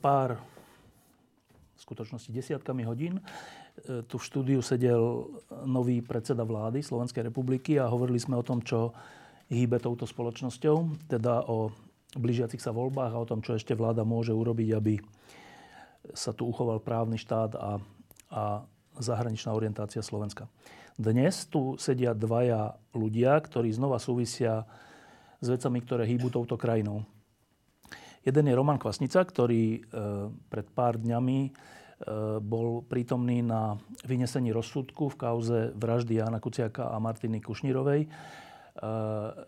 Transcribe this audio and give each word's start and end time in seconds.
Pár, 0.00 0.40
v 1.76 1.80
skutočnosti 1.84 2.32
desiatkami 2.32 2.88
hodín, 2.88 3.20
e, 3.20 4.02
tu 4.08 4.16
v 4.16 4.26
štúdiu 4.26 4.60
sedel 4.64 5.28
nový 5.68 6.00
predseda 6.00 6.44
vlády 6.44 6.80
Slovenskej 6.80 7.28
republiky 7.28 7.76
a 7.76 7.88
hovorili 7.88 8.20
sme 8.20 8.40
o 8.40 8.44
tom, 8.44 8.64
čo 8.64 8.96
hýbe 9.52 9.76
touto 9.76 10.08
spoločnosťou, 10.08 11.08
teda 11.12 11.44
o 11.48 11.68
blížiacich 12.16 12.60
sa 12.62 12.72
voľbách 12.72 13.12
a 13.12 13.22
o 13.22 13.28
tom, 13.28 13.44
čo 13.44 13.54
ešte 13.54 13.76
vláda 13.76 14.02
môže 14.02 14.32
urobiť, 14.32 14.68
aby 14.74 14.94
sa 16.16 16.32
tu 16.32 16.48
uchoval 16.48 16.80
právny 16.80 17.20
štát 17.20 17.54
a, 17.54 17.78
a 18.32 18.42
zahraničná 18.98 19.52
orientácia 19.52 20.02
Slovenska. 20.02 20.48
Dnes 21.00 21.46
tu 21.48 21.80
sedia 21.80 22.12
dvaja 22.12 22.76
ľudia, 22.92 23.38
ktorí 23.40 23.72
znova 23.72 23.96
súvisia 24.02 24.68
s 25.40 25.46
vecami, 25.48 25.80
ktoré 25.80 26.04
hýbu 26.04 26.28
touto 26.28 26.60
krajinou. 26.60 27.06
Jeden 28.20 28.52
je 28.52 28.54
Roman 28.54 28.76
Kvasnica, 28.76 29.24
ktorý 29.24 29.64
e, 29.76 29.80
pred 30.52 30.66
pár 30.76 31.00
dňami 31.00 31.38
e, 31.48 31.50
bol 32.44 32.84
prítomný 32.84 33.40
na 33.40 33.80
vynesení 34.04 34.52
rozsudku 34.52 35.08
v 35.08 35.16
kauze 35.16 35.58
vraždy 35.72 36.20
Jana 36.20 36.36
Kuciaka 36.36 36.92
a 36.92 37.00
Martiny 37.00 37.40
Kušnírovej. 37.40 38.04
E, 38.04 38.08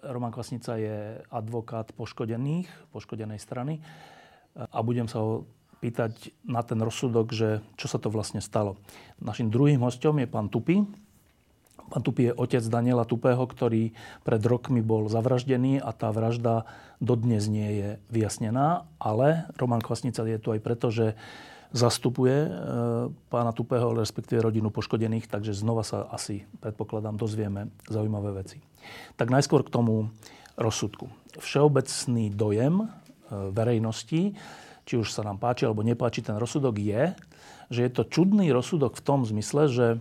Roman 0.08 0.32
Kvasnica 0.32 0.80
je 0.80 1.20
advokát 1.28 1.92
poškodených, 1.92 2.69
poškodenej 2.97 3.36
strany 3.36 3.84
a 4.56 4.80
budem 4.80 5.04
sa 5.04 5.20
ho 5.20 5.44
pýtať 5.80 6.32
na 6.48 6.64
ten 6.64 6.80
rozsudok, 6.80 7.28
že 7.32 7.60
čo 7.77 7.92
sa 7.92 8.00
to 8.00 8.08
vlastne 8.08 8.41
stalo. 8.41 8.80
Našim 9.20 9.52
druhým 9.52 9.84
hostom 9.84 10.16
je 10.20 10.28
pán 10.28 10.48
Tupy, 10.48 10.80
Tupy 12.00 12.30
je 12.30 12.32
otec 12.32 12.64
Daniela 12.64 13.04
Tupého, 13.04 13.44
ktorý 13.44 13.92
pred 14.24 14.40
rokmi 14.40 14.80
bol 14.80 15.12
zavraždený 15.12 15.82
a 15.82 15.92
tá 15.92 16.08
vražda 16.08 16.64
dodnes 17.02 17.44
nie 17.50 17.68
je 17.76 17.88
vyjasnená, 18.08 18.88
ale 18.96 19.50
Roman 19.60 19.84
Kvasnica 19.84 20.24
je 20.24 20.38
tu 20.40 20.48
aj 20.54 20.60
preto, 20.64 20.88
že 20.88 21.18
zastupuje 21.72 22.36
e, 22.46 22.50
pána 23.32 23.50
Tupého, 23.56 23.96
respektíve 23.96 24.44
rodinu 24.44 24.68
poškodených, 24.68 25.26
takže 25.26 25.56
znova 25.56 25.82
sa 25.82 26.04
asi, 26.12 26.44
predpokladám, 26.60 27.16
dozvieme 27.16 27.72
zaujímavé 27.88 28.44
veci. 28.44 28.60
Tak 29.16 29.32
najskôr 29.32 29.64
k 29.64 29.72
tomu 29.72 30.12
rozsudku. 30.60 31.08
Všeobecný 31.40 32.28
dojem 32.28 32.84
e, 32.84 32.86
verejnosti, 33.50 34.36
či 34.84 34.94
už 35.00 35.08
sa 35.08 35.24
nám 35.24 35.40
páči 35.40 35.64
alebo 35.64 35.80
nepáči 35.80 36.20
ten 36.20 36.36
rozsudok, 36.36 36.76
je, 36.76 37.16
že 37.72 37.80
je 37.88 37.90
to 37.90 38.04
čudný 38.04 38.52
rozsudok 38.52 39.00
v 39.00 39.04
tom 39.04 39.24
zmysle, 39.24 39.72
že 39.72 39.86
e, 39.96 39.98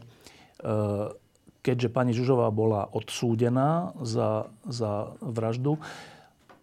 keďže 1.62 1.94
pani 1.94 2.12
Žužová 2.12 2.50
bola 2.50 2.90
odsúdená 2.90 3.94
za, 4.02 4.50
za 4.66 5.14
vraždu, 5.22 5.78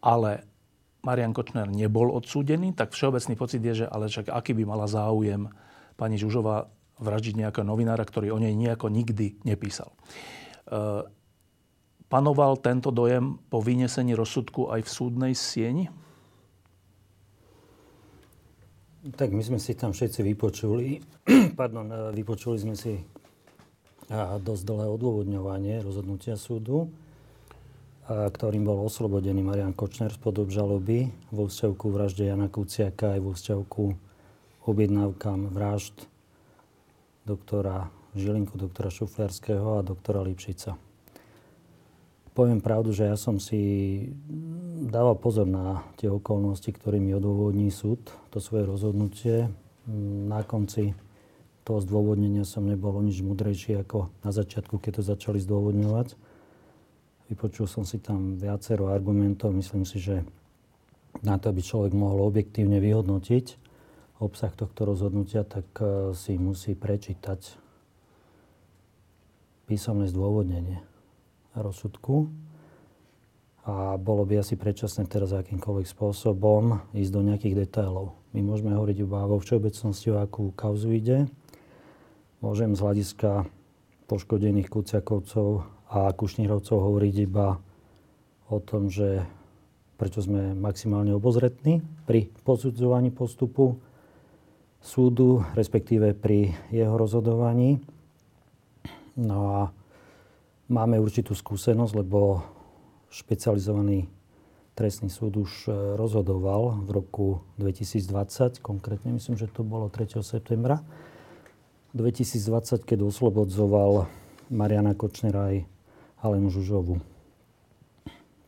ale 0.02 0.42
Marian 1.06 1.30
Kočner 1.32 1.70
nebol 1.70 2.10
odsúdený, 2.10 2.74
tak 2.74 2.92
všeobecný 2.92 3.34
pocit 3.38 3.62
je, 3.62 3.84
že 3.84 3.86
ale 3.86 4.10
však 4.10 4.28
aký 4.28 4.52
by 4.58 4.64
mala 4.66 4.90
záujem 4.90 5.46
pani 5.94 6.18
Žužová 6.18 6.66
vraždiť 6.98 7.38
nejakého 7.38 7.66
novinára, 7.66 8.02
ktorý 8.02 8.34
o 8.34 8.42
nej 8.42 8.52
nejako 8.58 8.90
nikdy 8.90 9.38
nepísal. 9.46 9.94
E, 9.94 9.96
panoval 12.10 12.58
tento 12.58 12.90
dojem 12.90 13.38
po 13.46 13.62
vynesení 13.62 14.18
rozsudku 14.18 14.74
aj 14.74 14.82
v 14.82 14.90
súdnej 14.90 15.32
sieni? 15.38 15.86
Tak 19.14 19.30
my 19.30 19.42
sme 19.46 19.62
si 19.62 19.78
tam 19.78 19.94
všetci 19.94 20.26
vypočuli, 20.26 20.98
pardon, 21.60 21.86
e, 21.86 21.98
vypočuli 22.18 22.58
sme 22.58 22.74
si 22.74 22.98
a 24.08 24.40
dosť 24.40 24.62
dlhé 24.64 24.86
odôvodňovanie 24.88 25.84
rozhodnutia 25.84 26.40
súdu, 26.40 26.88
ktorým 28.08 28.64
bol 28.64 28.88
oslobodený 28.88 29.44
Marian 29.44 29.76
Kočner 29.76 30.08
z 30.08 30.16
podobžaloby 30.16 31.12
vo 31.28 31.44
vzťahu 31.44 31.86
vražde 31.92 32.24
Jana 32.24 32.48
Kuciaka 32.48 33.16
aj 33.16 33.20
vo 33.20 33.32
vzťahu 33.36 33.64
objednávkam 34.64 35.52
vražd 35.52 36.08
doktora 37.28 37.92
Žilinku, 38.16 38.56
doktora 38.56 38.88
Šufliarského 38.88 39.80
a 39.80 39.84
doktora 39.84 40.24
Lipšica. 40.24 40.80
Poviem 42.32 42.64
pravdu, 42.64 42.96
že 42.96 43.12
ja 43.12 43.16
som 43.20 43.36
si 43.36 43.60
dával 44.88 45.20
pozor 45.20 45.44
na 45.44 45.84
tie 46.00 46.08
okolnosti, 46.08 46.72
ktorými 46.72 47.12
odôvodní 47.12 47.68
súd 47.68 48.00
to 48.32 48.40
svoje 48.40 48.64
rozhodnutie. 48.64 49.52
Na 50.28 50.40
konci 50.44 50.96
toho 51.68 51.84
zdôvodnenia 51.84 52.48
som 52.48 52.64
nebol 52.64 52.96
o 52.96 53.04
nič 53.04 53.20
mudrejší 53.20 53.76
ako 53.84 54.08
na 54.24 54.32
začiatku, 54.32 54.80
keď 54.80 54.98
to 54.98 55.02
začali 55.04 55.36
zdôvodňovať. 55.36 56.16
Vypočul 57.28 57.68
som 57.68 57.84
si 57.84 58.00
tam 58.00 58.40
viacero 58.40 58.88
argumentov. 58.88 59.52
Myslím 59.52 59.84
si, 59.84 60.00
že 60.00 60.24
na 61.20 61.36
to, 61.36 61.52
aby 61.52 61.60
človek 61.60 61.92
mohol 61.92 62.24
objektívne 62.24 62.80
vyhodnotiť 62.80 63.68
obsah 64.16 64.48
tohto 64.56 64.88
rozhodnutia, 64.88 65.44
tak 65.44 65.68
e, 65.78 66.16
si 66.16 66.40
musí 66.40 66.72
prečítať 66.72 67.54
písomné 69.68 70.08
zdôvodnenie 70.08 70.80
rozsudku. 71.52 72.32
A 73.68 74.00
bolo 74.00 74.24
by 74.24 74.40
asi 74.40 74.56
predčasné 74.56 75.04
teraz 75.04 75.36
akýmkoľvek 75.36 75.84
spôsobom 75.84 76.80
ísť 76.96 77.12
do 77.12 77.20
nejakých 77.20 77.68
detailov. 77.68 78.16
My 78.32 78.40
môžeme 78.40 78.72
hovoriť 78.72 79.04
iba 79.04 79.28
vo 79.28 79.36
všeobecnosti, 79.36 80.16
o 80.16 80.24
akú 80.24 80.56
kauzu 80.56 80.96
ide 80.96 81.28
Môžem 82.38 82.78
z 82.78 82.86
hľadiska 82.86 83.50
poškodených 84.06 84.70
Kuciakovcov 84.70 85.66
a 85.90 86.06
Kušnírovcov 86.14 86.78
hovoriť 86.78 87.14
iba 87.26 87.58
o 88.46 88.62
tom, 88.62 88.86
že 88.86 89.26
prečo 89.98 90.22
sme 90.22 90.54
maximálne 90.54 91.10
obozretní 91.18 91.82
pri 92.06 92.30
posudzovaní 92.46 93.10
postupu 93.10 93.82
súdu, 94.78 95.42
respektíve 95.58 96.14
pri 96.14 96.54
jeho 96.70 96.94
rozhodovaní. 96.94 97.82
No 99.18 99.38
a 99.58 99.60
máme 100.70 101.02
určitú 101.02 101.34
skúsenosť, 101.34 101.92
lebo 101.98 102.46
špecializovaný 103.10 104.06
trestný 104.78 105.10
súd 105.10 105.42
už 105.42 105.66
e, 105.66 105.70
rozhodoval 105.98 106.86
v 106.86 106.90
roku 107.02 107.26
2020, 107.58 108.62
konkrétne 108.62 109.10
myslím, 109.18 109.34
že 109.34 109.50
to 109.50 109.66
bolo 109.66 109.90
3. 109.90 110.22
septembra, 110.22 110.86
2020, 111.96 112.84
keď 112.84 112.98
oslobodzoval 113.06 114.08
Mariana 114.48 114.92
Kočnera 114.92 115.54
aj 115.54 115.56
Alenu 116.20 116.52
Žužovu. 116.52 117.00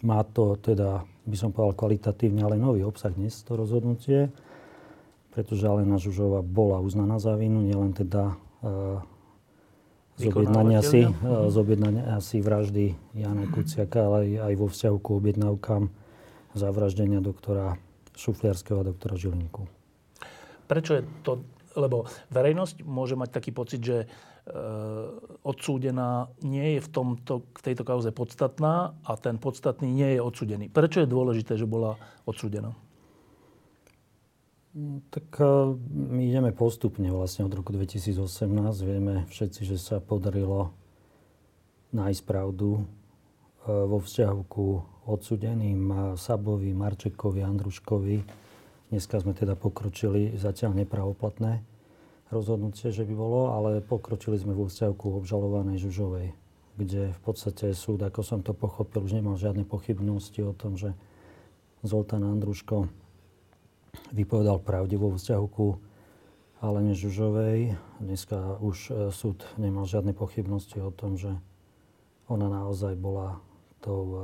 Má 0.04 0.20
to 0.24 0.56
teda, 0.56 1.04
by 1.28 1.36
som 1.36 1.52
povedal, 1.52 1.76
kvalitatívne, 1.76 2.40
ale 2.40 2.56
nový 2.56 2.84
obsah 2.84 3.12
dnes, 3.12 3.36
to 3.44 3.56
rozhodnutie, 3.56 4.32
pretože 5.32 5.68
Alena 5.68 6.00
Žužova 6.00 6.40
bola 6.40 6.80
uznaná 6.80 7.20
za 7.20 7.36
vinu, 7.36 7.62
nielen 7.64 7.92
teda 7.92 8.36
z 10.20 10.28
objednania 10.28 10.84
si, 10.84 11.00
uh, 11.08 11.48
z 11.48 11.56
objednania 11.56 12.20
si 12.20 12.44
vraždy 12.44 12.92
Jana 13.16 13.48
Kuciaka, 13.48 14.04
ale 14.04 14.36
aj, 14.36 14.52
aj 14.52 14.54
vo 14.60 14.66
vzťahu 14.68 14.96
ku 15.00 15.10
objednávkam 15.16 15.82
zavraždenia 16.52 17.24
doktora 17.24 17.80
Šufliarského 18.20 18.84
a 18.84 18.88
doktora 18.92 19.16
Žilinku. 19.16 19.64
Prečo 20.68 21.00
je 21.00 21.02
to 21.24 21.40
lebo 21.78 22.10
verejnosť 22.34 22.82
môže 22.82 23.14
mať 23.14 23.30
taký 23.30 23.50
pocit, 23.54 23.80
že 23.82 23.98
e, 24.02 24.06
odsúdená 25.46 26.30
nie 26.42 26.78
je 26.78 26.80
v, 26.82 26.88
tomto, 26.90 27.46
v 27.54 27.62
tejto 27.62 27.86
kauze 27.86 28.10
podstatná 28.10 28.98
a 29.06 29.12
ten 29.14 29.38
podstatný 29.38 29.86
nie 29.86 30.18
je 30.18 30.20
odsúdený. 30.20 30.66
Prečo 30.66 31.02
je 31.04 31.08
dôležité, 31.10 31.54
že 31.54 31.70
bola 31.70 31.94
odsúdená? 32.26 32.74
Tak 35.14 35.28
e, 35.38 35.74
my 36.14 36.22
ideme 36.26 36.50
postupne 36.50 37.06
vlastne 37.10 37.46
od 37.46 37.54
roku 37.54 37.70
2018. 37.70 38.18
Vieme 38.82 39.26
všetci, 39.30 39.62
že 39.66 39.78
sa 39.78 40.02
podarilo 40.02 40.74
nájsť 41.94 42.22
pravdu 42.26 42.78
e, 42.78 42.82
vo 43.70 44.02
vzťahu 44.02 44.40
ku 44.50 44.82
odsúdeným 45.10 46.14
Sabovi, 46.14 46.70
Marčekovi, 46.70 47.42
Andruškovi, 47.42 48.49
Dneska 48.90 49.22
sme 49.22 49.38
teda 49.38 49.54
pokročili, 49.54 50.34
zatiaľ 50.34 50.82
nepravoplatné 50.82 51.62
rozhodnutie, 52.34 52.90
že 52.90 53.06
by 53.06 53.14
bolo, 53.14 53.54
ale 53.54 53.78
pokročili 53.78 54.34
sme 54.34 54.50
vo 54.50 54.66
vzťahu 54.66 54.94
obžalovanej 55.22 55.78
Žužovej, 55.78 56.34
kde 56.74 57.14
v 57.14 57.20
podstate 57.22 57.70
súd, 57.70 58.02
ako 58.02 58.26
som 58.26 58.42
to 58.42 58.50
pochopil, 58.50 59.06
už 59.06 59.14
nemal 59.14 59.38
žiadne 59.38 59.62
pochybnosti 59.62 60.42
o 60.42 60.50
tom, 60.50 60.74
že 60.74 60.94
Zoltán 61.86 62.26
Andruško 62.26 62.90
vypovedal 64.10 64.58
pravdivo 64.58 65.14
vo 65.14 65.18
vzťahu 65.18 65.46
ku 65.50 65.78
Alene 66.58 66.92
Žužovej. 66.92 67.78
Dneska 68.02 68.58
už 68.58 68.76
e, 68.90 69.14
súd 69.14 69.46
nemal 69.56 69.86
žiadne 69.86 70.12
pochybnosti 70.12 70.82
o 70.82 70.92
tom, 70.92 71.14
že 71.14 71.32
ona 72.28 72.50
naozaj 72.50 72.98
bola 72.98 73.38
tou 73.80 74.02
e, 74.12 74.18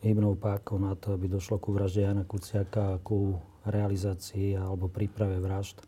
hybnou 0.00 0.36
pákou 0.36 0.80
na 0.80 0.96
to, 0.96 1.12
aby 1.12 1.28
došlo 1.28 1.60
ku 1.60 1.76
vražde 1.76 2.04
Jana 2.04 2.24
Kuciaka 2.24 2.96
a 2.96 3.00
ku 3.00 3.36
realizácii 3.68 4.56
alebo 4.56 4.88
príprave 4.88 5.36
vražd 5.36 5.84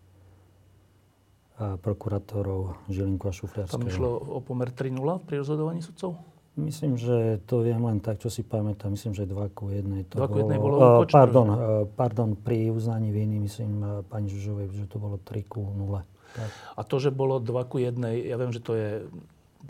a 1.60 1.76
prokurátorov 1.76 2.76
Žilinku 2.88 3.28
a 3.28 3.32
Šufliarského. 3.32 3.80
Tam 3.80 3.88
išlo 3.88 4.08
o 4.16 4.40
pomer 4.40 4.72
3-0 4.72 4.98
pri 5.24 5.44
rozhodovaní 5.44 5.84
sudcov? 5.84 6.16
Myslím, 6.52 7.00
že 7.00 7.40
to 7.48 7.64
viem 7.64 7.80
len 7.80 7.96
tak, 8.04 8.20
čo 8.20 8.28
si 8.28 8.44
pamätám. 8.44 8.92
Myslím, 8.92 9.16
že 9.16 9.24
2 9.24 9.56
ku 9.56 9.72
1. 9.72 10.12
2 10.12 10.20
ku 10.20 10.36
1 10.36 10.52
bolo 10.60 10.76
uh, 10.76 11.08
pardon, 11.08 11.48
uh, 11.48 11.56
pardon, 11.88 12.36
pri 12.36 12.68
uznaní 12.68 13.08
viny, 13.08 13.40
myslím, 13.40 13.72
uh, 13.80 13.88
pani 14.04 14.28
Žužovej, 14.28 14.68
že 14.76 14.84
to 14.84 15.00
bolo 15.00 15.16
3 15.16 15.48
ku 15.48 15.64
0. 15.64 16.04
Tak. 16.36 16.48
A 16.76 16.80
to, 16.84 17.00
že 17.00 17.08
bolo 17.08 17.40
2 17.40 17.56
ku 17.72 17.80
1, 17.80 17.96
ja 18.28 18.36
viem, 18.36 18.52
že 18.52 18.60
to 18.60 18.76
je, 18.76 19.00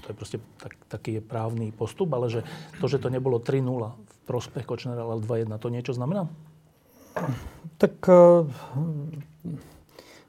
to 0.02 0.06
je 0.10 0.14
proste 0.18 0.38
tak, 0.58 0.74
taký 0.90 1.18
je 1.18 1.22
právny 1.22 1.70
postup, 1.70 2.10
ale 2.18 2.26
že 2.26 2.42
to, 2.82 2.90
že 2.90 2.98
to 2.98 3.14
nebolo 3.14 3.38
3-0 3.38 3.62
v 3.62 4.11
prospech 4.26 4.64
Kočnera, 4.66 5.02
ale 5.02 5.22
2-1, 5.22 5.50
to 5.58 5.68
niečo 5.68 5.92
znamená? 5.92 6.30
Tak 7.76 7.94
uh, 8.08 8.48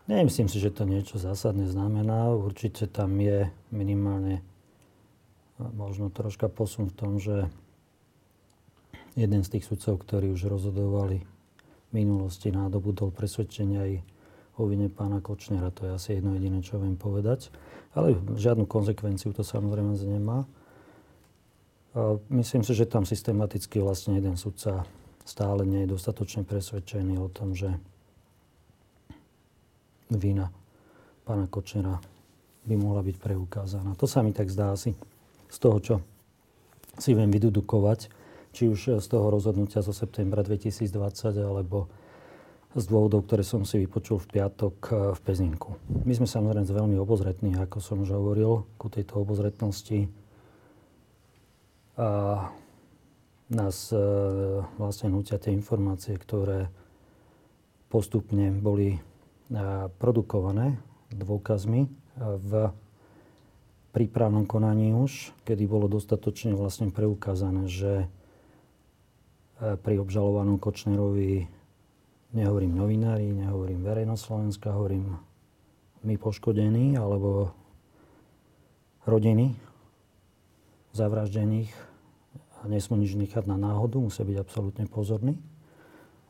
nemyslím 0.09 0.51
si, 0.51 0.57
že 0.59 0.73
to 0.73 0.83
niečo 0.83 1.21
zásadne 1.21 1.69
znamená. 1.69 2.33
Určite 2.33 2.89
tam 2.89 3.15
je 3.21 3.47
minimálne 3.71 4.43
možno 5.57 6.09
troška 6.09 6.49
posun 6.49 6.89
v 6.91 6.97
tom, 6.97 7.11
že 7.21 7.47
jeden 9.13 9.45
z 9.45 9.51
tých 9.57 9.69
sudcov, 9.69 10.01
ktorí 10.03 10.33
už 10.33 10.49
rozhodovali 10.49 11.21
v 11.21 11.91
minulosti, 11.93 12.49
nadobudol 12.49 13.13
presvedčenia 13.13 13.85
aj 13.85 13.93
o 14.57 14.69
vine 14.69 14.89
pána 14.89 15.21
Kočnera. 15.21 15.73
To 15.77 15.89
je 15.89 15.91
asi 15.93 16.09
jedno 16.17 16.33
jediné, 16.37 16.61
čo 16.65 16.81
viem 16.81 16.97
povedať. 16.97 17.53
Ale 17.93 18.17
žiadnu 18.17 18.65
konsekvenciu 18.65 19.33
to 19.33 19.45
samozrejme 19.45 19.93
nemá. 20.09 20.45
Myslím 22.33 22.65
si, 22.65 22.73
že 22.73 22.89
tam 22.89 23.05
systematicky 23.05 23.77
vlastne 23.77 24.17
jeden 24.17 24.33
sudca 24.33 24.81
stále 25.23 25.61
nie 25.61 25.85
je 25.85 25.93
dostatočne 25.93 26.41
presvedčený 26.41 27.21
o 27.21 27.29
tom, 27.29 27.53
že 27.53 27.69
vina 30.09 30.49
pána 31.23 31.45
Kočnera 31.45 32.01
by 32.65 32.75
mohla 32.75 33.05
byť 33.05 33.15
preukázaná. 33.21 33.93
To 33.95 34.09
sa 34.09 34.25
mi 34.25 34.33
tak 34.33 34.49
zdá 34.49 34.73
asi 34.73 34.97
z 35.47 35.57
toho, 35.61 35.77
čo 35.79 35.95
si 36.97 37.13
viem 37.13 37.29
vydudukovať, 37.29 38.09
či 38.53 38.69
už 38.69 39.01
z 39.01 39.07
toho 39.09 39.33
rozhodnutia 39.33 39.81
zo 39.81 39.93
septembra 39.93 40.45
2020, 40.45 40.89
alebo 41.41 41.89
z 42.73 42.85
dôvodov, 42.89 43.29
ktoré 43.29 43.45
som 43.45 43.61
si 43.65 43.77
vypočul 43.77 44.17
v 44.17 44.27
piatok 44.39 44.75
eh, 44.89 44.95
v 45.13 45.19
Pezinku. 45.21 45.77
My 46.05 46.13
sme 46.17 46.25
samozrejme 46.25 46.65
veľmi 46.65 46.97
obozretní, 46.97 47.53
ako 47.57 47.77
som 47.81 48.01
už 48.01 48.13
hovoril, 48.13 48.65
ku 48.81 48.89
tejto 48.89 49.21
obozretnosti. 49.21 50.09
A 51.93 52.49
nás 53.53 53.93
e, 53.93 53.97
vlastne 54.81 55.13
nutia 55.13 55.37
tie 55.37 55.53
informácie, 55.53 56.17
ktoré 56.17 56.73
postupne 57.93 58.49
boli 58.49 58.97
e, 58.97 58.99
produkované 60.01 60.81
dôkazmi 61.13 61.85
e, 61.85 61.89
v 62.17 62.51
prípravnom 63.93 64.49
konaní 64.49 64.97
už, 64.97 65.37
kedy 65.45 65.69
bolo 65.69 65.85
dostatočne 65.85 66.57
vlastne 66.57 66.89
preukázané, 66.89 67.69
že 67.69 68.09
pri 69.63 70.01
obžalovanom 70.01 70.57
Kočnerovi, 70.57 71.45
nehovorím 72.33 72.73
novinári, 72.73 73.29
nehovorím 73.29 73.85
verejnosť 73.85 74.23
Slovenska, 74.25 74.73
hovorím 74.73 75.13
my 76.01 76.17
poškodení 76.17 76.97
alebo 76.97 77.53
rodiny 79.05 79.53
zavraždených 80.93 81.73
a 82.61 82.69
nesmú 82.69 82.95
nič 82.95 83.17
nechať 83.17 83.49
na 83.49 83.57
náhodu, 83.57 83.99
musia 83.99 84.23
byť 84.23 84.37
absolútne 84.39 84.85
pozorní, 84.87 85.35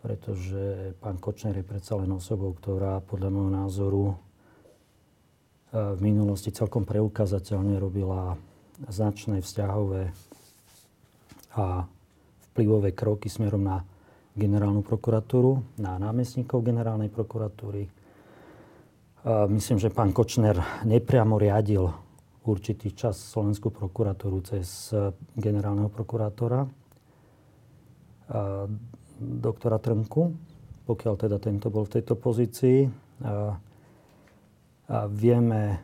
pretože 0.02 0.96
pán 1.04 1.20
Kočner 1.20 1.54
je 1.60 1.68
predsa 1.68 2.00
len 2.00 2.10
osobou, 2.16 2.56
ktorá 2.56 3.04
podľa 3.04 3.30
môjho 3.30 3.52
názoru 3.54 4.04
v 5.74 6.00
minulosti 6.02 6.50
celkom 6.50 6.86
preukazateľne 6.86 7.78
robila 7.82 8.38
značné 8.90 9.42
vzťahové 9.42 10.10
a 11.58 11.86
vplyvové 12.50 12.94
kroky 12.94 13.30
smerom 13.30 13.62
na 13.62 13.82
generálnu 14.34 14.82
prokuratúru, 14.82 15.78
na 15.78 15.98
námestníkov 16.02 16.66
generálnej 16.66 17.10
prokuratúry. 17.10 17.86
Myslím, 19.50 19.78
že 19.78 19.94
pán 19.94 20.14
Kočner 20.14 20.58
nepriamo 20.86 21.38
riadil 21.38 21.90
určitý 22.44 22.92
čas 22.92 23.20
Slovenskú 23.20 23.72
prokuratúru 23.72 24.44
cez 24.44 24.92
generálneho 25.36 25.88
prokurátora 25.88 26.68
doktora 29.20 29.78
Trnku, 29.80 30.34
pokiaľ 30.84 31.14
teda 31.16 31.38
tento 31.40 31.72
bol 31.72 31.88
v 31.88 31.94
tejto 32.00 32.16
pozícii. 32.18 32.88
A 34.84 35.08
vieme 35.08 35.62
e, 35.72 35.78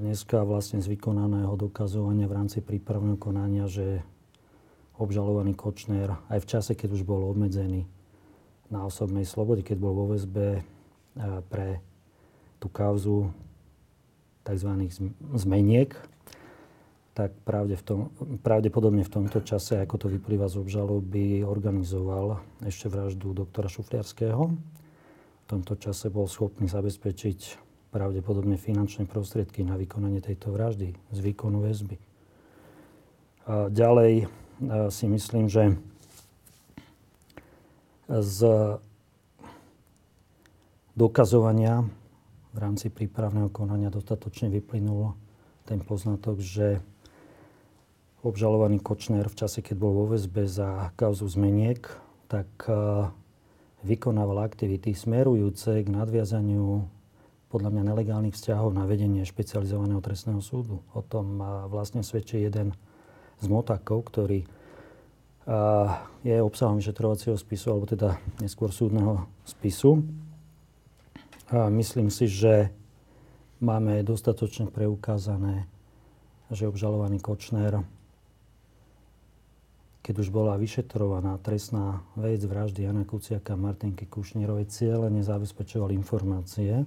dneska 0.00 0.40
vlastne 0.40 0.80
z 0.80 0.88
vykonaného 0.88 1.52
dokazovania 1.52 2.24
v 2.24 2.36
rámci 2.40 2.64
prípravného 2.64 3.20
konania, 3.20 3.68
že 3.68 4.00
obžalovaný 4.96 5.52
Kočner 5.52 6.16
aj 6.32 6.38
v 6.42 6.48
čase, 6.48 6.72
keď 6.72 6.96
už 6.96 7.04
bol 7.04 7.28
obmedzený 7.28 7.84
na 8.72 8.88
osobnej 8.88 9.28
slobode, 9.28 9.60
keď 9.60 9.76
bol 9.78 9.92
vo 9.92 10.16
väzbe 10.16 10.64
pre 11.52 11.80
tú 12.56 12.72
kauzu 12.72 13.30
tzv. 14.48 14.88
zmeniek, 15.36 15.92
tak 17.12 17.36
pravde 17.44 17.76
v 17.76 17.84
tom, 17.84 17.98
pravdepodobne 18.40 19.04
v 19.04 19.12
tomto 19.12 19.44
čase, 19.44 19.76
ako 19.76 20.00
to 20.00 20.06
vyplýva 20.08 20.48
z 20.48 20.56
obžaloby, 20.56 21.44
organizoval 21.44 22.40
ešte 22.64 22.88
vraždu 22.88 23.36
doktora 23.36 23.68
Šufliarského. 23.68 24.48
V 24.48 25.44
tomto 25.44 25.76
čase 25.76 26.08
bol 26.08 26.24
schopný 26.30 26.64
zabezpečiť 26.70 27.68
pravdepodobne 27.92 28.54
finančné 28.54 29.04
prostriedky 29.04 29.66
na 29.66 29.74
vykonanie 29.74 30.22
tejto 30.22 30.54
vraždy 30.54 30.94
z 30.94 31.18
výkonu 31.18 31.64
väzby. 31.64 31.96
Ďalej 33.48 34.28
si 34.92 35.04
myslím, 35.08 35.48
že 35.48 35.74
z 38.08 38.38
dokazovania 40.94 41.88
v 42.58 42.66
rámci 42.66 42.90
prípravného 42.90 43.54
konania 43.54 43.86
dostatočne 43.86 44.50
vyplynulo 44.50 45.14
ten 45.62 45.78
poznatok, 45.78 46.42
že 46.42 46.82
obžalovaný 48.26 48.82
Kočner 48.82 49.30
v 49.30 49.38
čase, 49.38 49.62
keď 49.62 49.78
bol 49.78 49.94
vo 49.94 50.10
väzbe 50.10 50.42
za 50.42 50.90
kauzu 50.98 51.30
zmeniek, 51.30 51.86
tak 52.26 52.50
vykonával 53.86 54.42
aktivity 54.42 54.90
smerujúce 54.90 55.86
k 55.86 55.86
nadviazaniu 55.86 56.82
podľa 57.46 57.70
mňa 57.70 57.94
nelegálnych 57.94 58.34
vzťahov 58.34 58.74
na 58.74 58.90
vedenie 58.90 59.22
špecializovaného 59.22 60.02
trestného 60.02 60.42
súdu. 60.42 60.82
O 60.98 61.00
tom 61.06 61.38
vlastne 61.70 62.02
svedčí 62.02 62.42
jeden 62.42 62.74
z 63.38 63.46
motakov, 63.46 64.10
ktorý 64.10 64.42
je 66.26 66.36
obsahom 66.42 66.82
vyšetrovacieho 66.82 67.38
spisu, 67.38 67.70
alebo 67.70 67.86
teda 67.86 68.18
neskôr 68.42 68.74
súdneho 68.74 69.30
spisu. 69.46 70.02
A 71.48 71.72
myslím 71.72 72.12
si, 72.12 72.28
že 72.28 72.68
máme 73.64 74.04
dostatočne 74.04 74.68
preukázané, 74.68 75.64
že 76.52 76.68
obžalovaný 76.68 77.24
Kočner, 77.24 77.80
keď 80.04 80.14
už 80.24 80.28
bola 80.28 80.60
vyšetrovaná 80.60 81.40
trestná 81.40 82.04
vec 82.16 82.44
vraždy 82.44 82.84
Jana 82.84 83.08
Kuciaka 83.08 83.56
a 83.56 83.60
Martinky 83.60 84.04
Kušnírovej, 84.04 84.68
cieľene 84.68 85.24
zabezpečoval 85.24 85.92
informácie, 85.92 86.84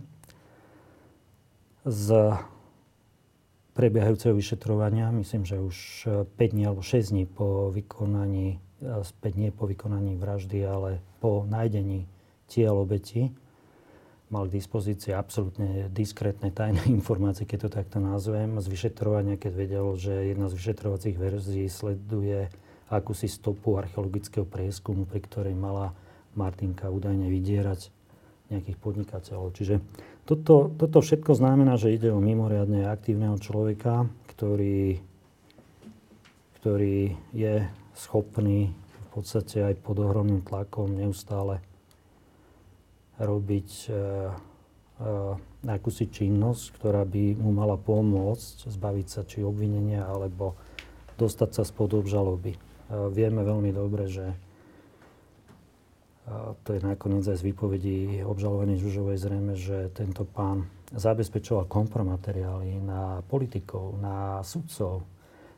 z 1.82 2.08
prebiehajúceho 3.74 4.38
vyšetrovania, 4.38 5.10
myslím, 5.10 5.42
že 5.42 5.58
už 5.58 5.78
5 6.38 6.54
dní 6.54 6.70
alebo 6.70 6.86
6 6.86 7.10
dní 7.10 7.26
po 7.26 7.74
vykonaní, 7.74 8.62
5 8.82 9.34
dní 9.34 9.50
po 9.50 9.66
vykonaní 9.66 10.14
vraždy, 10.22 10.66
ale 10.70 11.02
po 11.18 11.50
nájdení 11.50 12.06
tiel 12.46 12.78
obeti, 12.78 13.34
mal 14.32 14.48
k 14.48 14.58
dispozícii 14.58 15.12
absolútne 15.14 15.92
diskrétne 15.92 16.50
tajné 16.50 16.88
informácie, 16.98 17.46
keď 17.46 17.68
to 17.68 17.70
takto 17.70 17.98
nazvem, 18.02 18.58
z 18.58 18.68
vyšetrovania, 18.68 19.36
keď 19.38 19.52
vedel, 19.54 19.86
že 20.00 20.34
jedna 20.34 20.48
z 20.48 20.58
vyšetrovacích 20.58 21.16
verzií 21.20 21.68
sleduje 21.68 22.48
akúsi 22.92 23.28
stopu 23.32 23.80
archeologického 23.80 24.44
prieskumu, 24.44 25.08
pri 25.08 25.24
ktorej 25.24 25.56
mala 25.56 25.96
Martinka 26.36 26.92
údajne 26.92 27.28
vydierať 27.28 27.92
nejakých 28.52 28.78
podnikateľov. 28.84 29.56
Čiže 29.56 29.80
toto, 30.28 30.72
toto 30.76 31.00
všetko 31.00 31.32
znamená, 31.36 31.80
že 31.80 31.96
ide 31.96 32.12
o 32.12 32.20
mimoriadne 32.20 32.88
aktívneho 32.88 33.40
človeka, 33.40 34.12
ktorý, 34.36 35.00
ktorý 36.60 37.16
je 37.32 37.64
schopný 37.96 38.76
podstate 39.12 39.60
aj 39.60 39.76
pod 39.84 40.00
ohromným 40.00 40.42
tlakom 40.42 40.96
neustále 40.96 41.60
robiť 43.22 43.70
uh, 43.88 44.34
uh, 44.98 45.70
akúsi 45.70 46.10
činnosť, 46.10 46.82
ktorá 46.82 47.06
by 47.06 47.38
mu 47.38 47.54
mala 47.54 47.78
pomôcť 47.78 48.66
zbaviť 48.66 49.08
sa 49.08 49.22
či 49.22 49.46
obvinenia 49.46 50.10
alebo 50.10 50.58
dostať 51.22 51.50
sa 51.54 51.64
spod 51.64 52.02
obžaloby. 52.02 52.58
Uh, 52.90 53.14
vieme 53.14 53.46
veľmi 53.46 53.70
dobre, 53.70 54.10
že 54.10 54.34
to 56.64 56.78
je 56.78 56.82
nakoniec 56.86 57.26
aj 57.26 57.42
z 57.42 57.48
výpovedí 57.52 57.98
obžalovanej 58.24 58.80
Žužovej 58.80 59.18
zrejme, 59.20 59.54
že 59.58 59.90
tento 59.92 60.24
pán 60.24 60.70
zabezpečoval 60.94 61.66
kompromateriály 61.66 62.78
na 62.84 63.26
politikov, 63.26 63.98
na 64.00 64.40
sudcov, 64.46 65.04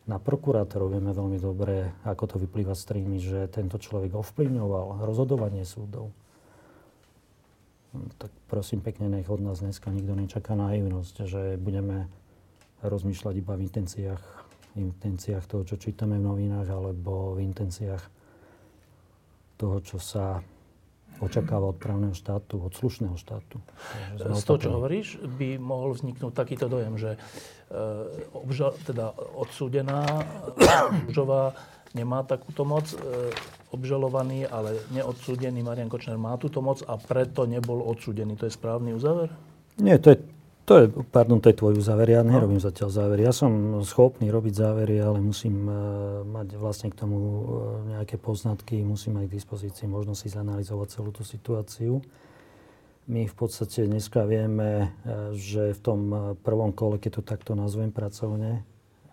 na 0.08 0.18
prokurátorov. 0.18 0.94
Vieme 0.94 1.12
veľmi 1.12 1.38
dobre, 1.38 1.94
ako 2.08 2.24
to 2.26 2.36
vyplýva 2.42 2.74
z 2.74 2.84
trímy, 2.90 3.18
že 3.20 3.52
tento 3.52 3.78
človek 3.78 4.16
ovplyvňoval 4.18 5.04
rozhodovanie 5.04 5.68
súdov 5.68 6.16
tak 8.18 8.32
prosím 8.50 8.82
pekne, 8.82 9.10
nech 9.10 9.30
od 9.30 9.42
nás 9.42 9.62
dneska 9.62 9.94
nikto 9.94 10.18
nečaká 10.18 10.58
naivnosť, 10.58 11.16
že 11.30 11.42
budeme 11.62 12.10
rozmýšľať 12.82 13.34
iba 13.38 13.54
v 13.56 13.62
intenciách, 13.70 14.24
v 14.74 14.78
intenciách 14.90 15.46
toho, 15.46 15.64
čo 15.64 15.76
čítame 15.78 16.18
v 16.18 16.26
novinách, 16.26 16.68
alebo 16.68 17.38
v 17.38 17.46
intenciách 17.46 18.04
toho, 19.62 19.78
čo 19.80 20.02
sa 20.02 20.42
očakáva 21.22 21.72
od 21.72 21.78
právneho 21.78 22.12
štátu, 22.12 22.60
od 22.60 22.74
slušného 22.74 23.16
štátu. 23.16 23.62
Z 24.18 24.44
toho, 24.44 24.60
čo 24.60 24.70
hovoríš, 24.74 25.22
by 25.40 25.62
mohol 25.62 25.94
vzniknúť 25.94 26.34
takýto 26.34 26.66
dojem, 26.68 26.98
že 26.98 27.16
e, 27.16 27.18
obža, 28.34 28.74
teda 28.84 29.14
odsúdená 29.38 30.04
Žová 31.16 31.54
nemá 31.94 32.26
takúto 32.26 32.66
moc. 32.66 32.90
E, 32.92 32.98
obžalovaný, 33.74 34.46
ale 34.46 34.78
neodsúdený 34.94 35.66
Marian 35.66 35.90
Kočner 35.90 36.16
má 36.16 36.38
túto 36.38 36.62
moc 36.62 36.86
a 36.86 36.94
preto 36.96 37.50
nebol 37.50 37.82
odsúdený. 37.82 38.38
To 38.38 38.46
je 38.46 38.54
správny 38.54 38.94
uzáver? 38.94 39.34
Nie, 39.82 39.98
to 39.98 40.14
je, 40.14 40.18
to 40.70 40.74
je, 40.78 40.86
pardon, 41.10 41.42
to 41.42 41.50
je 41.50 41.58
tvoj 41.58 41.82
uzáver. 41.82 42.14
Ja 42.14 42.22
no. 42.22 42.38
nerobím 42.38 42.62
zatiaľ 42.62 42.94
závery. 42.94 43.26
Ja 43.26 43.34
som 43.34 43.82
schopný 43.82 44.30
robiť 44.30 44.54
závery, 44.54 45.02
ale 45.02 45.18
musím 45.20 45.66
uh, 45.66 45.76
mať 46.22 46.54
vlastne 46.56 46.94
k 46.94 47.00
tomu 47.02 47.18
uh, 47.18 47.42
nejaké 47.98 48.22
poznatky, 48.22 48.86
musím 48.86 49.18
mať 49.18 49.34
k 49.34 49.36
dispozícii 49.42 49.90
možnosť 49.90 50.20
si 50.22 50.30
zanalizovať 50.30 50.88
celú 50.94 51.10
tú 51.10 51.26
situáciu. 51.26 52.00
My 53.04 53.28
v 53.28 53.36
podstate 53.36 53.90
dneska 53.90 54.24
vieme, 54.30 54.94
uh, 55.04 55.34
že 55.34 55.74
v 55.74 55.82
tom 55.82 56.00
prvom 56.46 56.70
kole, 56.72 57.02
keď 57.02 57.20
to 57.20 57.24
takto 57.26 57.52
nazvem 57.58 57.90
pracovne, 57.90 58.64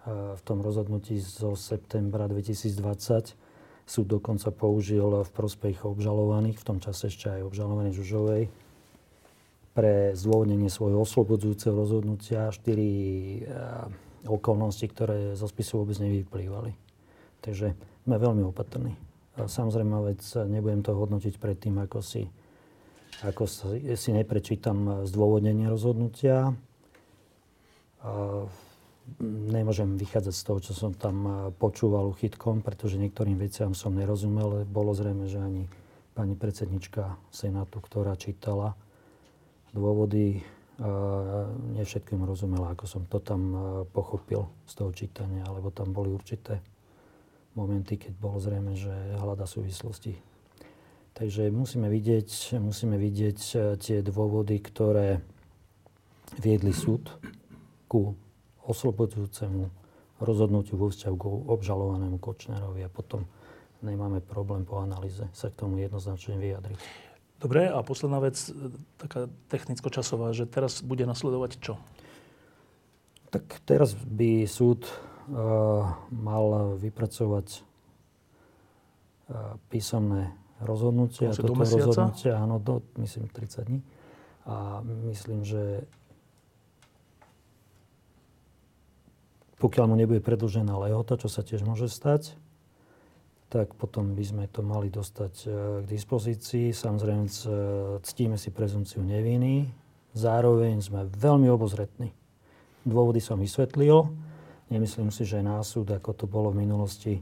v 0.08 0.42
tom 0.48 0.64
rozhodnutí 0.64 1.20
zo 1.20 1.52
septembra 1.52 2.24
2020 2.24 3.36
súd 3.90 4.06
dokonca 4.06 4.54
použil 4.54 5.26
v 5.26 5.30
prospech 5.34 5.82
obžalovaných, 5.82 6.62
v 6.62 6.66
tom 6.70 6.78
čase 6.78 7.10
ešte 7.10 7.26
aj 7.26 7.50
obžalovanej 7.50 7.98
Žužovej, 7.98 8.46
pre 9.74 10.14
zdôvodnenie 10.14 10.70
svojho 10.70 11.02
oslobodzujúceho 11.02 11.74
rozhodnutia 11.74 12.54
štyri 12.54 12.90
e, 13.42 13.50
okolnosti, 14.30 14.86
ktoré 14.86 15.34
zo 15.34 15.50
spisu 15.50 15.82
vôbec 15.82 15.98
nevyplývali. 15.98 16.70
Takže 17.42 17.74
sme 18.06 18.16
veľmi 18.18 18.46
opatrní. 18.46 18.94
Samozrejme, 19.34 19.94
vec, 20.06 20.22
nebudem 20.46 20.86
to 20.86 20.94
hodnotiť 20.94 21.40
predtým, 21.40 21.80
ako 21.80 21.98
si, 22.02 22.28
ako 23.24 23.46
si, 23.48 24.10
neprečítam 24.10 25.06
zdôvodnenie 25.06 25.66
rozhodnutia 25.70 26.52
nemôžem 29.22 29.98
vychádzať 29.98 30.34
z 30.34 30.44
toho, 30.46 30.58
čo 30.62 30.72
som 30.76 30.92
tam 30.94 31.50
počúval 31.58 32.10
uchytkom, 32.14 32.62
pretože 32.62 33.00
niektorým 33.00 33.40
veciam 33.40 33.74
som 33.74 33.96
nerozumel. 33.96 34.62
Bolo 34.64 34.94
zrejme, 34.94 35.26
že 35.26 35.42
ani 35.42 35.66
pani 36.14 36.38
predsednička 36.38 37.18
Senátu, 37.34 37.82
ktorá 37.82 38.14
čítala 38.14 38.78
dôvody, 39.74 40.42
nie 41.76 41.84
všetkým 41.84 42.24
rozumela, 42.24 42.72
ako 42.72 42.84
som 42.88 43.02
to 43.04 43.20
tam 43.20 43.52
pochopil 43.92 44.48
z 44.64 44.72
toho 44.78 44.90
čítania, 44.96 45.44
alebo 45.44 45.68
tam 45.68 45.92
boli 45.92 46.08
určité 46.08 46.62
momenty, 47.58 47.98
keď 47.98 48.12
bolo 48.16 48.38
zrejme, 48.38 48.78
že 48.78 48.94
hľada 49.18 49.44
súvislosti. 49.44 50.16
Takže 51.10 51.50
musíme 51.50 51.90
vidieť, 51.90 52.56
musíme 52.62 52.94
vidieť 52.94 53.38
tie 53.82 53.98
dôvody, 54.00 54.56
ktoré 54.62 55.20
viedli 56.38 56.70
súd 56.70 57.10
ku 57.90 58.14
oslobodzujúcemu 58.66 59.70
rozhodnutiu 60.20 60.76
vo 60.76 60.92
vzťahu 60.92 61.16
k 61.16 61.24
obžalovanému 61.48 62.20
Kočnerovi 62.20 62.84
a 62.84 62.92
potom 62.92 63.24
nemáme 63.80 64.20
problém 64.20 64.68
po 64.68 64.84
analýze 64.84 65.24
sa 65.32 65.48
k 65.48 65.56
tomu 65.56 65.80
jednoznačne 65.80 66.36
vyjadriť. 66.36 66.78
Dobre, 67.40 67.72
a 67.72 67.80
posledná 67.80 68.20
vec, 68.20 68.36
taká 69.00 69.32
technicko-časová, 69.48 70.36
že 70.36 70.44
teraz 70.44 70.84
bude 70.84 71.08
nasledovať 71.08 71.56
čo? 71.56 71.80
Tak 73.32 73.64
teraz 73.64 73.96
by 73.96 74.44
súd 74.44 74.84
uh, 74.84 75.88
mal 76.12 76.76
vypracovať 76.76 77.64
uh, 79.32 79.56
písomné 79.72 80.36
rozhodnutie. 80.60 81.32
A 81.32 81.32
toto 81.32 81.56
rozhodnutie, 81.56 82.28
áno, 82.28 82.60
do, 82.60 82.84
myslím, 83.00 83.32
30 83.32 83.72
dní. 83.72 83.80
A 84.44 84.84
myslím, 84.84 85.40
že 85.40 85.88
Pokiaľ 89.60 89.84
mu 89.92 89.94
nebude 89.94 90.24
predlžená 90.24 90.72
lehota, 90.80 91.20
čo 91.20 91.28
sa 91.28 91.44
tiež 91.44 91.68
môže 91.68 91.92
stať, 91.92 92.32
tak 93.52 93.76
potom 93.76 94.16
by 94.16 94.24
sme 94.24 94.44
to 94.48 94.64
mali 94.64 94.88
dostať 94.88 95.34
e, 95.42 95.46
k 95.82 95.86
dispozícii. 95.90 96.72
Samozrejme, 96.72 97.26
ctíme 98.00 98.40
si 98.40 98.48
prezumciu 98.54 99.04
neviny. 99.04 99.68
Zároveň 100.16 100.80
sme 100.80 101.04
veľmi 101.10 101.50
obozretní. 101.50 102.14
Dôvody 102.86 103.20
som 103.20 103.36
vysvetlil. 103.36 104.08
Nemyslím 104.70 105.10
si, 105.10 105.26
že 105.26 105.42
na 105.42 105.60
súd, 105.60 105.90
ako 105.90 106.14
to 106.14 106.24
bolo 106.30 106.54
v 106.54 106.62
minulosti 106.62 107.20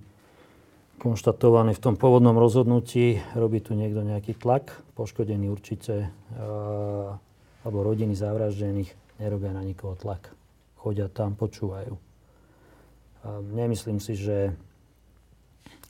konštatované 1.00 1.73
v 1.73 1.83
tom 1.83 1.95
pôvodnom 1.95 2.35
rozhodnutí, 2.37 3.23
robí 3.33 3.62
tu 3.64 3.73
niekto 3.73 4.04
nejaký 4.04 4.37
tlak. 4.37 4.75
Poškodený 4.95 5.49
určite, 5.49 6.07
e, 6.07 6.38
alebo 7.64 7.78
rodiny 7.83 8.12
zavraždených 8.12 9.18
nerobia 9.18 9.57
na 9.57 9.64
nikoho 9.64 9.97
tlak. 9.97 10.28
Chodia 10.78 11.09
tam, 11.09 11.35
počúvajú. 11.35 12.08
Nemyslím 13.26 13.98
si, 13.98 14.14
že 14.14 14.54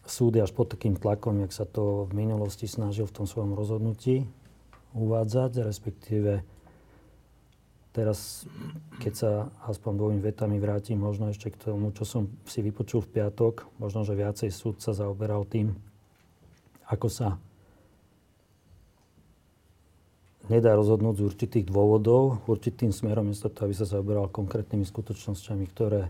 súd 0.08 0.40
až 0.40 0.50
pod 0.56 0.72
takým 0.72 0.96
tlakom, 0.96 1.44
jak 1.44 1.52
sa 1.52 1.68
to 1.68 2.08
v 2.08 2.24
minulosti 2.24 2.64
snažil 2.64 3.04
v 3.04 3.16
tom 3.22 3.26
svojom 3.28 3.52
rozhodnutí 3.52 4.24
uvádzať, 4.96 5.68
respektíve 5.68 6.40
teraz, 7.92 8.48
keď 9.04 9.12
sa 9.12 9.30
aspoň 9.68 9.92
dvomi 10.00 10.18
vetami 10.24 10.56
vrátim 10.56 10.96
možno 10.96 11.28
ešte 11.28 11.52
k 11.52 11.60
tomu, 11.60 11.92
čo 11.92 12.08
som 12.08 12.30
si 12.48 12.64
vypočul 12.64 13.04
v 13.04 13.20
piatok, 13.20 13.68
možno, 13.76 14.08
že 14.08 14.16
viacej 14.16 14.48
súd 14.48 14.80
sa 14.80 14.96
zaoberal 14.96 15.44
tým, 15.44 15.76
ako 16.88 17.08
sa 17.12 17.28
nedá 20.48 20.72
rozhodnúť 20.72 21.20
z 21.20 21.26
určitých 21.28 21.64
dôvodov, 21.68 22.40
určitým 22.48 22.88
smerom, 22.88 23.28
miesto 23.28 23.52
toho, 23.52 23.68
aby 23.68 23.76
sa 23.76 23.84
zaoberal 23.84 24.32
konkrétnymi 24.32 24.88
skutočnosťami, 24.88 25.64
ktoré 25.68 26.08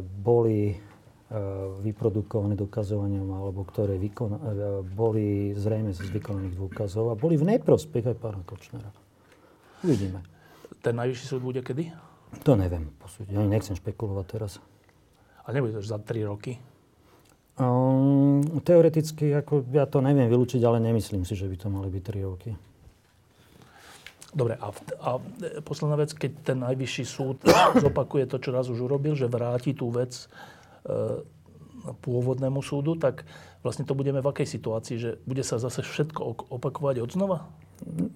boli 0.00 0.72
eh, 0.72 0.78
vyprodukované 1.82 2.56
dokazovaním 2.56 3.28
alebo 3.34 3.66
ktoré 3.68 4.00
vykon- 4.00 4.40
eh, 4.40 4.80
boli 4.82 5.52
zrejme 5.52 5.92
z 5.92 6.08
vykonaných 6.08 6.56
dôkazov 6.56 7.12
a 7.12 7.18
boli 7.18 7.36
v 7.36 7.56
neprospech 7.56 8.14
aj 8.14 8.16
pána 8.16 8.40
Kočnera. 8.48 8.90
Uvidíme. 9.84 10.24
Ten 10.80 10.96
najvyšší 10.96 11.24
súd 11.26 11.42
bude 11.44 11.60
kedy? 11.60 11.92
To 12.42 12.52
neviem 12.56 12.90
posúdiť. 12.98 13.36
Ani 13.36 13.48
nechcem 13.52 13.76
špekulovať 13.76 14.26
teraz. 14.26 14.52
A 15.46 15.54
nebude 15.54 15.78
to 15.78 15.82
za 15.84 16.00
3 16.02 16.26
roky? 16.26 16.58
Um, 17.56 18.42
teoreticky, 18.60 19.32
ako 19.32 19.64
ja 19.72 19.88
to 19.88 20.04
neviem 20.04 20.28
vylúčiť, 20.28 20.60
ale 20.66 20.82
nemyslím 20.82 21.24
si, 21.24 21.32
že 21.38 21.48
by 21.48 21.56
to 21.56 21.68
mali 21.72 21.88
byť 21.88 22.02
3 22.02 22.28
roky. 22.28 22.50
Dobre, 24.36 24.60
a, 24.60 24.68
a 25.00 25.10
posledná 25.64 25.96
vec, 25.96 26.12
keď 26.12 26.30
ten 26.44 26.60
najvyšší 26.60 27.04
súd 27.08 27.40
zopakuje 27.80 28.28
to, 28.28 28.36
čo 28.36 28.52
raz 28.52 28.68
už 28.68 28.84
urobil, 28.84 29.16
že 29.16 29.32
vráti 29.32 29.72
tú 29.72 29.88
vec 29.88 30.12
e, 30.12 31.24
pôvodnému 32.04 32.60
súdu, 32.60 33.00
tak 33.00 33.24
vlastne 33.64 33.88
to 33.88 33.96
budeme 33.96 34.20
v 34.20 34.28
akej 34.28 34.44
situácii, 34.44 34.96
že 35.00 35.10
bude 35.24 35.40
sa 35.40 35.56
zase 35.56 35.80
všetko 35.80 36.52
opakovať 36.52 37.00
od 37.00 37.10
znova? 37.16 37.38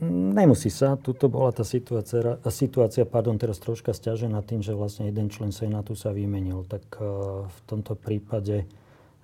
Nemusí 0.05 0.69
sa. 0.69 1.01
Tuto 1.01 1.33
bola 1.33 1.57
tá 1.57 1.65
situácia, 1.65 2.37
situácia 2.53 3.09
pardon, 3.09 3.41
teraz 3.41 3.57
troška 3.61 3.93
stiažená 3.97 4.45
tým, 4.45 4.61
že 4.61 4.77
vlastne 4.77 5.09
jeden 5.09 5.29
člen 5.29 5.53
Senátu 5.53 5.93
sa 5.97 6.17
vymenil. 6.17 6.65
Tak 6.65 6.85
uh, 6.97 7.45
v 7.45 7.59
tomto 7.69 7.93
prípade 7.93 8.65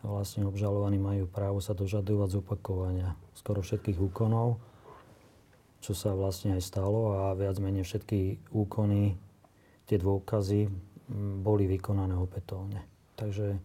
vlastne 0.04 0.44
obžalovaní 0.44 1.00
majú 1.00 1.24
právo 1.24 1.64
sa 1.64 1.72
dožadovať 1.72 2.40
zopakovania 2.40 3.16
skoro 3.32 3.64
všetkých 3.64 3.96
úkonov 4.12 4.60
čo 5.80 5.92
sa 5.92 6.16
vlastne 6.16 6.56
aj 6.56 6.62
stalo 6.64 7.14
a 7.14 7.36
viac 7.38 7.56
menej 7.60 7.86
všetky 7.86 8.50
úkony, 8.50 9.16
tie 9.86 9.96
dôkazy 10.00 10.66
boli 11.40 11.70
vykonané 11.70 12.18
opätovne. 12.18 12.82
Takže 13.14 13.56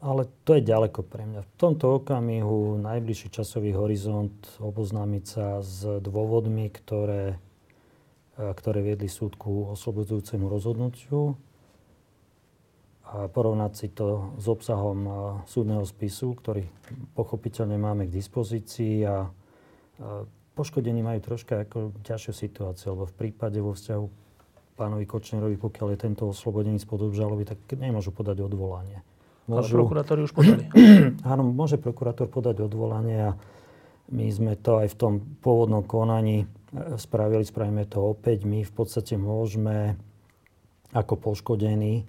ale 0.00 0.26
to 0.42 0.56
je 0.56 0.64
ďaleko 0.64 1.04
pre 1.06 1.28
mňa. 1.28 1.44
V 1.44 1.52
tomto 1.60 2.00
okamihu 2.02 2.80
najbližší 2.80 3.30
časový 3.30 3.76
horizont 3.76 4.32
oboznámiť 4.58 5.24
sa 5.28 5.60
s 5.60 5.84
dôvodmi, 6.00 6.72
ktoré, 6.72 7.36
e, 8.34 8.42
ktoré 8.42 8.80
viedli 8.80 9.06
súdku 9.06 9.70
oslobodzujúcemu 9.76 10.44
rozhodnutiu 10.48 11.36
a 13.12 13.28
porovnať 13.28 13.72
si 13.76 13.88
to 13.92 14.34
s 14.40 14.46
obsahom 14.48 14.98
e, 15.04 15.12
súdneho 15.46 15.84
spisu, 15.84 16.32
ktorý 16.34 16.64
pochopiteľne 17.12 17.76
máme 17.76 18.08
k 18.08 18.16
dispozícii 18.16 19.04
a 19.04 19.28
poškodení 20.56 21.00
majú 21.00 21.20
troška 21.22 21.64
ako 21.64 21.96
ťažšiu 22.04 22.32
situáciu, 22.32 22.92
lebo 22.96 23.04
v 23.08 23.14
prípade 23.16 23.60
vo 23.60 23.72
vzťahu 23.72 24.06
pánovi 24.76 25.04
Kočnerovi, 25.04 25.60
pokiaľ 25.60 25.88
je 25.92 25.98
tento 26.00 26.24
oslobodený 26.28 26.80
spod 26.80 27.04
obžaloby, 27.04 27.44
tak 27.44 27.60
nemôžu 27.76 28.16
podať 28.16 28.40
odvolanie. 28.40 29.04
Môžu... 29.44 29.76
Ale 29.76 29.84
prokurátori 29.84 30.20
už 30.24 30.32
podali. 30.32 30.64
Áno, 31.32 31.42
môže 31.44 31.76
prokurátor 31.76 32.32
podať 32.32 32.64
odvolanie 32.64 33.28
a 33.28 33.30
my 34.10 34.26
sme 34.32 34.56
to 34.58 34.80
aj 34.82 34.88
v 34.90 34.96
tom 34.96 35.12
pôvodnom 35.38 35.86
konaní 35.86 36.44
e, 36.44 36.46
spravili, 36.98 37.46
spravíme 37.46 37.86
to 37.86 38.14
opäť. 38.14 38.48
My 38.48 38.66
v 38.66 38.72
podstate 38.72 39.20
môžeme 39.20 40.00
ako 40.90 41.14
poškodení 41.30 42.08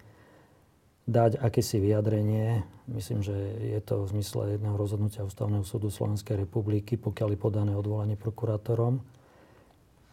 dať 1.07 1.41
akési 1.41 1.81
vyjadrenie. 1.81 2.61
Myslím, 2.91 3.25
že 3.25 3.33
je 3.57 3.79
to 3.81 4.05
v 4.05 4.19
zmysle 4.19 4.57
jedného 4.57 4.75
rozhodnutia 4.77 5.25
Ústavného 5.25 5.65
súdu 5.65 5.89
Slovenskej 5.89 6.45
republiky, 6.45 6.99
pokiaľ 6.99 7.33
je 7.33 7.39
podané 7.39 7.73
odvolanie 7.73 8.19
prokurátorom, 8.19 9.01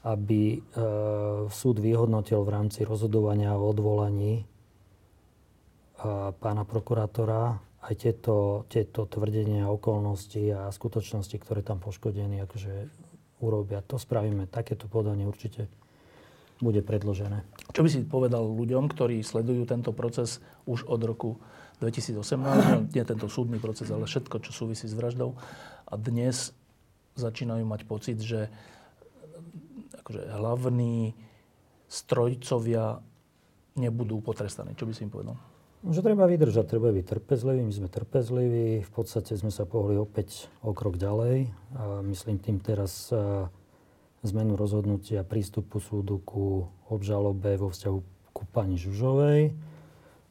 aby 0.07 0.43
e, 0.55 0.59
súd 1.51 1.77
vyhodnotil 1.83 2.41
v 2.47 2.53
rámci 2.55 2.87
rozhodovania 2.87 3.59
o 3.59 3.69
odvolaní 3.69 4.47
pána 6.39 6.63
prokurátora 6.63 7.59
aj 7.83 7.95
tieto, 7.95 8.67
tieto 8.71 9.07
tvrdenia, 9.07 9.71
okolnosti 9.71 10.43
a 10.51 10.71
skutočnosti, 10.71 11.35
ktoré 11.43 11.63
tam 11.63 11.83
poškodení, 11.83 12.43
akože 12.47 12.91
urobia. 13.43 13.83
To 13.87 13.99
spravíme. 13.99 14.51
Takéto 14.51 14.91
podanie 14.91 15.27
určite 15.27 15.71
bude 16.59 16.83
predložené. 16.83 17.47
Čo 17.71 17.87
by 17.87 17.89
si 17.91 18.03
povedal 18.03 18.43
ľuďom, 18.43 18.91
ktorí 18.91 19.23
sledujú 19.23 19.67
tento 19.67 19.95
proces 19.95 20.43
už 20.67 20.87
od 20.87 21.01
roku 21.07 21.39
2018, 21.79 22.91
nie 22.91 23.05
tento 23.07 23.31
súdny 23.31 23.63
proces, 23.63 23.87
ale 23.95 24.11
všetko, 24.11 24.43
čo 24.43 24.51
súvisí 24.51 24.91
s 24.91 24.99
vraždou 24.99 25.39
a 25.87 25.95
dnes 25.95 26.51
začínajú 27.15 27.63
mať 27.63 27.81
pocit, 27.87 28.19
že 28.19 28.51
akože 30.03 30.27
hlavní 30.35 31.15
strojcovia 31.87 32.99
nebudú 33.79 34.19
potrestaní. 34.19 34.75
Čo 34.75 34.91
by 34.91 34.93
si 34.95 35.07
im 35.07 35.13
povedal? 35.15 35.39
Že 35.87 36.03
treba 36.03 36.27
vydržať, 36.27 36.67
treba 36.67 36.91
byť 36.91 37.07
trpezlivý, 37.07 37.63
my 37.63 37.71
sme 37.71 37.87
trpezliví, 37.87 38.83
v 38.83 38.91
podstate 38.91 39.39
sme 39.39 39.55
sa 39.55 39.63
pohli 39.63 39.95
opäť 39.95 40.51
o 40.67 40.75
krok 40.75 40.99
ďalej 40.99 41.55
a 41.79 42.03
myslím 42.03 42.43
tým 42.43 42.59
teraz 42.59 43.15
zmenu 44.27 44.59
rozhodnutia 44.59 45.23
prístupu 45.23 45.79
súdu 45.79 46.19
ku 46.23 46.67
obžalobe 46.91 47.55
vo 47.55 47.71
vzťahu 47.71 47.99
ku 48.35 48.43
pani 48.51 48.79
Žužovej. 48.79 49.55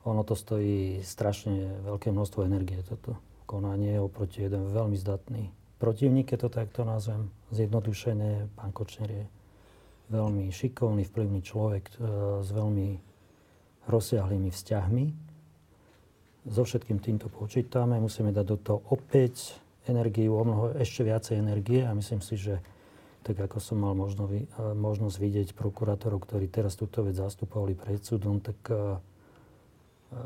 Ono 0.07 0.21
to 0.23 0.35
stojí 0.35 1.03
strašne 1.03 1.83
veľké 1.83 2.11
množstvo 2.11 2.47
energie, 2.47 2.79
toto 2.83 3.19
konanie 3.47 3.99
oproti 3.99 4.43
jeden 4.43 4.71
veľmi 4.71 4.95
zdatný 4.95 5.51
protivník, 5.79 6.33
keď 6.33 6.47
to 6.47 6.49
takto 6.49 6.81
nazvem, 6.83 7.31
zjednodušené. 7.53 8.51
Pán 8.57 8.71
Kočner 8.73 9.07
je 9.07 9.25
veľmi 10.11 10.49
šikovný, 10.51 11.05
vplyvný 11.07 11.39
človek 11.43 11.83
e, 11.87 11.93
s 12.43 12.49
veľmi 12.51 12.89
rozsiahlými 13.87 14.51
vzťahmi 14.51 15.05
so 16.47 16.63
všetkým 16.63 16.99
týmto 16.99 17.27
počítame. 17.27 17.99
Musíme 17.99 18.31
dať 18.31 18.45
do 18.47 18.57
toho 18.57 18.79
opäť 18.91 19.59
energiu, 19.87 20.35
o 20.35 20.43
mnoho 20.43 20.65
ešte 20.75 21.03
viacej 21.03 21.39
energie 21.39 21.83
a 21.83 21.95
myslím 21.95 22.19
si, 22.19 22.35
že 22.35 22.59
tak 23.27 23.35
ako 23.43 23.59
som 23.59 23.83
mal 23.83 23.91
možno, 23.91 24.31
e, 24.31 24.47
možnosť 24.55 25.17
vidieť 25.19 25.47
prokurátorov, 25.51 26.23
ktorí 26.23 26.47
teraz 26.47 26.79
túto 26.79 27.03
vec 27.03 27.19
zastupovali 27.19 27.75
pred 27.75 27.99
súdom, 27.99 28.39
tak 28.39 28.55
uh, 28.71 28.95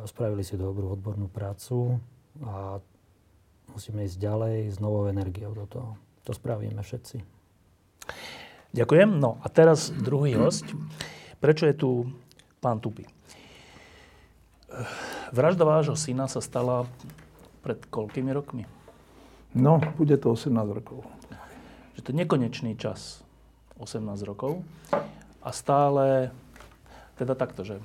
spravili 0.06 0.46
si 0.46 0.54
dobrú 0.54 0.94
odbornú 0.94 1.26
prácu 1.26 1.98
a 2.46 2.78
musíme 3.74 4.06
ísť 4.06 4.18
ďalej 4.22 4.56
s 4.70 4.78
novou 4.78 5.10
energiou 5.10 5.58
do 5.58 5.66
toho. 5.66 5.98
To 6.30 6.32
spravíme 6.38 6.78
všetci. 6.78 7.18
Ďakujem. 8.78 9.18
No 9.18 9.42
a 9.42 9.50
teraz 9.50 9.90
druhý 9.90 10.38
host. 10.38 10.70
Prečo 11.42 11.66
je 11.66 11.76
tu 11.76 11.90
pán 12.62 12.78
Tupy? 12.78 13.10
Vražda 15.34 15.66
vášho 15.68 15.98
syna 15.98 16.30
sa 16.30 16.40
stala 16.40 16.88
pred 17.66 17.82
koľkými 17.90 18.32
rokmi? 18.32 18.64
No, 19.52 19.84
bude 20.00 20.16
to 20.16 20.32
18 20.32 20.56
rokov. 20.72 21.04
Že 21.96 22.02
to 22.02 22.10
je 22.12 22.20
nekonečný 22.24 22.74
čas. 22.80 23.24
18 23.82 24.06
rokov. 24.30 24.62
A 25.42 25.50
stále, 25.50 26.30
teda 27.18 27.34
takto, 27.34 27.66
že 27.66 27.82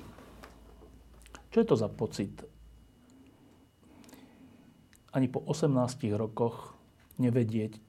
čo 1.49 1.65
je 1.65 1.67
to 1.73 1.75
za 1.79 1.89
pocit 1.89 2.45
ani 5.09 5.25
po 5.25 5.41
18 5.41 5.73
rokoch 6.13 6.77
nevedieť, 7.17 7.81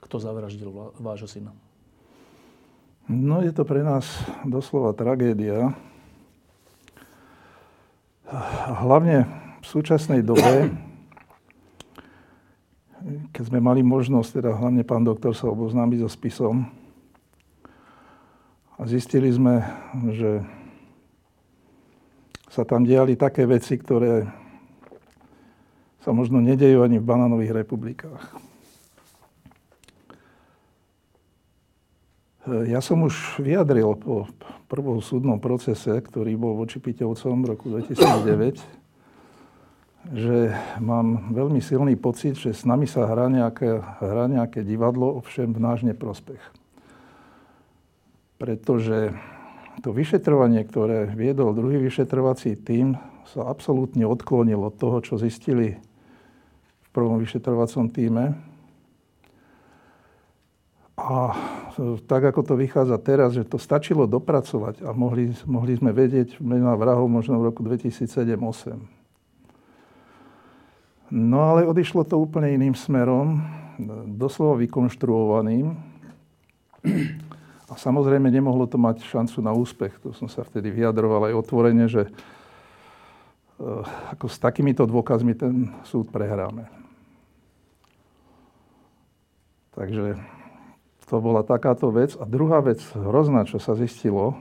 kto 0.00 0.16
zavraždil 0.16 0.96
vášho 0.96 1.28
syna? 1.28 1.52
No 3.12 3.44
je 3.44 3.52
to 3.52 3.68
pre 3.68 3.84
nás 3.84 4.08
doslova 4.48 4.96
tragédia, 4.96 5.76
hlavne 8.80 9.28
v 9.60 9.66
súčasnej 9.68 10.24
dobe, 10.24 10.72
keď 13.30 13.42
sme 13.54 13.62
mali 13.62 13.86
možnosť, 13.86 14.42
teda 14.42 14.50
hlavne 14.58 14.82
pán 14.82 15.06
doktor 15.06 15.30
sa 15.32 15.46
oboznámiť 15.46 16.02
so 16.02 16.10
spisom, 16.10 16.66
a 18.76 18.84
zistili 18.84 19.32
sme, 19.32 19.64
že 20.12 20.44
sa 22.52 22.68
tam 22.68 22.84
diali 22.84 23.16
také 23.16 23.48
veci, 23.48 23.80
ktoré 23.80 24.28
sa 26.04 26.12
možno 26.12 26.44
nedejú 26.44 26.84
ani 26.84 27.00
v 27.00 27.08
banánových 27.08 27.64
republikách. 27.64 28.22
Ja 32.68 32.78
som 32.78 33.02
už 33.02 33.42
vyjadril 33.42 33.96
po 33.98 34.30
prvom 34.70 35.02
súdnom 35.02 35.42
procese, 35.42 35.90
ktorý 35.98 36.38
bol 36.38 36.54
voči 36.54 36.78
Piťovcom 36.78 37.42
v 37.42 37.46
roku 37.56 37.66
2009, 37.74 38.85
že 40.14 40.54
mám 40.78 41.34
veľmi 41.34 41.58
silný 41.58 41.98
pocit, 41.98 42.38
že 42.38 42.54
s 42.54 42.62
nami 42.62 42.86
sa 42.86 43.10
hrá 43.10 43.26
nejaké, 43.26 43.82
hrá 43.98 44.30
nejaké 44.30 44.62
divadlo, 44.62 45.18
ovšem 45.18 45.50
v 45.50 45.58
náš 45.58 45.82
neprospech. 45.82 46.42
Pretože 48.38 49.16
to 49.82 49.90
vyšetrovanie, 49.90 50.62
ktoré 50.62 51.10
viedol 51.10 51.56
druhý 51.56 51.82
vyšetrovací 51.82 52.54
tým, 52.54 52.94
sa 53.26 53.50
absolútne 53.50 54.06
odklonil 54.06 54.62
od 54.62 54.78
toho, 54.78 55.02
čo 55.02 55.18
zistili 55.18 55.74
v 56.82 56.88
prvom 56.94 57.18
vyšetrovacom 57.18 57.90
týme 57.90 58.38
a 60.96 61.36
tak, 62.08 62.24
ako 62.24 62.40
to 62.40 62.54
vychádza 62.56 62.96
teraz, 63.04 63.36
že 63.36 63.44
to 63.44 63.60
stačilo 63.60 64.08
dopracovať 64.08 64.80
a 64.80 64.96
mohli, 64.96 65.36
mohli 65.44 65.76
sme 65.76 65.92
vedieť 65.92 66.40
mená 66.40 66.72
vrahov 66.72 67.12
možno 67.12 67.36
v 67.36 67.52
roku 67.52 67.60
2007-2008. 67.60 68.95
No 71.10 71.54
ale 71.54 71.68
odišlo 71.68 72.02
to 72.02 72.18
úplne 72.18 72.50
iným 72.58 72.74
smerom, 72.74 73.38
doslova 74.18 74.58
vykonštruovaným. 74.58 75.70
A 77.66 77.74
samozrejme 77.74 78.30
nemohlo 78.30 78.66
to 78.70 78.78
mať 78.78 79.02
šancu 79.02 79.38
na 79.42 79.50
úspech. 79.50 79.98
To 80.06 80.14
som 80.14 80.30
sa 80.30 80.46
vtedy 80.46 80.70
vyjadroval 80.70 81.30
aj 81.30 81.34
otvorene, 81.34 81.86
že 81.90 82.06
eh, 82.06 83.82
ako 84.14 84.26
s 84.30 84.38
takýmito 84.38 84.86
dôkazmi 84.86 85.34
ten 85.34 85.74
súd 85.82 86.10
prehráme. 86.14 86.70
Takže 89.76 90.16
to 91.06 91.16
bola 91.20 91.44
takáto 91.44 91.92
vec. 91.92 92.16
A 92.16 92.24
druhá 92.24 92.64
vec, 92.64 92.80
hrozná, 92.96 93.44
čo 93.44 93.60
sa 93.60 93.76
zistilo, 93.76 94.34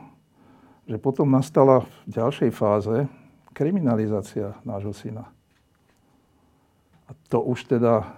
že 0.85 1.01
potom 1.01 1.27
nastala 1.27 1.83
v 1.83 1.89
ďalšej 2.09 2.49
fáze 2.53 2.95
kriminalizácia 3.51 4.55
nášho 4.63 4.93
syna. 4.95 5.34
A 7.05 7.11
to 7.29 7.41
už 7.41 7.69
teda, 7.69 8.17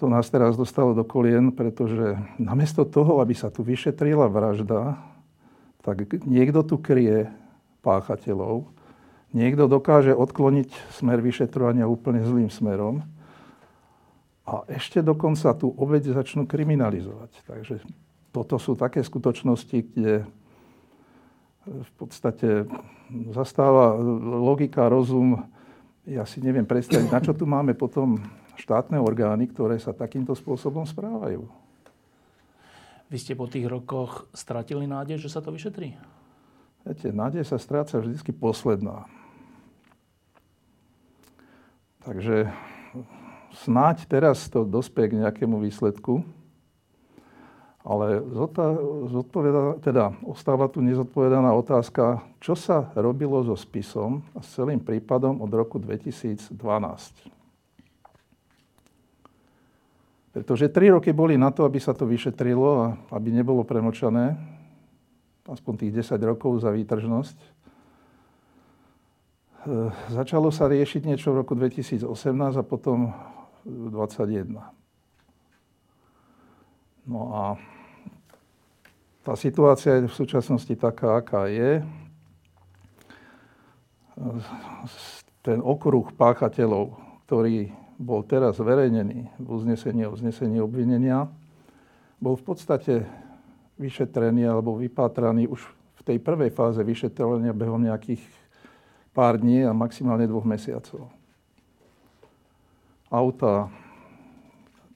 to 0.00 0.08
nás 0.08 0.28
teraz 0.32 0.56
dostalo 0.56 0.96
do 0.96 1.04
kolien, 1.04 1.52
pretože 1.52 2.16
namiesto 2.40 2.88
toho, 2.88 3.20
aby 3.20 3.36
sa 3.36 3.52
tu 3.52 3.60
vyšetrila 3.60 4.28
vražda, 4.28 4.96
tak 5.84 6.08
niekto 6.24 6.64
tu 6.66 6.80
kryje 6.80 7.30
páchateľov, 7.84 8.66
niekto 9.30 9.68
dokáže 9.70 10.16
odkloniť 10.16 10.72
smer 10.96 11.22
vyšetrovania 11.22 11.86
úplne 11.86 12.24
zlým 12.24 12.50
smerom 12.50 13.04
a 14.46 14.62
ešte 14.70 15.02
dokonca 15.02 15.54
tú 15.54 15.70
obeď 15.74 16.14
začnú 16.14 16.46
kriminalizovať. 16.46 17.30
Takže 17.46 17.74
toto 18.30 18.58
sú 18.58 18.74
také 18.78 19.02
skutočnosti, 19.02 19.78
kde 19.94 20.26
v 21.66 21.90
podstate 21.98 22.70
zastáva 23.34 23.98
logika, 24.22 24.86
rozum 24.86 25.50
ja 26.06 26.22
si 26.22 26.38
neviem 26.38 26.62
predstaviť, 26.62 27.10
na 27.10 27.18
čo 27.18 27.34
tu 27.34 27.44
máme 27.50 27.74
potom 27.74 28.22
štátne 28.54 28.96
orgány, 29.02 29.50
ktoré 29.50 29.76
sa 29.76 29.90
takýmto 29.90 30.32
spôsobom 30.38 30.86
správajú. 30.86 31.44
Vy 33.10 33.16
ste 33.18 33.38
po 33.38 33.46
tých 33.46 33.66
rokoch 33.66 34.30
stratili 34.34 34.86
nádej, 34.86 35.18
že 35.18 35.30
sa 35.30 35.42
to 35.42 35.50
vyšetrí? 35.50 35.98
Viete, 36.86 37.10
nádej 37.10 37.42
sa 37.42 37.58
stráca 37.58 37.98
vždy 37.98 38.18
posledná. 38.34 39.06
Takže 42.06 42.50
snáď 43.66 44.06
teraz 44.06 44.46
to 44.46 44.62
dospie 44.62 45.10
k 45.10 45.18
nejakému 45.26 45.58
výsledku, 45.58 46.22
ale 47.86 48.18
zodpoveda, 49.06 49.78
teda 49.78 50.10
ostáva 50.26 50.66
tu 50.66 50.82
nezodpovedaná 50.82 51.54
otázka, 51.54 52.18
čo 52.42 52.58
sa 52.58 52.90
robilo 52.98 53.46
so 53.46 53.54
spisom 53.54 54.26
a 54.34 54.42
s 54.42 54.58
celým 54.58 54.82
prípadom 54.82 55.38
od 55.38 55.50
roku 55.54 55.78
2012. 55.78 56.50
Pretože 60.34 60.66
tri 60.68 60.90
roky 60.90 61.14
boli 61.14 61.38
na 61.38 61.54
to, 61.54 61.62
aby 61.62 61.78
sa 61.78 61.94
to 61.94 62.10
vyšetrilo 62.10 62.68
a 62.82 62.86
aby 63.14 63.30
nebolo 63.30 63.62
premlčané, 63.62 64.34
aspoň 65.46 65.86
tých 65.86 66.02
10 66.02 66.18
rokov 66.26 66.66
za 66.66 66.74
výtržnosť. 66.74 67.38
E, 67.38 67.48
začalo 70.10 70.50
sa 70.50 70.66
riešiť 70.66 71.06
niečo 71.06 71.30
v 71.30 71.46
roku 71.46 71.54
2018 71.54 72.02
a 72.58 72.64
potom 72.66 73.14
2021. 73.62 74.74
No 77.06 77.30
a 77.30 77.54
tá 79.26 79.34
situácia 79.34 79.98
je 79.98 80.06
v 80.06 80.14
súčasnosti 80.14 80.70
taká, 80.78 81.18
aká 81.18 81.50
je. 81.50 81.82
Ten 85.42 85.58
okruh 85.58 86.14
páchateľov, 86.14 86.94
ktorý 87.26 87.74
bol 87.98 88.22
teraz 88.22 88.62
zverejnený 88.62 89.26
v 89.42 89.48
uznesení 89.50 90.06
o 90.06 90.14
uznesení 90.14 90.62
obvinenia, 90.62 91.26
bol 92.22 92.38
v 92.38 92.54
podstate 92.54 93.02
vyšetrený 93.82 94.46
alebo 94.46 94.78
vypátraný 94.78 95.50
už 95.50 95.58
v 95.74 96.02
tej 96.06 96.22
prvej 96.22 96.54
fáze 96.54 96.78
vyšetrenia 96.78 97.50
behom 97.50 97.82
nejakých 97.82 98.22
pár 99.10 99.42
dní 99.42 99.66
a 99.66 99.74
maximálne 99.74 100.30
dvoch 100.30 100.46
mesiacov. 100.46 101.10
Auta, 103.10 103.74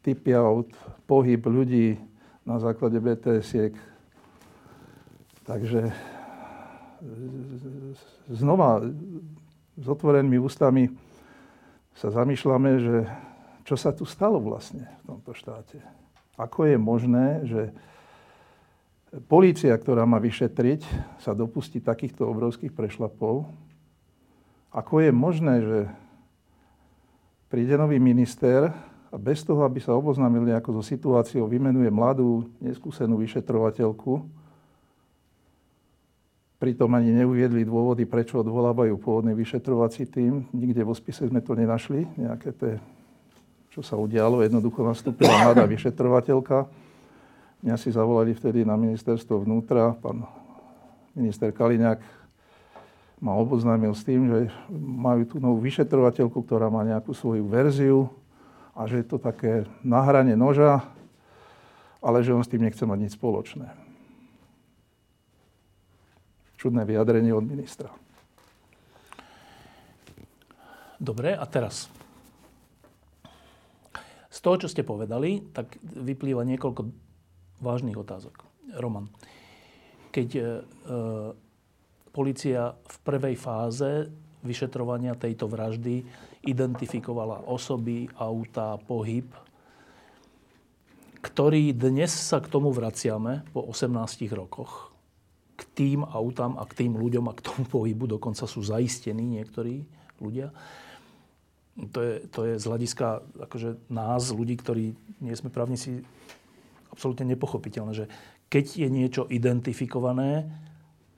typy 0.07 0.39
aut, 0.39 0.71
pohyb 1.11 1.43
ľudí 1.43 1.99
na 2.47 2.63
základe 2.63 3.03
BTS-iek, 3.03 3.90
Takže 5.51 5.91
znova 8.31 8.87
s 9.75 9.87
otvorenými 9.91 10.39
ústami 10.39 10.95
sa 11.99 12.15
zamýšľame, 12.15 12.71
že 12.79 12.97
čo 13.67 13.75
sa 13.75 13.91
tu 13.91 14.07
stalo 14.07 14.39
vlastne 14.39 14.87
v 15.03 15.11
tomto 15.11 15.35
štáte. 15.35 15.83
Ako 16.39 16.71
je 16.71 16.79
možné, 16.79 17.27
že 17.51 17.75
polícia, 19.27 19.75
ktorá 19.75 20.07
má 20.07 20.23
vyšetriť, 20.23 20.87
sa 21.19 21.35
dopustí 21.35 21.83
takýchto 21.83 22.31
obrovských 22.31 22.71
prešlapov. 22.71 23.51
Ako 24.71 25.03
je 25.03 25.11
možné, 25.11 25.55
že 25.67 25.79
príde 27.51 27.75
nový 27.75 27.99
minister 27.99 28.71
a 29.11 29.19
bez 29.19 29.43
toho, 29.43 29.67
aby 29.67 29.83
sa 29.83 29.99
oboznámil 29.99 30.47
nejako 30.47 30.79
so 30.79 30.83
situáciou, 30.87 31.51
vymenuje 31.51 31.91
mladú, 31.91 32.47
neskúsenú 32.63 33.19
vyšetrovateľku, 33.19 34.39
Pritom 36.61 36.93
ani 36.93 37.17
neuviedli 37.17 37.65
dôvody, 37.65 38.05
prečo 38.05 38.45
odvolávajú 38.45 39.01
pôvodný 39.01 39.33
vyšetrovací 39.33 40.05
tým. 40.05 40.45
Nikde 40.53 40.85
vo 40.85 40.93
spise 40.93 41.25
sme 41.25 41.41
to 41.41 41.57
nenašli. 41.57 42.05
Nejaké 42.21 42.53
té, 42.53 42.77
čo 43.73 43.81
sa 43.81 43.97
udialo, 43.97 44.45
jednoducho 44.45 44.85
nastúpila 44.85 45.41
mladá 45.41 45.65
vyšetrovateľka. 45.65 46.69
Mňa 47.65 47.77
si 47.81 47.89
zavolali 47.89 48.37
vtedy 48.37 48.69
na 48.69 48.77
ministerstvo 48.77 49.41
vnútra. 49.41 49.97
Pán 50.05 50.29
minister 51.17 51.49
Kaliňák 51.49 52.05
ma 53.25 53.41
oboznámil 53.41 53.97
s 53.97 54.05
tým, 54.05 54.29
že 54.29 54.39
majú 54.77 55.25
tú 55.25 55.41
novú 55.41 55.65
vyšetrovateľku, 55.65 56.45
ktorá 56.45 56.69
má 56.69 56.85
nejakú 56.85 57.17
svoju 57.17 57.49
verziu 57.49 58.13
a 58.77 58.85
že 58.85 59.01
je 59.01 59.07
to 59.09 59.17
také 59.17 59.65
na 59.81 60.05
hrane 60.05 60.37
noža, 60.37 60.85
ale 62.05 62.21
že 62.21 62.37
on 62.37 62.45
s 62.45 62.53
tým 62.53 62.69
nechce 62.69 62.85
mať 62.85 62.99
nič 63.01 63.13
spoločné 63.17 63.90
čudné 66.61 66.85
vyjadrenie 66.85 67.33
od 67.33 67.49
ministra. 67.49 67.89
Dobre, 71.01 71.33
a 71.33 71.49
teraz. 71.49 71.89
Z 74.29 74.39
toho, 74.45 74.61
čo 74.61 74.69
ste 74.69 74.85
povedali, 74.85 75.41
tak 75.57 75.81
vyplýva 75.81 76.45
niekoľko 76.45 76.93
vážnych 77.65 77.97
otázok. 77.97 78.45
Roman, 78.77 79.09
keď 80.13 80.29
e, 80.37 80.41
e 80.41 80.47
policia 82.13 82.77
v 82.77 82.97
prvej 83.07 83.37
fáze 83.41 84.11
vyšetrovania 84.45 85.17
tejto 85.17 85.47
vraždy 85.47 86.05
identifikovala 86.45 87.49
osoby, 87.49 88.11
auta, 88.19 88.77
pohyb, 88.83 89.31
ktorý 91.21 91.77
dnes 91.77 92.11
sa 92.11 92.41
k 92.43 92.51
tomu 92.51 92.73
vraciame 92.73 93.47
po 93.53 93.63
18 93.69 94.27
rokoch, 94.33 94.90
k 95.61 95.63
tým 95.77 96.01
autám 96.09 96.57
a 96.57 96.65
k 96.65 96.85
tým 96.85 96.97
ľuďom 96.97 97.29
a 97.29 97.37
k 97.37 97.45
tomu 97.45 97.69
pohybu 97.69 98.17
dokonca 98.17 98.49
sú 98.49 98.65
zaistení 98.65 99.29
niektorí 99.29 99.85
ľudia. 100.17 100.57
To 101.93 102.01
je, 102.01 102.15
to 102.33 102.41
je 102.49 102.55
z 102.57 102.65
hľadiska 102.65 103.07
akože 103.49 103.93
nás, 103.93 104.33
ľudí, 104.33 104.57
ktorí 104.57 104.97
nie 105.21 105.35
sme 105.37 105.53
právnici, 105.53 106.01
absolútne 106.89 107.29
nepochopiteľné, 107.37 107.93
že 107.93 108.07
keď 108.51 108.65
je 108.85 108.89
niečo 108.91 109.23
identifikované, 109.31 110.49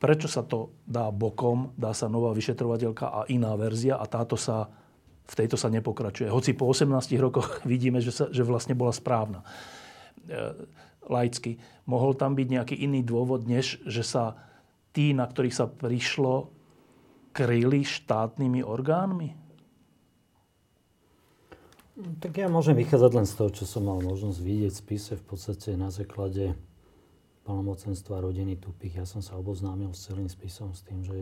prečo 0.02 0.26
sa 0.26 0.42
to 0.42 0.74
dá 0.84 1.08
bokom, 1.14 1.72
dá 1.78 1.94
sa 1.94 2.10
nová 2.10 2.34
vyšetrovateľka 2.34 3.06
a 3.08 3.20
iná 3.30 3.54
verzia 3.54 3.96
a 3.96 4.04
táto 4.04 4.34
sa, 4.34 4.68
v 5.24 5.34
tejto 5.38 5.54
sa 5.54 5.70
nepokračuje. 5.70 6.28
Hoci 6.28 6.52
po 6.52 6.66
18 6.66 6.90
rokoch 7.22 7.62
vidíme, 7.72 8.02
že, 8.02 8.10
sa, 8.10 8.26
že 8.28 8.42
vlastne 8.42 8.74
bola 8.74 8.90
správna. 8.90 9.46
Laicky. 11.10 11.58
Mohol 11.86 12.14
tam 12.14 12.38
byť 12.38 12.48
nejaký 12.48 12.76
iný 12.78 13.02
dôvod, 13.02 13.46
než 13.46 13.82
že 13.88 14.06
sa 14.06 14.38
tí, 14.94 15.16
na 15.16 15.26
ktorých 15.26 15.56
sa 15.56 15.66
prišlo, 15.66 16.52
kryli 17.32 17.82
štátnymi 17.82 18.60
orgánmi? 18.60 19.34
Tak 21.92 22.32
ja 22.40 22.48
môžem 22.48 22.72
vychádzať 22.76 23.12
len 23.12 23.26
z 23.28 23.34
toho, 23.36 23.50
čo 23.52 23.64
som 23.68 23.84
mal 23.84 24.00
možnosť 24.00 24.38
vidieť 24.40 24.72
v 24.72 24.80
spise 24.80 25.12
v 25.20 25.24
podstate 25.28 25.76
na 25.76 25.92
základe 25.92 26.56
plnomocenstva 27.42 28.22
rodiny 28.22 28.54
Tupých. 28.56 29.02
Ja 29.02 29.06
som 29.06 29.20
sa 29.20 29.34
oboznámil 29.34 29.90
s 29.92 30.06
celým 30.06 30.30
spisom 30.30 30.72
s 30.72 30.86
tým, 30.86 31.02
že 31.02 31.14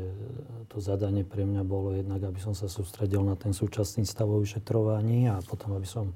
to 0.69 0.79
zadanie 0.79 1.25
pre 1.25 1.49
mňa 1.49 1.65
bolo 1.65 1.97
jednak, 1.97 2.23
aby 2.23 2.39
som 2.39 2.53
sa 2.53 2.69
sústredil 2.69 3.25
na 3.25 3.35
ten 3.35 3.57
súčasný 3.57 4.05
stav 4.05 4.29
vyšetrovaní 4.29 5.33
a 5.33 5.41
potom, 5.43 5.75
aby 5.75 5.89
som 5.89 6.13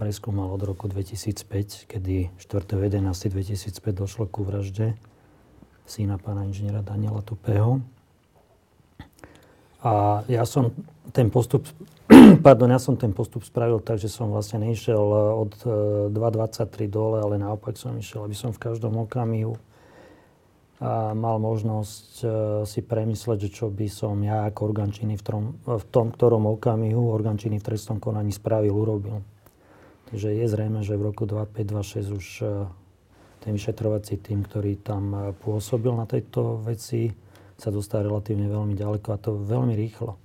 preskúmal 0.00 0.48
od 0.48 0.64
roku 0.64 0.88
2005, 0.88 1.84
kedy 1.84 2.32
4.11.2005 2.40 3.84
došlo 3.92 4.24
ku 4.24 4.48
vražde 4.48 4.96
syna 5.84 6.16
pána 6.16 6.48
inžiniera 6.48 6.80
Daniela 6.80 7.20
Tupého. 7.20 7.84
A 9.84 10.24
ja 10.24 10.48
som 10.48 10.72
ten 11.12 11.28
postup, 11.28 11.68
pardon, 12.46 12.72
ja 12.72 12.80
som 12.80 12.96
ten 12.96 13.12
postup 13.12 13.44
spravil 13.44 13.84
tak, 13.84 14.00
že 14.00 14.08
som 14.08 14.32
vlastne 14.32 14.64
nešiel 14.64 15.04
od 15.36 15.52
2.23 16.16 16.64
e, 16.64 16.88
dole, 16.88 17.20
ale 17.20 17.36
naopak 17.36 17.76
som 17.76 17.92
išiel, 17.92 18.24
aby 18.24 18.32
som 18.32 18.56
v 18.56 18.62
každom 18.72 18.96
okamihu 19.04 19.60
a 20.80 21.12
mal 21.12 21.36
možnosť 21.36 22.12
e, 22.24 22.26
si 22.64 22.80
premysleť, 22.80 23.44
že 23.44 23.50
čo 23.52 23.66
by 23.68 23.84
som 23.92 24.16
ja 24.24 24.48
ako 24.48 24.72
orgán 24.72 24.96
v, 24.96 25.24
v 25.68 25.84
tom 25.92 26.08
ktorom 26.08 26.48
okamihu 26.56 27.12
orgán 27.12 27.36
v 27.36 27.60
trestnom 27.60 28.00
konaní 28.00 28.32
spravil, 28.32 28.72
urobil. 28.72 29.20
Takže 30.10 30.34
je 30.34 30.46
zrejme, 30.50 30.82
že 30.82 30.98
v 30.98 31.14
roku 31.14 31.22
2526 31.22 32.18
už 32.18 32.26
e, 32.42 32.66
ten 33.46 33.54
vyšetrovací 33.54 34.18
tým, 34.18 34.42
ktorý 34.42 34.82
tam 34.82 35.14
e, 35.14 35.30
pôsobil 35.38 35.94
na 35.94 36.02
tejto 36.02 36.58
veci, 36.66 37.14
sa 37.54 37.70
dostal 37.70 38.10
relatívne 38.10 38.50
veľmi 38.50 38.74
ďaleko 38.74 39.06
a 39.14 39.22
to 39.22 39.38
veľmi 39.38 39.78
rýchlo. 39.78 40.18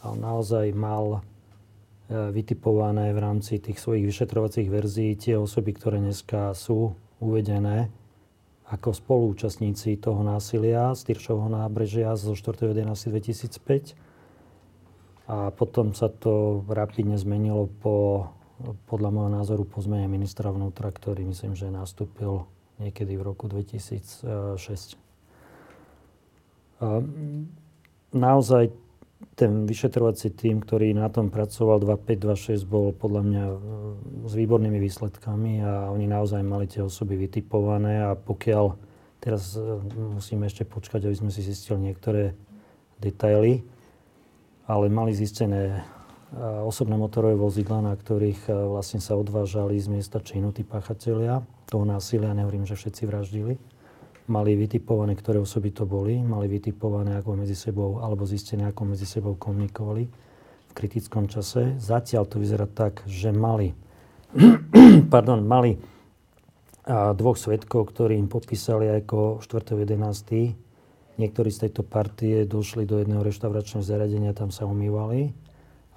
A 0.00 0.16
on 0.16 0.24
naozaj 0.24 0.72
mal 0.72 1.20
e, 1.20 2.32
vytipované 2.32 3.12
v 3.12 3.20
rámci 3.20 3.60
tých 3.60 3.76
svojich 3.76 4.08
vyšetrovacích 4.08 4.72
verzií 4.72 5.12
tie 5.20 5.36
osoby, 5.36 5.76
ktoré 5.76 6.00
dneska 6.00 6.56
sú 6.56 6.96
uvedené 7.20 7.92
ako 8.72 8.96
spoluúčastníci 8.96 10.00
toho 10.00 10.24
násilia 10.24 10.96
z 10.96 11.12
Tyršovho 11.12 11.52
nábrežia 11.52 12.16
zo 12.16 12.32
4.11.2005. 12.32 15.28
A 15.28 15.52
potom 15.52 15.92
sa 15.92 16.08
to 16.08 16.64
rapidne 16.70 17.20
zmenilo 17.20 17.68
po 17.84 18.24
podľa 18.88 19.10
môjho 19.10 19.30
názoru 19.32 19.64
po 19.64 19.80
zmene 19.80 20.06
ministra 20.06 20.52
vnútra, 20.52 20.92
ktorý 20.92 21.24
myslím, 21.28 21.56
že 21.56 21.72
nastúpil 21.72 22.44
niekedy 22.80 23.16
v 23.16 23.22
roku 23.22 23.48
2006. 23.48 24.96
Naozaj 28.10 28.64
ten 29.36 29.68
vyšetrovací 29.68 30.32
tým, 30.32 30.64
ktorý 30.64 30.96
na 30.96 31.12
tom 31.12 31.28
pracoval 31.28 31.80
2526, 31.84 32.64
bol 32.64 32.92
podľa 32.96 33.22
mňa 33.24 33.44
e, 33.44 33.56
s 34.24 34.32
výbornými 34.32 34.80
výsledkami 34.80 35.60
a 35.60 35.92
oni 35.92 36.08
naozaj 36.08 36.40
mali 36.40 36.64
tie 36.64 36.80
osoby 36.80 37.20
vytipované 37.20 38.00
a 38.00 38.16
pokiaľ 38.16 38.80
teraz 39.20 39.56
e, 39.56 39.64
musíme 40.16 40.48
ešte 40.48 40.64
počkať, 40.64 41.04
aby 41.04 41.16
sme 41.16 41.30
si 41.32 41.44
zistili 41.44 41.92
niektoré 41.92 42.32
detaily, 42.96 43.60
ale 44.64 44.88
mali 44.88 45.12
zistené 45.12 45.84
osobné 46.38 46.94
motorové 46.94 47.34
vozidla, 47.34 47.82
na 47.82 47.94
ktorých 47.98 48.46
vlastne 48.70 49.02
sa 49.02 49.18
odvážali 49.18 49.74
z 49.82 49.90
miesta 49.90 50.22
činu 50.22 50.54
tí 50.54 50.62
páchatelia 50.62 51.42
toho 51.66 51.82
násilia, 51.82 52.30
nehovorím, 52.36 52.66
že 52.66 52.78
všetci 52.78 53.02
vraždili 53.06 53.54
mali 54.30 54.54
vytipované, 54.54 55.18
ktoré 55.18 55.42
osoby 55.42 55.74
to 55.74 55.82
boli, 55.90 56.22
mali 56.22 56.46
vytipované, 56.46 57.18
ako 57.18 57.34
medzi 57.34 57.58
sebou, 57.58 57.98
alebo 57.98 58.22
zistené, 58.22 58.70
ako 58.70 58.94
medzi 58.94 59.02
sebou 59.02 59.34
komunikovali 59.34 60.06
v 60.70 60.72
kritickom 60.72 61.26
čase. 61.26 61.74
Zatiaľ 61.82 62.30
to 62.30 62.38
vyzerá 62.38 62.70
tak, 62.70 63.02
že 63.10 63.34
mali, 63.34 63.74
pardon, 65.12 65.42
mali 65.42 65.74
dvoch 66.90 67.36
svetkov, 67.36 67.90
ktorí 67.90 68.14
im 68.16 68.30
popísali 68.30 68.86
ako 69.02 69.42
4.11. 69.42 71.18
Niektorí 71.20 71.50
z 71.52 71.68
tejto 71.68 71.82
partie 71.84 72.46
došli 72.48 72.88
do 72.88 73.02
jedného 73.02 73.20
reštauračného 73.20 73.84
zariadenia, 73.84 74.32
tam 74.32 74.54
sa 74.54 74.64
umývali 74.64 75.49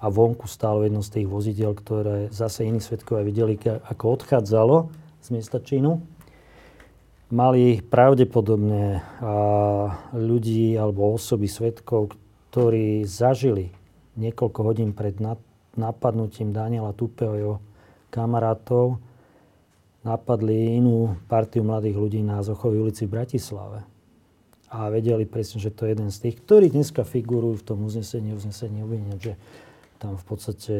a 0.04 0.06
vonku 0.12 0.44
stálo 0.44 0.84
jedno 0.84 1.00
z 1.00 1.20
tých 1.20 1.28
vozidiel, 1.32 1.72
ktoré 1.72 2.28
zase 2.28 2.68
iní 2.68 2.84
svetkovia 2.84 3.24
videli, 3.24 3.56
ako 3.88 4.20
odchádzalo 4.20 4.92
z 5.24 5.28
miesta 5.32 5.64
činu 5.64 6.04
mali 7.32 7.80
pravdepodobne 7.82 9.00
ľudí 10.12 10.76
alebo 10.78 11.16
osoby, 11.16 11.48
svetkov, 11.48 12.14
ktorí 12.52 13.02
zažili 13.08 13.74
niekoľko 14.14 14.60
hodín 14.62 14.90
pred 14.94 15.18
napadnutím 15.74 16.54
Daniela 16.54 16.94
Tupeho 16.94 17.34
jeho 17.34 17.56
kamarátov, 18.14 19.02
napadli 20.06 20.78
inú 20.78 21.18
partiu 21.26 21.66
mladých 21.66 21.96
ľudí 21.98 22.20
na 22.22 22.44
Zochovej 22.46 22.86
ulici 22.86 23.10
v 23.10 23.18
Bratislave. 23.18 23.82
A 24.70 24.90
vedeli 24.90 25.26
presne, 25.26 25.58
že 25.58 25.74
to 25.74 25.86
je 25.86 25.98
jeden 25.98 26.10
z 26.14 26.18
tých, 26.28 26.36
ktorí 26.42 26.70
dneska 26.70 27.02
figurujú 27.02 27.62
v 27.62 27.66
tom 27.66 27.78
uznesení, 27.86 28.34
uznesení 28.34 28.82
obvinenia, 28.82 29.18
že 29.18 29.34
tam 29.98 30.18
v 30.20 30.24
podstate 30.26 30.74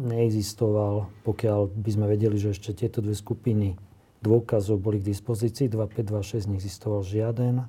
neexistoval, 0.00 1.08
pokiaľ 1.22 1.70
by 1.70 1.90
sme 1.92 2.06
vedeli, 2.10 2.36
že 2.40 2.56
ešte 2.56 2.74
tieto 2.74 3.04
dve 3.04 3.14
skupiny 3.14 3.76
dôkazov 4.20 4.80
boli 4.80 5.00
k 5.00 5.10
dispozícii, 5.12 5.72
2526 5.72 6.50
neexistoval 6.50 7.02
žiaden. 7.04 7.64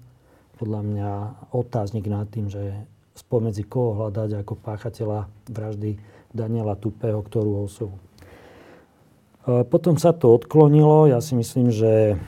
Podľa 0.59 0.81
mňa 0.83 1.11
otáznik 1.55 2.05
nad 2.11 2.27
tým, 2.29 2.51
že 2.51 2.85
spomedzi 3.15 3.67
koho 3.67 3.97
hľadať 3.97 4.43
ako 4.43 4.53
páchateľa 4.59 5.27
vraždy 5.51 5.99
Daniela 6.31 6.79
Tupého, 6.79 7.19
ktorú 7.19 7.67
osobu. 7.67 7.99
E, 9.41 9.65
potom 9.65 9.97
sa 9.97 10.13
to 10.13 10.29
odklonilo. 10.29 11.09
Ja 11.09 11.17
si 11.17 11.33
myslím, 11.33 11.73
že 11.73 12.21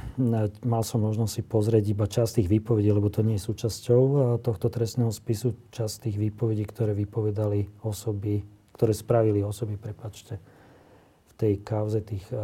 mal 0.65 0.82
som 0.82 1.06
možnosť 1.06 1.32
si 1.32 1.41
pozrieť 1.45 1.84
iba 1.93 2.10
časť 2.10 2.41
tých 2.41 2.49
výpovedí, 2.49 2.89
lebo 2.89 3.13
to 3.13 3.21
nie 3.21 3.38
je 3.38 3.45
súčasťou 3.45 4.02
e, 4.02 4.15
tohto 4.41 4.73
trestného 4.73 5.13
spisu. 5.13 5.54
Časť 5.69 6.10
tých 6.10 6.17
výpovedí, 6.17 6.65
ktoré 6.65 6.97
vypovedali 6.97 7.86
osoby, 7.86 8.41
ktoré 8.73 8.93
spravili 8.97 9.45
osoby, 9.45 9.78
prepačte, 9.78 10.41
tej 11.38 11.62
kauze 11.62 12.02
tých 12.02 12.26
e, 12.34 12.38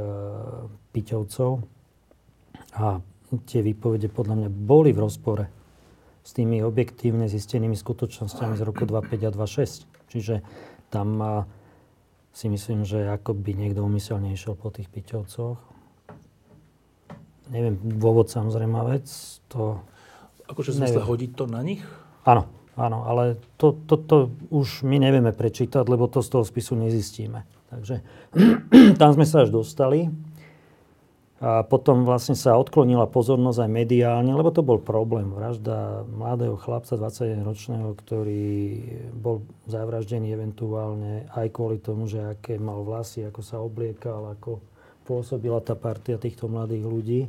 Piťovcov. 0.94 1.52
A 2.78 3.02
tie 3.46 3.62
výpovede 3.66 4.10
podľa 4.10 4.36
mňa 4.46 4.50
boli 4.50 4.94
v 4.94 5.02
rozpore 5.02 5.46
s 6.22 6.30
tými 6.38 6.62
objektívne 6.62 7.26
zistenými 7.26 7.74
skutočnosťami 7.74 8.54
z 8.54 8.62
roku 8.62 8.86
25 8.86 9.18
a 9.26 9.32
26. 9.34 10.14
Čiže 10.14 10.36
tam 10.94 11.22
si 12.34 12.48
myslím, 12.48 12.86
že 12.86 13.10
ako 13.10 13.34
by 13.36 13.52
niekto 13.58 13.82
umyselne 13.82 14.32
išiel 14.32 14.56
po 14.56 14.70
tých 14.70 14.88
Piťovcoch. 14.88 15.58
Neviem, 17.50 17.82
dôvod 17.98 18.30
samozrejme 18.30 18.78
vec, 18.94 19.10
to... 19.50 19.82
Akože 20.46 20.78
zmysle 20.78 21.02
hodiť 21.02 21.32
to 21.34 21.46
na 21.50 21.66
nich? 21.66 21.82
Áno, 22.26 22.46
áno, 22.78 23.06
ale 23.10 23.42
to, 23.58 23.74
to, 23.90 23.98
to 23.98 24.16
už 24.54 24.86
my 24.86 25.02
nevieme 25.02 25.34
prečítať, 25.34 25.86
lebo 25.90 26.06
to 26.06 26.22
z 26.22 26.30
toho 26.30 26.46
spisu 26.46 26.78
nezistíme. 26.78 27.46
Takže 27.70 28.02
tam 29.02 29.10
sme 29.18 29.26
sa 29.26 29.46
až 29.46 29.54
dostali. 29.54 30.10
A 31.40 31.64
potom 31.64 32.04
vlastne 32.04 32.36
sa 32.36 32.60
odklonila 32.60 33.08
pozornosť 33.08 33.64
aj 33.64 33.72
mediálne, 33.72 34.36
lebo 34.36 34.52
to 34.52 34.60
bol 34.60 34.76
problém. 34.76 35.32
Vražda 35.32 36.04
mladého 36.12 36.60
chlapca 36.60 37.00
21-ročného, 37.00 37.96
ktorý 37.96 38.48
bol 39.16 39.48
zavraždený 39.64 40.36
eventuálne 40.36 41.32
aj 41.32 41.48
kvôli 41.56 41.80
tomu, 41.80 42.12
že 42.12 42.20
aké 42.20 42.60
mal 42.60 42.84
vlasy, 42.84 43.24
ako 43.24 43.40
sa 43.40 43.64
obliekal, 43.64 44.36
ako 44.36 44.60
pôsobila 45.08 45.64
tá 45.64 45.80
partia 45.80 46.20
týchto 46.20 46.52
mladých 46.52 46.84
ľudí. 46.84 47.22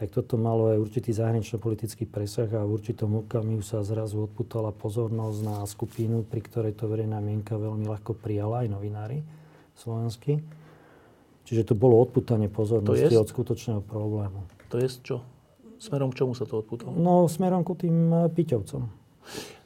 Tak 0.00 0.08
toto 0.08 0.40
malo 0.40 0.72
aj 0.72 0.88
určitý 0.88 1.12
zahranično-politický 1.12 2.08
presah 2.08 2.48
a 2.56 2.64
v 2.64 2.80
určitom 2.80 3.28
okamihu 3.28 3.60
sa 3.60 3.84
zrazu 3.84 4.24
odputala 4.24 4.72
pozornosť 4.72 5.38
na 5.44 5.60
skupinu, 5.68 6.24
pri 6.24 6.40
ktorej 6.40 6.72
to 6.72 6.88
verejná 6.88 7.20
mienka 7.20 7.60
veľmi 7.60 7.84
ľahko 7.84 8.16
prijala, 8.16 8.64
aj 8.64 8.72
novinári 8.72 9.20
slovensky. 9.76 10.40
Čiže 11.42 11.72
to 11.72 11.74
bolo 11.74 11.98
odputanie 11.98 12.46
pozornosti 12.46 13.14
od 13.18 13.28
skutočného 13.28 13.82
problému. 13.82 14.46
To 14.70 14.76
je 14.78 14.88
čo? 15.02 15.16
Smerom 15.82 16.14
k 16.14 16.22
čomu 16.22 16.38
sa 16.38 16.46
to 16.46 16.62
odputalo? 16.62 16.94
No, 16.94 17.26
smerom 17.26 17.66
ku 17.66 17.74
tým 17.74 18.08
e, 18.08 18.30
Piťovcom. 18.30 18.82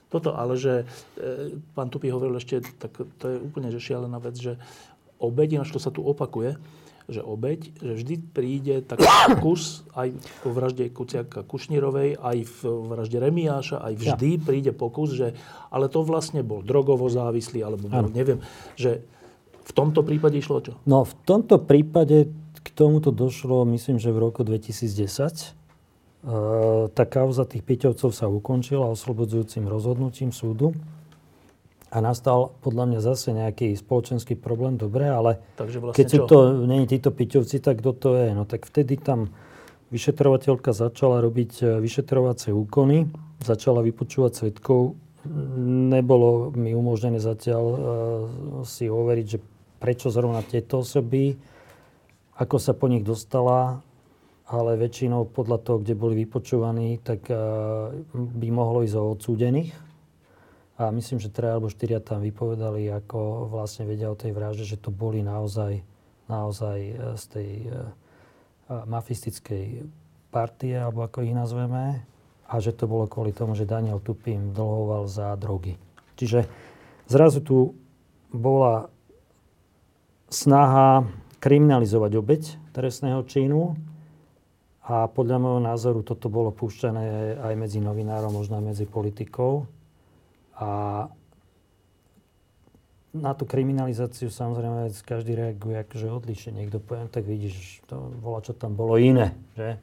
Toto, 0.08 0.32
ale 0.32 0.56
že 0.56 0.88
e, 1.20 1.60
pán 1.76 1.92
Tupy 1.92 2.08
hovoril 2.08 2.40
ešte, 2.40 2.64
tak 2.80 2.96
to 3.20 3.24
je 3.28 3.36
úplne 3.36 3.68
že 3.68 3.76
šialená 3.76 4.16
vec, 4.16 4.40
že 4.40 4.56
obeď, 5.20 5.60
ináč 5.60 5.76
to 5.76 5.80
sa 5.82 5.92
tu 5.92 6.00
opakuje, 6.00 6.56
že 7.06 7.22
obeď, 7.22 7.70
že 7.78 7.92
vždy 8.02 8.14
príde 8.34 8.74
taký 8.82 9.06
kus 9.44 9.86
aj 9.94 10.16
vo 10.42 10.50
vražde 10.50 10.90
Kuciaka 10.90 11.46
Kušnírovej, 11.46 12.18
aj 12.18 12.38
v 12.48 12.58
vražde 12.88 13.18
Remiáša, 13.22 13.78
aj 13.78 13.94
vždy 13.94 14.30
ja. 14.38 14.42
príde 14.42 14.72
pokus, 14.74 15.14
že 15.14 15.36
ale 15.70 15.86
to 15.86 16.02
vlastne 16.02 16.42
bol 16.42 16.64
drogovo 16.66 17.06
závislý, 17.06 17.62
alebo 17.62 17.86
bol, 17.86 18.10
neviem, 18.10 18.42
že 18.74 19.06
v 19.66 19.72
tomto 19.74 20.06
prípade 20.06 20.38
išlo 20.38 20.62
čo? 20.62 20.78
No 20.86 21.02
v 21.02 21.14
tomto 21.26 21.58
prípade 21.58 22.30
k 22.62 22.68
tomuto 22.70 23.10
došlo, 23.10 23.66
myslím, 23.66 23.98
že 23.98 24.14
v 24.14 24.18
roku 24.22 24.46
2010. 24.46 24.86
E, 24.86 26.30
tá 26.90 27.04
kauza 27.06 27.46
tých 27.46 27.66
Peťovcov 27.66 28.10
sa 28.14 28.26
ukončila 28.30 28.90
oslobodzujúcim 28.90 29.66
rozhodnutím 29.66 30.30
súdu. 30.30 30.74
A 31.90 32.02
nastal 32.02 32.54
podľa 32.66 32.84
mňa 32.90 33.00
zase 33.02 33.30
nejaký 33.30 33.78
spoločenský 33.78 34.34
problém, 34.34 34.74
dobre, 34.74 35.06
ale 35.06 35.38
Takže 35.54 35.78
vlastne 35.78 35.98
keď 36.02 36.06
sú 36.10 36.18
to, 36.26 36.36
nie 36.66 36.82
títo 36.90 37.14
Piťovci, 37.14 37.62
tak 37.62 37.78
kto 37.78 37.90
to 37.94 38.10
je? 38.18 38.28
No 38.34 38.42
tak 38.42 38.66
vtedy 38.66 38.98
tam 38.98 39.30
vyšetrovateľka 39.94 40.74
začala 40.74 41.22
robiť 41.22 41.52
e, 41.62 41.64
vyšetrovacie 41.78 42.50
úkony, 42.50 43.06
začala 43.42 43.82
vypočúvať 43.86 44.32
svetkov. 44.34 44.98
Nebolo 45.66 46.54
mi 46.54 46.70
umožnené 46.70 47.18
zatiaľ 47.18 47.64
uh, 47.66 47.78
si 48.62 48.86
overiť, 48.86 49.26
že 49.26 49.38
prečo 49.76 50.08
zrovna 50.12 50.40
tieto 50.42 50.80
osoby, 50.80 51.36
ako 52.36 52.56
sa 52.60 52.76
po 52.76 52.88
nich 52.88 53.04
dostala, 53.04 53.80
ale 54.46 54.78
väčšinou 54.78 55.26
podľa 55.26 55.58
toho, 55.58 55.82
kde 55.82 55.98
boli 55.98 56.14
vypočúvaní, 56.22 57.02
tak 57.02 57.26
eh, 57.28 57.36
by 58.14 58.48
mohlo 58.54 58.86
ísť 58.86 58.96
o 58.96 59.10
odsúdených. 59.16 59.72
A 60.76 60.92
myslím, 60.92 61.16
že 61.16 61.32
traja 61.32 61.56
alebo 61.56 61.72
štyria 61.72 62.04
tam 62.04 62.20
vypovedali, 62.20 62.92
ako 62.92 63.48
vlastne 63.48 63.88
vedia 63.88 64.12
o 64.12 64.18
tej 64.18 64.36
vražde, 64.36 64.68
že 64.68 64.76
to 64.76 64.92
boli 64.92 65.24
naozaj, 65.24 65.80
naozaj 66.28 66.78
eh, 66.78 66.96
z 67.16 67.24
tej 67.32 67.50
uh, 67.70 67.90
mafistickej 68.86 69.86
partie, 70.30 70.76
alebo 70.76 71.06
ako 71.06 71.24
ich 71.24 71.32
nazveme, 71.32 72.02
a 72.46 72.54
že 72.62 72.74
to 72.74 72.86
bolo 72.86 73.10
kvôli 73.10 73.34
tomu, 73.34 73.58
že 73.58 73.66
Daniel 73.66 73.98
Tupim 73.98 74.54
dlhoval 74.54 75.10
za 75.10 75.34
drogy. 75.34 75.74
Čiže 76.14 76.46
zrazu 77.10 77.42
tu 77.42 77.74
bola 78.30 78.90
snaha 80.26 81.06
kriminalizovať 81.38 82.12
obeď 82.18 82.42
trestného 82.74 83.22
činu 83.28 83.78
a 84.86 85.10
podľa 85.10 85.38
môjho 85.42 85.62
názoru 85.62 86.00
toto 86.06 86.30
bolo 86.30 86.54
púšťané 86.54 87.38
aj 87.42 87.54
medzi 87.58 87.82
novinárom, 87.82 88.34
možno 88.34 88.58
aj 88.58 88.64
medzi 88.74 88.86
politikou. 88.86 89.66
A 90.56 90.68
na 93.16 93.32
tú 93.32 93.48
kriminalizáciu 93.48 94.28
samozrejme 94.28 94.92
každý 95.02 95.34
reaguje 95.34 95.80
akože 95.82 96.06
odlišne. 96.12 96.52
Niekto 96.60 96.78
povie, 96.78 97.06
no 97.06 97.10
tak 97.10 97.24
vidíš, 97.24 97.82
to 97.88 98.12
bola, 98.20 98.44
čo 98.44 98.52
tam 98.52 98.76
bolo 98.76 99.00
iné, 99.00 99.34
že? 99.56 99.80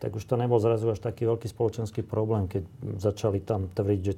Tak 0.00 0.16
už 0.16 0.24
to 0.24 0.40
nebol 0.40 0.56
zrazu 0.56 0.88
až 0.88 1.00
taký 1.00 1.28
veľký 1.28 1.44
spoločenský 1.44 2.00
problém, 2.00 2.48
keď 2.48 2.64
začali 2.96 3.36
tam 3.44 3.68
tvrdiť, 3.68 4.00
že 4.00 4.14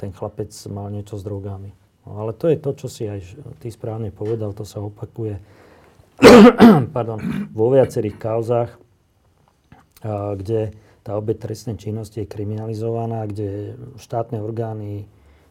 ten 0.00 0.08
chlapec 0.08 0.48
mal 0.72 0.88
niečo 0.88 1.20
s 1.20 1.22
drogami. 1.24 1.76
No, 2.06 2.22
ale 2.22 2.32
to 2.38 2.46
je 2.46 2.56
to, 2.56 2.70
čo 2.78 2.86
si 2.86 3.02
aj 3.10 3.20
ty 3.58 3.68
správne 3.68 4.14
povedal, 4.14 4.54
to 4.54 4.62
sa 4.62 4.78
opakuje 4.78 5.42
pardon, 6.96 7.20
vo 7.52 7.68
viacerých 7.68 8.16
kauzách, 8.16 8.70
kde 10.38 10.72
tá 11.04 11.18
obeď 11.18 11.50
trestnej 11.50 11.76
činnosti 11.76 12.24
je 12.24 12.30
kriminalizovaná, 12.30 13.26
kde 13.28 13.76
štátne 14.00 14.40
orgány 14.40 15.04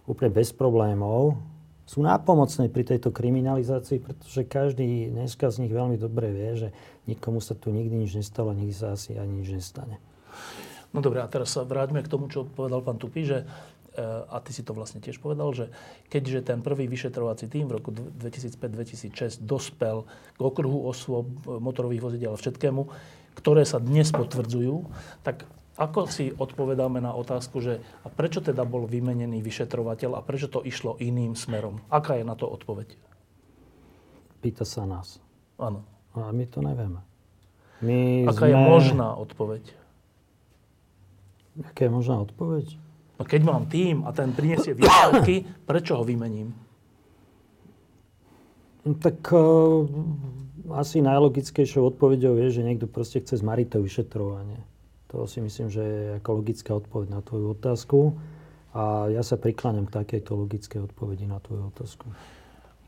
úplne 0.10 0.32
bez 0.34 0.56
problémov, 0.56 1.38
sú 1.86 2.02
nápomocné 2.02 2.74
pri 2.74 2.82
tejto 2.82 3.14
kriminalizácii, 3.14 4.02
pretože 4.02 4.42
každý 4.50 5.14
dneska 5.14 5.54
z 5.54 5.66
nich 5.66 5.74
veľmi 5.74 6.02
dobre 6.02 6.34
vie, 6.34 6.66
že 6.66 6.70
nikomu 7.06 7.38
sa 7.38 7.54
tu 7.54 7.70
nikdy 7.70 7.94
nič 7.94 8.18
nestalo, 8.18 8.58
nikdy 8.58 8.74
sa 8.74 8.98
asi 8.98 9.14
ani 9.14 9.46
nič 9.46 9.54
nestane. 9.54 10.02
No 10.90 11.06
dobre, 11.06 11.22
a 11.22 11.30
teraz 11.30 11.54
sa 11.54 11.62
vráťme 11.62 12.02
k 12.02 12.10
tomu, 12.10 12.26
čo 12.26 12.50
povedal 12.50 12.82
pán 12.82 12.98
Tupy, 12.98 13.22
že 13.28 13.46
a 14.02 14.38
ty 14.44 14.52
si 14.52 14.62
to 14.62 14.76
vlastne 14.76 15.00
tiež 15.00 15.24
povedal, 15.24 15.52
že 15.56 15.72
keďže 16.12 16.52
ten 16.52 16.60
prvý 16.60 16.86
vyšetrovací 16.92 17.48
tým 17.48 17.72
v 17.72 17.80
roku 17.80 17.90
2005-2006 17.96 19.44
dospel 19.44 20.04
k 20.36 20.40
okruhu 20.40 20.86
osôb, 20.88 21.28
motorových 21.48 22.04
vozidel 22.04 22.36
a 22.36 22.40
všetkému, 22.40 22.82
ktoré 23.40 23.64
sa 23.64 23.80
dnes 23.80 24.12
potvrdzujú, 24.12 24.88
tak 25.24 25.48
ako 25.76 26.08
si 26.08 26.32
odpovedáme 26.32 27.04
na 27.04 27.12
otázku, 27.12 27.60
že 27.60 27.84
a 28.04 28.08
prečo 28.08 28.40
teda 28.40 28.64
bol 28.64 28.88
vymenený 28.88 29.44
vyšetrovateľ 29.44 30.16
a 30.16 30.24
prečo 30.24 30.48
to 30.48 30.64
išlo 30.64 30.96
iným 31.04 31.36
smerom? 31.36 31.84
Aká 31.92 32.16
je 32.16 32.24
na 32.24 32.40
to 32.40 32.48
odpoveď? 32.48 32.96
Pýta 34.40 34.64
sa 34.64 34.88
nás. 34.88 35.20
Áno. 35.60 35.84
A 36.16 36.32
my 36.32 36.48
to 36.48 36.64
nevieme. 36.64 37.04
My 37.84 38.24
Aká 38.24 38.48
sme... 38.48 38.56
je 38.56 38.56
možná 38.56 39.20
odpoveď? 39.20 39.64
Aká 41.60 41.88
je 41.88 41.92
možná 41.92 42.24
odpoveď? 42.24 42.80
No 43.16 43.24
keď 43.24 43.42
mám 43.48 43.64
tým 43.72 44.04
a 44.04 44.12
ten 44.12 44.36
prinesie 44.36 44.76
výsledky, 44.76 45.48
prečo 45.70 46.00
ho 46.00 46.04
vymením? 46.04 46.52
No 48.86 48.94
tak 49.02 49.18
uh, 49.34 49.88
asi 50.78 51.02
najlogickejšou 51.02 51.96
odpoveďou 51.96 52.38
je, 52.46 52.62
že 52.62 52.66
niekto 52.66 52.86
proste 52.86 53.24
chce 53.24 53.42
zmariť 53.42 53.68
to 53.72 53.80
vyšetrovanie. 53.82 54.62
To 55.14 55.26
si 55.26 55.40
myslím, 55.42 55.72
že 55.72 55.82
je 55.82 56.06
ako 56.20 56.30
logická 56.44 56.72
odpoveď 56.76 57.08
na 57.18 57.22
tvoju 57.24 57.56
otázku. 57.56 58.00
A 58.76 59.08
ja 59.08 59.24
sa 59.24 59.40
prikláňam 59.40 59.88
k 59.88 60.04
takejto 60.04 60.36
logickej 60.36 60.92
odpovedi 60.92 61.24
na 61.24 61.40
tvoju 61.40 61.72
otázku. 61.72 62.12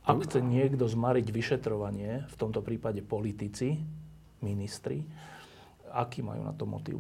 Ak 0.04 0.20
chce 0.28 0.44
niekto 0.44 0.84
zmariť 0.84 1.32
vyšetrovanie, 1.32 2.28
v 2.28 2.36
tomto 2.36 2.60
prípade 2.60 3.00
politici, 3.00 3.80
ministri, 4.44 5.04
aký 5.92 6.20
majú 6.20 6.44
na 6.44 6.52
to 6.52 6.68
motiv? 6.68 7.00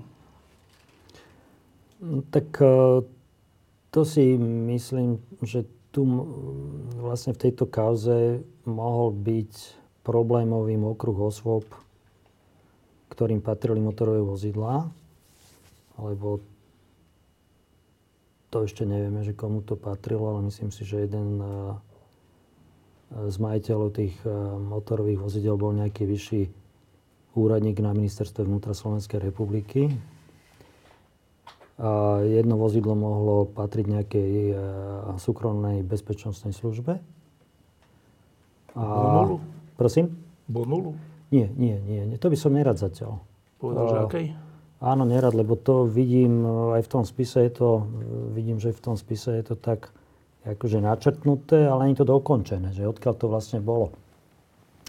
No, 1.99 2.23
tak 2.31 2.47
e, 2.63 3.03
to 3.97 4.05
si 4.05 4.38
myslím, 4.69 5.17
že 5.41 5.65
tu 5.89 6.05
vlastne 7.01 7.33
v 7.33 7.49
tejto 7.49 7.65
kauze 7.65 8.45
mohol 8.69 9.10
byť 9.10 9.53
problémovým 10.05 10.86
okruh 10.86 11.33
osôb, 11.33 11.65
ktorým 13.10 13.41
patrili 13.41 13.81
motorové 13.81 14.21
vozidlá 14.21 14.86
alebo 15.97 16.45
to 18.53 18.69
ešte 18.69 18.86
nevieme, 18.86 19.25
že 19.25 19.33
komu 19.33 19.65
to 19.65 19.73
patrilo, 19.73 20.29
ale 20.29 20.45
myslím 20.45 20.69
si, 20.69 20.86
že 20.86 21.10
jeden 21.10 21.41
eh, 21.41 21.49
z 23.33 23.36
majiteľov 23.41 23.97
tých 23.97 24.13
eh, 24.23 24.31
motorových 24.62 25.25
vozidel 25.25 25.57
bol 25.57 25.73
nejaký 25.73 26.05
vyšší 26.05 26.41
úradník 27.33 27.81
na 27.81 27.97
ministerstve 27.97 28.45
vnútra 28.45 28.77
Slovenskej 28.77 29.25
republiky. 29.25 29.89
Jedno 32.25 32.57
vozidlo 32.57 32.97
mohlo 32.97 33.45
patriť 33.45 33.85
nejakej 33.85 34.31
eh, 34.49 34.57
súkromnej 35.21 35.85
bezpečnostnej 35.85 36.49
službe. 36.49 36.97
A... 38.73 38.81
Bonulu? 38.81 39.37
Prosím? 39.77 40.17
Bonulu? 40.49 40.97
Nie, 41.29 41.49
nie, 41.53 41.77
nie, 41.81 42.01
nie. 42.07 42.17
To 42.17 42.29
by 42.29 42.37
som 42.37 42.53
nerad 42.53 42.77
zatiaľ. 42.81 43.21
Povedal, 43.57 43.85
že 43.89 43.97
akej? 44.05 44.25
Áno, 44.77 45.09
nerad, 45.09 45.33
lebo 45.33 45.57
to 45.57 45.89
vidím 45.89 46.45
e, 46.45 46.49
aj 46.77 46.85
v 46.85 46.91
tom 46.93 47.03
spise, 47.03 47.41
je 47.49 47.51
to, 47.57 47.69
e, 47.81 47.83
vidím, 48.37 48.61
že 48.61 48.69
v 48.69 48.81
tom 48.81 48.93
spise 48.93 49.33
je 49.33 49.43
to 49.43 49.55
tak 49.57 49.89
akože 50.45 50.77
načrtnuté, 50.77 51.65
ale 51.65 51.89
nie 51.89 51.97
to 51.97 52.05
dokončené, 52.05 52.71
že 52.77 52.85
odkiaľ 52.85 53.13
to 53.17 53.25
vlastne 53.25 53.59
bolo. 53.59 53.91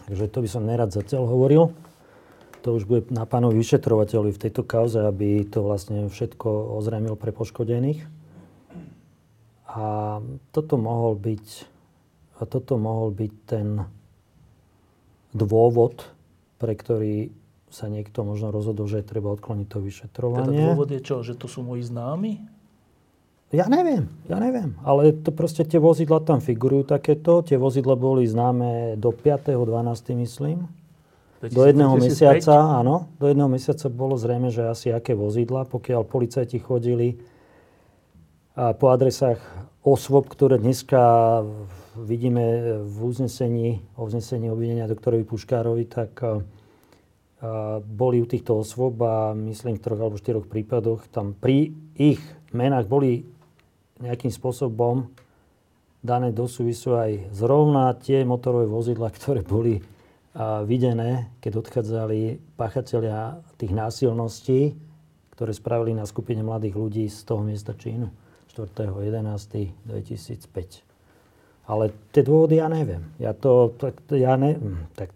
Takže 0.04 0.28
to 0.28 0.38
by 0.44 0.48
som 0.48 0.68
nerad 0.68 0.92
zatiaľ 0.92 1.24
hovoril. 1.24 1.72
To 2.66 2.74
už 2.74 2.90
bude 2.90 3.02
na 3.14 3.22
pánovi 3.22 3.54
vyšetrovateľovi 3.62 4.34
v 4.34 4.42
tejto 4.42 4.66
kauze, 4.66 4.98
aby 4.98 5.46
to 5.46 5.62
vlastne 5.62 6.10
všetko 6.10 6.74
ozrejmil 6.74 7.14
pre 7.14 7.30
poškodených. 7.30 8.02
A 9.68 10.18
toto 10.50 10.74
mohol 10.80 11.14
byť, 11.14 11.46
a 12.40 12.42
toto 12.48 12.74
mohol 12.80 13.14
byť 13.14 13.32
ten 13.46 13.86
dôvod, 15.36 16.08
pre 16.58 16.74
ktorý 16.74 17.30
sa 17.68 17.86
niekto 17.86 18.24
možno 18.24 18.48
rozhodol, 18.48 18.88
že 18.88 19.04
treba 19.04 19.28
odkloniť 19.36 19.66
to 19.68 19.78
vyšetrovanie. 19.78 20.56
Teda 20.56 20.72
dôvod 20.72 20.88
je 20.88 21.00
čo? 21.04 21.20
Že 21.20 21.34
to 21.36 21.46
sú 21.46 21.60
moji 21.60 21.84
známi? 21.84 22.40
Ja 23.48 23.64
neviem, 23.64 24.12
ja 24.28 24.36
neviem. 24.36 24.76
Ale 24.84 25.12
to 25.24 25.32
proste 25.32 25.64
tie 25.64 25.80
vozidla 25.80 26.20
tam 26.20 26.44
figurujú 26.44 26.84
takéto. 26.84 27.40
Tie 27.40 27.56
vozidla 27.56 27.96
boli 27.96 28.28
známe 28.28 29.00
do 29.00 29.08
5.12. 29.08 29.56
myslím. 30.20 30.68
2000, 31.40 31.54
do 31.54 31.62
jedného 31.64 31.94
2005? 31.94 32.08
mesiaca, 32.10 32.54
áno. 32.82 33.10
Do 33.22 33.26
jedného 33.30 33.50
mesiaca 33.50 33.86
bolo 33.86 34.18
zrejme, 34.18 34.50
že 34.50 34.66
asi 34.66 34.90
aké 34.90 35.14
vozidla, 35.14 35.66
pokiaľ 35.70 36.02
policajti 36.02 36.58
chodili 36.58 37.22
a 38.58 38.74
po 38.74 38.90
adresách 38.90 39.38
osôb, 39.86 40.26
ktoré 40.26 40.58
dneska 40.58 40.98
vidíme 41.94 42.78
v 42.82 42.96
uznesení, 43.06 43.78
o 43.94 44.10
uznesení 44.10 44.50
obvinenia 44.50 44.90
doktorovi 44.90 45.22
Puškárovi, 45.22 45.86
tak 45.86 46.18
boli 47.86 48.18
u 48.18 48.26
týchto 48.26 48.66
osôb 48.66 48.98
a 49.06 49.30
myslím 49.30 49.78
v 49.78 49.82
troch 49.86 50.02
alebo 50.02 50.18
štyroch 50.18 50.50
prípadoch 50.50 51.06
tam 51.06 51.38
pri 51.38 51.70
ich 51.94 52.18
menách 52.50 52.90
boli 52.90 53.30
nejakým 54.02 54.34
spôsobom 54.34 55.06
dané 56.02 56.34
do 56.34 56.50
súvisu 56.50 56.98
aj 56.98 57.30
zrovna 57.30 57.94
tie 57.94 58.26
motorové 58.26 58.66
vozidla, 58.66 59.14
ktoré 59.14 59.46
boli 59.46 59.78
videné, 60.62 61.34
keď 61.42 61.66
odchádzali 61.66 62.38
páchatelia 62.54 63.42
tých 63.58 63.74
násilností, 63.74 64.78
ktoré 65.34 65.50
spravili 65.54 65.94
na 65.94 66.06
skupine 66.06 66.42
mladých 66.42 66.74
ľudí 66.78 67.08
z 67.10 67.24
toho 67.26 67.42
miesta 67.42 67.74
čínu 67.74 68.10
4.11.2005. 68.50 70.82
Ale 71.68 71.92
tie 72.14 72.24
dôvody 72.24 72.56
ja 72.58 72.68
neviem. 72.72 73.12
Ja 73.20 73.34
to, 73.36 73.68
tak, 73.76 74.00
ja 74.14 74.36
ne, 74.40 74.56
hm, 74.56 74.86
tak, 74.96 75.12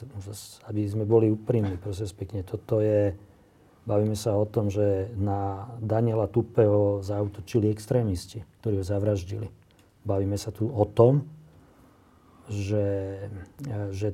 aby 0.68 0.84
sme 0.84 1.08
boli 1.08 1.32
úprimní, 1.32 1.80
prosím 1.80 2.12
pekne, 2.12 2.44
toto 2.44 2.80
je, 2.82 3.16
bavíme 3.88 4.14
sa 4.14 4.36
o 4.36 4.44
tom, 4.44 4.68
že 4.68 5.08
na 5.16 5.72
Daniela 5.80 6.28
Tupeho 6.28 7.00
zautočili 7.00 7.72
extrémisti, 7.72 8.44
ktorí 8.60 8.76
ho 8.82 8.86
zavraždili. 8.86 9.48
Bavíme 10.02 10.34
sa 10.36 10.50
tu 10.52 10.68
o 10.68 10.84
tom, 10.84 11.24
že, 12.50 13.16
že 13.94 14.10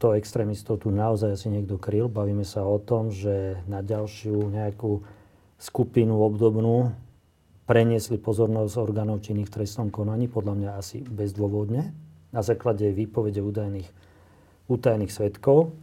týchto 0.00 0.16
extrémistov 0.16 0.80
tu 0.80 0.88
naozaj 0.88 1.36
asi 1.36 1.52
niekto 1.52 1.76
kryl. 1.76 2.08
Bavíme 2.08 2.40
sa 2.40 2.64
o 2.64 2.80
tom, 2.80 3.12
že 3.12 3.60
na 3.68 3.84
ďalšiu 3.84 4.48
nejakú 4.48 5.04
skupinu 5.60 6.24
obdobnú 6.24 6.96
preniesli 7.68 8.16
pozornosť 8.16 8.80
orgánov 8.80 9.20
činných 9.20 9.52
v 9.52 9.60
trestnom 9.60 9.92
konaní, 9.92 10.24
podľa 10.24 10.56
mňa 10.56 10.70
asi 10.80 11.04
bezdôvodne, 11.04 11.92
na 12.32 12.40
základe 12.40 12.88
výpovede 12.88 13.44
údajných, 13.44 13.92
utajených 14.72 15.12
svetkov. 15.12 15.76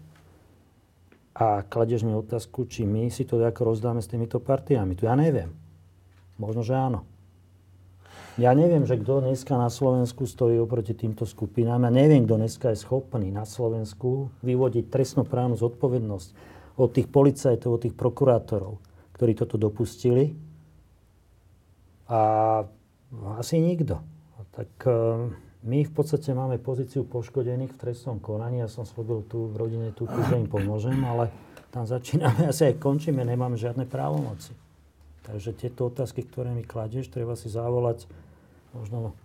A 1.37 1.61
kladeš 1.61 2.01
mi 2.01 2.17
otázku, 2.17 2.65
či 2.65 2.89
my 2.89 3.13
si 3.13 3.21
to 3.21 3.37
ako 3.37 3.69
rozdáme 3.69 4.01
s 4.01 4.09
týmito 4.09 4.41
partiami. 4.41 4.97
Tu 4.97 5.05
ja 5.05 5.13
neviem. 5.13 5.53
Možno, 6.41 6.65
že 6.65 6.73
áno. 6.73 7.05
Ja 8.37 8.53
neviem, 8.53 8.85
že 8.85 9.01
kto 9.01 9.25
dneska 9.25 9.57
na 9.57 9.65
Slovensku 9.65 10.29
stojí 10.29 10.61
oproti 10.61 10.93
týmto 10.93 11.25
skupinám. 11.25 11.89
Ja 11.89 11.91
neviem, 12.05 12.21
kto 12.21 12.37
dneska 12.37 12.69
je 12.69 12.77
schopný 12.77 13.33
na 13.33 13.49
Slovensku 13.49 14.29
vyvodiť 14.45 14.93
trestnoprávnu 14.93 15.57
zodpovednosť 15.57 16.29
od 16.77 16.89
tých 16.93 17.09
policajtov, 17.09 17.69
od 17.73 17.81
tých 17.81 17.97
prokurátorov, 17.97 18.77
ktorí 19.17 19.33
toto 19.33 19.57
dopustili 19.57 20.37
a 22.05 22.21
asi 23.41 23.57
nikto. 23.57 24.05
Tak 24.53 24.69
e, 24.85 24.93
my 25.65 25.89
v 25.89 25.91
podstate 25.97 26.29
máme 26.37 26.61
pozíciu 26.61 27.09
poškodených 27.09 27.73
v 27.73 27.81
trestnom 27.89 28.21
konaní. 28.21 28.61
Ja 28.61 28.69
som 28.69 28.85
slúbil 28.85 29.25
tu 29.25 29.49
v 29.49 29.57
rodine 29.57 29.89
tu, 29.97 30.05
že 30.05 30.37
im 30.37 30.45
pomôžem, 30.45 31.01
ale 31.01 31.33
tam 31.73 31.89
začíname, 31.89 32.45
asi 32.53 32.69
aj 32.69 32.77
končíme, 32.77 33.25
nemáme 33.25 33.57
žiadne 33.57 33.89
právomoci. 33.89 34.53
Takže 35.25 35.57
tieto 35.57 35.89
otázky, 35.89 36.21
ktoré 36.21 36.53
mi 36.53 36.61
kladieš, 36.61 37.09
treba 37.09 37.33
si 37.33 37.49
zavolať 37.49 38.26
možno 38.77 39.17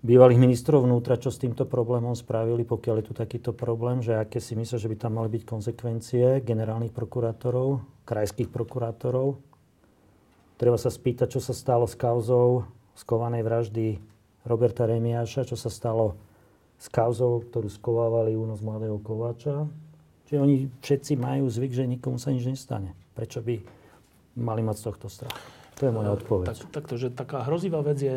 bývalých 0.00 0.40
ministrov 0.40 0.88
vnútra, 0.88 1.20
čo 1.20 1.28
s 1.28 1.36
týmto 1.36 1.68
problémom 1.68 2.16
spravili, 2.16 2.64
pokiaľ 2.64 3.04
je 3.04 3.06
tu 3.06 3.14
takýto 3.14 3.52
problém, 3.52 4.00
že 4.00 4.16
aké 4.16 4.40
si 4.40 4.56
myslia, 4.56 4.80
že 4.80 4.88
by 4.88 4.96
tam 4.96 5.20
mali 5.20 5.28
byť 5.28 5.42
konsekvencie 5.44 6.40
generálnych 6.40 6.96
prokurátorov, 6.96 7.84
krajských 8.08 8.48
prokurátorov, 8.48 9.44
Treba 10.56 10.80
sa 10.80 10.88
spýtať, 10.88 11.36
čo 11.36 11.40
sa 11.44 11.52
stalo 11.52 11.84
s 11.84 11.92
kauzou 11.92 12.64
skovanej 12.96 13.44
vraždy 13.44 14.00
Roberta 14.48 14.88
Remiáša, 14.88 15.44
čo 15.44 15.52
sa 15.52 15.68
stalo 15.68 16.16
s 16.80 16.88
kauzou, 16.88 17.44
ktorú 17.44 17.68
skovávali 17.68 18.32
únos 18.32 18.64
mladého 18.64 18.96
Kováča. 19.04 19.68
Čiže 20.24 20.40
oni 20.40 20.56
všetci 20.80 21.12
majú 21.20 21.44
zvyk, 21.52 21.72
že 21.76 21.84
nikomu 21.84 22.16
sa 22.16 22.32
nič 22.32 22.48
nestane. 22.48 22.96
Prečo 23.12 23.44
by 23.44 23.60
mali 24.40 24.64
mať 24.64 24.76
z 24.80 24.84
tohto 24.88 25.06
strach? 25.12 25.55
To 25.76 25.80
je 25.84 25.92
moja 25.92 26.16
odpoveď. 26.16 26.46
Tak, 26.56 26.72
takto, 26.72 26.94
že 26.96 27.12
taká 27.12 27.44
hrozivá 27.44 27.84
vec 27.84 28.00
je 28.00 28.14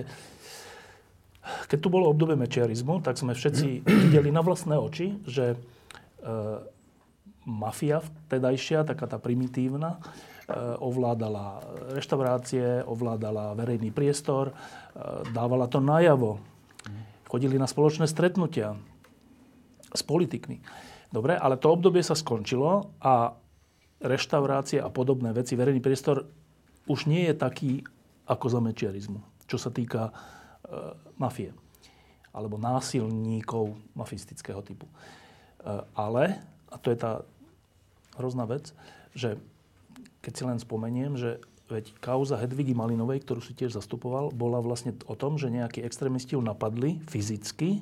keď 1.39 1.79
tu 1.81 1.89
bolo 1.89 2.11
obdobie 2.11 2.37
mečiarizmu, 2.37 3.01
tak 3.01 3.17
sme 3.17 3.33
všetci 3.33 3.83
videli 4.09 4.29
na 4.29 4.43
vlastné 4.43 4.75
oči, 4.77 5.17
že 5.25 5.55
e, 5.55 5.57
mafia 7.47 8.03
vtedajšia, 8.03 8.85
taká 8.85 9.09
tá 9.09 9.17
primitívna, 9.17 9.97
e, 9.97 9.99
ovládala 10.77 11.63
reštaurácie, 11.95 12.85
ovládala 12.85 13.57
verejný 13.57 13.89
priestor, 13.89 14.53
dávala 15.31 15.71
to 15.71 15.79
najavo. 15.79 16.41
Chodili 17.29 17.61
na 17.61 17.69
spoločné 17.69 18.09
stretnutia 18.09 18.73
s 19.93 20.01
politikmi. 20.01 20.59
Dobre, 21.09 21.37
ale 21.37 21.57
to 21.57 21.73
obdobie 21.73 22.01
sa 22.05 22.13
skončilo 22.13 22.93
a 23.01 23.33
reštaurácie 24.01 24.81
a 24.81 24.89
podobné 24.89 25.33
veci, 25.33 25.57
verejný 25.57 25.81
priestor 25.81 26.25
už 26.89 27.05
nie 27.05 27.29
je 27.29 27.35
taký 27.37 27.71
ako 28.25 28.45
za 28.49 28.59
mečiarizmu, 28.59 29.21
čo 29.45 29.61
sa 29.61 29.69
týka 29.69 30.09
E, 30.69 30.93
mafie 31.17 31.51
alebo 32.29 32.61
násilníkov 32.61 33.73
mafistického 33.97 34.61
typu. 34.61 34.85
E, 34.85 34.93
ale, 35.97 36.37
a 36.69 36.77
to 36.77 36.93
je 36.93 36.97
tá 36.99 37.25
hrozná 38.21 38.45
vec, 38.45 38.69
že 39.17 39.41
keď 40.21 40.33
si 40.37 40.43
len 40.45 40.59
spomeniem, 40.61 41.17
že 41.17 41.41
veď 41.73 41.97
kauza 41.97 42.37
Hedvigy 42.37 42.77
Malinovej, 42.77 43.25
ktorú 43.25 43.41
si 43.41 43.57
tiež 43.57 43.73
zastupoval, 43.73 44.29
bola 44.29 44.61
vlastne 44.61 44.93
o 45.09 45.17
tom, 45.17 45.41
že 45.41 45.49
nejakí 45.49 45.81
extrémisti 45.81 46.37
ju 46.37 46.41
napadli 46.45 47.01
fyzicky, 47.09 47.81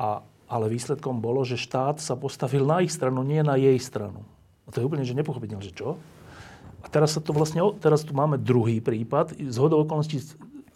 a, 0.00 0.24
ale 0.48 0.72
výsledkom 0.72 1.20
bolo, 1.20 1.44
že 1.44 1.60
štát 1.60 2.00
sa 2.00 2.16
postavil 2.16 2.64
na 2.64 2.80
ich 2.80 2.94
stranu, 2.94 3.20
nie 3.20 3.44
na 3.44 3.60
jej 3.60 3.76
stranu. 3.76 4.24
A 4.64 4.72
to 4.72 4.80
je 4.80 4.88
úplne 4.88 5.04
že 5.04 5.12
nepochopiteľné, 5.12 5.60
že 5.60 5.76
čo? 5.76 6.00
A 6.80 6.86
teraz 6.88 7.16
sa 7.16 7.20
to 7.20 7.36
vlastne, 7.36 7.60
teraz 7.78 8.02
tu 8.02 8.16
máme 8.16 8.40
druhý 8.40 8.80
prípad, 8.80 9.36
z 9.36 9.56
hodou 9.60 9.84
okolností 9.84 10.20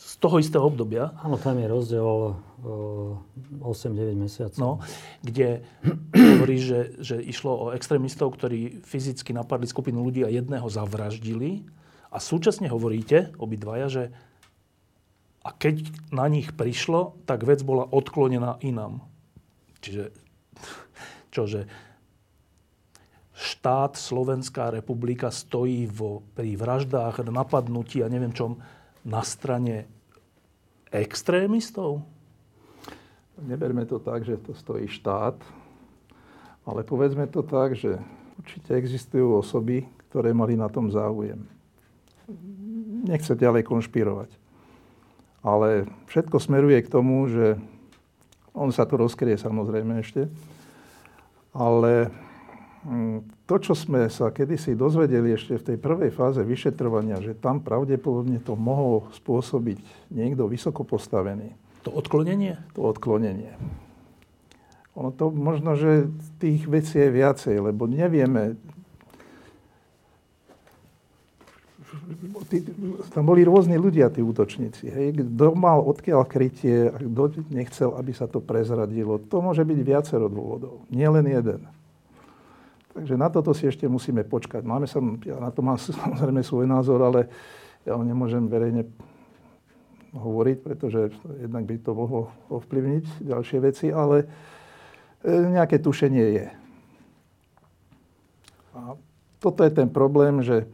z 0.05 0.15
toho 0.19 0.37
istého 0.43 0.67
obdobia. 0.67 1.15
Áno, 1.23 1.41
tam 1.41 1.57
je 1.57 1.67
rozdiel 1.71 2.37
8-9 3.63 4.19
mesiacov. 4.19 4.59
No, 4.59 4.71
kde 5.25 5.65
hovorí, 6.37 6.61
že, 6.61 6.99
že 7.01 7.17
išlo 7.23 7.53
o 7.55 7.67
extrémistov, 7.73 8.35
ktorí 8.37 8.85
fyzicky 8.85 9.33
napadli 9.33 9.65
skupinu 9.65 10.05
ľudí 10.05 10.27
a 10.27 10.33
jedného 10.33 10.67
zavraždili. 10.69 11.65
A 12.13 12.21
súčasne 12.21 12.69
hovoríte, 12.71 13.35
obidvaja, 13.41 13.87
že 13.91 14.05
a 15.45 15.53
keď 15.53 15.85
na 16.09 16.25
nich 16.25 16.57
prišlo, 16.57 17.21
tak 17.29 17.45
vec 17.45 17.61
bola 17.61 17.85
odklonená 17.85 18.65
inám. 18.65 19.05
Čiže, 19.85 20.09
čože 21.29 21.69
štát 23.35 23.99
Slovenská 23.99 24.71
republika 24.71 25.29
stojí 25.29 25.91
vo, 25.91 26.23
pri 26.39 26.55
vraždách, 26.55 27.27
napadnutí 27.27 28.01
a 28.01 28.09
neviem 28.09 28.31
čom, 28.31 28.63
na 29.03 29.21
strane 29.27 29.91
extrémistov? 30.95 32.07
Neberme 33.43 33.83
to 33.83 33.99
tak, 33.99 34.23
že 34.23 34.39
to 34.39 34.55
stojí 34.55 34.87
štát, 34.87 35.35
ale 36.63 36.81
povedzme 36.87 37.27
to 37.27 37.43
tak, 37.43 37.75
že 37.75 37.99
určite 38.39 38.71
existujú 38.79 39.43
osoby, 39.43 39.83
ktoré 40.09 40.31
mali 40.31 40.55
na 40.55 40.71
tom 40.71 40.87
záujem. 40.95 41.43
Nechce 43.05 43.35
ďalej 43.35 43.67
konšpirovať. 43.67 44.31
Ale 45.45 45.91
všetko 46.09 46.41
smeruje 46.41 46.79
k 46.81 46.89
tomu, 46.89 47.27
že 47.29 47.59
on 48.55 48.71
sa 48.71 48.87
to 48.87 48.97
rozkrie 48.97 49.35
samozrejme 49.35 50.01
ešte, 50.01 50.31
ale 51.51 52.09
to, 53.49 53.55
čo 53.57 53.73
sme 53.73 54.13
sa 54.13 54.29
kedysi 54.29 54.77
dozvedeli 54.77 55.33
ešte 55.33 55.57
v 55.57 55.67
tej 55.73 55.77
prvej 55.81 56.13
fáze 56.13 56.41
vyšetrovania, 56.45 57.21
že 57.25 57.33
tam 57.33 57.65
pravdepodobne 57.65 58.45
to 58.45 58.53
mohol 58.55 59.09
spôsobiť 59.17 60.09
niekto 60.13 60.45
vysoko 60.45 60.85
postavený. 60.85 61.57
To 61.89 61.93
odklonenie? 61.97 62.61
To 62.77 62.89
odklonenie. 62.89 63.57
Ono 64.95 65.11
to 65.11 65.33
možno, 65.33 65.75
že 65.75 66.13
tých 66.39 66.69
vecí 66.71 67.01
je 67.01 67.11
viacej, 67.11 67.57
lebo 67.59 67.89
nevieme. 67.89 68.55
Tam 73.11 73.25
boli 73.27 73.43
rôzni 73.43 73.75
ľudia, 73.75 74.13
tí 74.13 74.23
útočníci. 74.23 74.87
Hej. 74.93 75.07
Kto 75.19 75.57
mal 75.57 75.83
odkiaľ 75.83 76.29
krytie, 76.29 76.93
kto 76.95 77.43
nechcel, 77.51 77.97
aby 77.97 78.13
sa 78.13 78.31
to 78.31 78.39
prezradilo. 78.45 79.19
To 79.19 79.41
môže 79.41 79.65
byť 79.67 79.79
viacero 79.83 80.29
dôvodov, 80.29 80.85
nie 80.93 81.07
len 81.09 81.27
jeden. 81.27 81.65
Takže 82.95 83.19
na 83.19 83.27
toto 83.27 83.51
si 83.51 83.67
ešte 83.67 83.91
musíme 83.91 84.23
počkať. 84.23 84.63
Máme 84.63 84.87
sa, 84.87 85.03
ja 85.27 85.43
na 85.43 85.51
to 85.51 85.67
mám 85.67 85.77
samozrejme 86.07 86.47
svoj 86.47 86.71
názor, 86.71 87.03
ale 87.03 87.27
ja 87.83 87.99
ho 87.99 88.03
nemôžem 88.07 88.47
verejne 88.47 88.87
hovoriť, 90.15 90.57
pretože 90.63 91.11
jednak 91.43 91.67
by 91.67 91.75
to 91.83 91.91
mohlo 91.91 92.31
ovplyvniť 92.47 93.27
ďalšie 93.27 93.59
veci, 93.59 93.91
ale 93.91 94.23
e, 94.23 94.27
nejaké 95.27 95.83
tušenie 95.83 96.27
je. 96.39 96.47
A 98.79 98.95
toto 99.43 99.67
je 99.67 99.73
ten 99.75 99.91
problém, 99.91 100.39
že 100.47 100.63
e, 100.63 100.67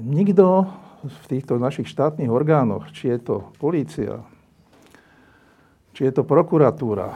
nikto 0.00 0.64
v 1.04 1.24
týchto 1.28 1.60
našich 1.60 1.92
štátnych 1.92 2.32
orgánoch, 2.32 2.88
či 2.96 3.12
je 3.12 3.18
to 3.20 3.36
polícia, 3.60 4.24
či 5.92 6.08
je 6.08 6.12
to 6.16 6.24
prokuratúra, 6.24 7.12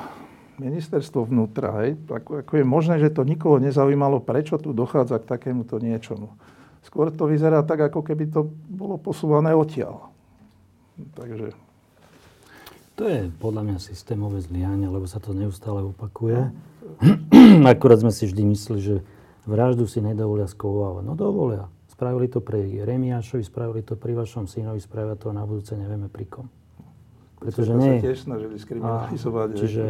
ministerstvo 0.56 1.28
vnútra, 1.28 1.84
hej, 1.84 2.00
ako, 2.08 2.46
ako 2.46 2.52
je 2.56 2.64
možné, 2.66 2.94
že 2.98 3.12
to 3.12 3.22
nikoho 3.22 3.60
nezaujímalo, 3.60 4.24
prečo 4.24 4.56
tu 4.56 4.72
dochádza 4.72 5.20
k 5.20 5.28
takémuto 5.36 5.76
niečomu. 5.76 6.32
Skôr 6.86 7.10
to 7.10 7.26
vyzerá 7.26 7.66
tak, 7.66 7.90
ako 7.90 8.00
keby 8.00 8.30
to 8.30 8.46
bolo 8.70 8.96
posúvané 8.96 9.52
odtiaľ. 9.52 10.08
Takže... 11.18 11.52
To 12.96 13.04
je 13.04 13.28
podľa 13.28 13.62
mňa 13.68 13.76
systémové 13.76 14.40
zlyhanie, 14.40 14.88
lebo 14.88 15.04
sa 15.04 15.20
to 15.20 15.36
neustále 15.36 15.84
opakuje. 15.84 16.48
Akurát 17.68 18.00
sme 18.00 18.08
si 18.08 18.24
vždy 18.24 18.42
mysleli, 18.56 18.80
že 18.80 18.96
vraždu 19.44 19.84
si 19.84 20.00
nedovolia 20.00 20.48
skovávať. 20.48 21.04
No 21.04 21.12
dovolia. 21.12 21.68
Spravili 21.92 22.28
to 22.28 22.40
pri 22.40 22.84
Remiášovi, 22.84 23.44
spravili 23.44 23.80
to 23.84 23.96
pri 24.00 24.16
vašom 24.16 24.48
synovi, 24.48 24.80
spravia 24.80 25.16
to 25.16 25.32
na 25.32 25.44
budúce 25.44 25.76
nevieme 25.76 26.08
pri 26.08 26.24
kom. 26.28 26.46
Pretože 27.36 27.72
nie... 27.76 28.00
sa 28.00 28.04
tiež 28.08 28.18
snažili 28.24 28.56
skriminalizovať. 28.56 29.48
Čiže, 29.60 29.84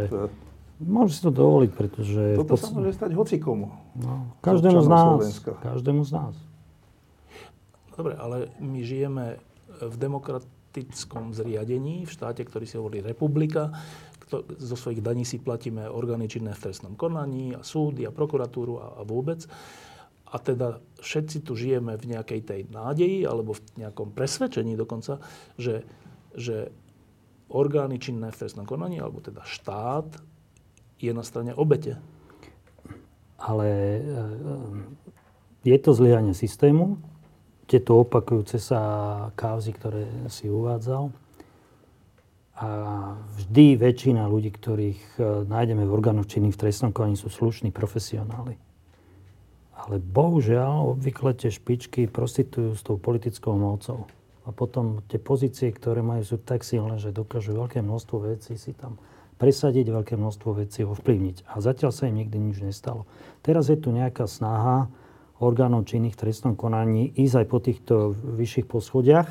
Môže 0.77 1.16
si 1.16 1.22
to 1.24 1.33
dovoliť, 1.33 1.70
pretože... 1.72 2.22
Toto 2.37 2.53
pod... 2.53 2.61
sa 2.61 2.68
môže 2.77 2.93
stať 2.93 3.16
hocikomu. 3.16 3.72
No, 3.97 4.37
každému 4.45 4.85
z 4.85 4.89
nás. 4.93 5.07
Slovenska. 5.09 5.51
Každému 5.64 6.03
z 6.05 6.11
nás. 6.12 6.35
Dobre, 7.97 8.12
ale 8.20 8.53
my 8.61 8.85
žijeme 8.85 9.41
v 9.81 9.95
demokratickom 9.97 11.33
zriadení, 11.33 12.05
v 12.05 12.12
štáte, 12.12 12.45
ktorý 12.45 12.68
si 12.68 12.77
hovorí 12.77 13.01
republika. 13.01 13.72
Kto, 14.29 14.45
zo 14.61 14.77
svojich 14.77 15.01
daní 15.01 15.24
si 15.24 15.41
platíme 15.41 15.89
orgány 15.89 16.29
činné 16.29 16.53
v 16.53 16.68
trestnom 16.68 16.93
konaní 16.93 17.57
a 17.57 17.64
súdy 17.64 18.05
a 18.05 18.12
prokuratúru 18.12 18.77
a, 18.77 18.87
a 19.01 19.03
vôbec. 19.09 19.49
A 20.29 20.37
teda 20.37 20.85
všetci 21.01 21.41
tu 21.41 21.57
žijeme 21.57 21.97
v 21.97 22.12
nejakej 22.12 22.41
tej 22.45 22.61
nádeji 22.68 23.24
alebo 23.24 23.57
v 23.57 23.64
nejakom 23.81 24.12
presvedčení 24.12 24.77
dokonca, 24.77 25.24
že, 25.57 25.89
že 26.37 26.68
orgány 27.49 27.97
činné 27.97 28.29
v 28.29 28.39
trestnom 28.45 28.68
konaní, 28.68 29.01
alebo 29.01 29.22
teda 29.22 29.41
štát, 29.47 30.36
je 31.01 31.12
na 31.12 31.24
strane 31.24 31.53
obete. 31.53 32.01
Ale 33.36 33.68
e, 33.68 34.01
je 35.68 35.76
to 35.76 35.90
zlyhanie 35.92 36.32
systému, 36.32 36.97
tieto 37.66 37.99
opakujúce 37.99 38.62
sa 38.62 38.80
kauzy, 39.34 39.74
ktoré 39.74 40.07
si 40.30 40.47
uvádzal. 40.47 41.11
A 42.57 42.68
vždy 43.36 43.76
väčšina 43.76 44.24
ľudí, 44.30 44.49
ktorých 44.55 45.03
e, 45.18 45.44
nájdeme 45.44 45.84
v 45.84 45.92
orgánoch 45.92 46.30
činných 46.30 46.57
v 46.57 46.62
trestnom 46.62 46.94
konaní, 46.94 47.18
sú 47.18 47.28
slušní 47.28 47.74
profesionáli. 47.74 48.57
Ale 49.76 50.01
bohužiaľ, 50.01 50.97
obvykle 50.97 51.36
tie 51.36 51.53
špičky 51.53 52.09
prostitujú 52.09 52.72
s 52.72 52.80
tou 52.80 52.97
politickou 52.97 53.53
mocou. 53.61 54.09
A 54.49 54.55
potom 54.55 55.05
tie 55.11 55.20
pozície, 55.20 55.68
ktoré 55.68 56.01
majú, 56.01 56.22
sú 56.24 56.36
tak 56.40 56.64
silné, 56.64 56.97
že 56.97 57.12
dokážu 57.12 57.53
veľké 57.53 57.82
množstvo 57.84 58.30
vecí 58.30 58.57
si 58.57 58.72
tam 58.72 58.97
presadiť 59.37 59.93
veľké 59.93 60.14
množstvo 60.16 60.51
vecí, 60.57 60.82
ovplyvniť. 60.82 61.49
A 61.53 61.61
zatiaľ 61.61 61.93
sa 61.93 62.09
im 62.09 62.20
nikdy 62.20 62.37
nič 62.41 62.64
nestalo. 62.64 63.05
Teraz 63.45 63.68
je 63.68 63.76
tu 63.76 63.93
nejaká 63.93 64.24
snaha 64.24 64.89
orgánov 65.37 65.84
činných 65.84 66.16
v 66.16 66.22
trestnom 66.28 66.55
konaní 66.57 67.12
ísť 67.12 67.34
aj 67.45 67.47
po 67.47 67.59
týchto 67.61 67.95
vyšších 68.16 68.66
poschodiach. 68.66 69.30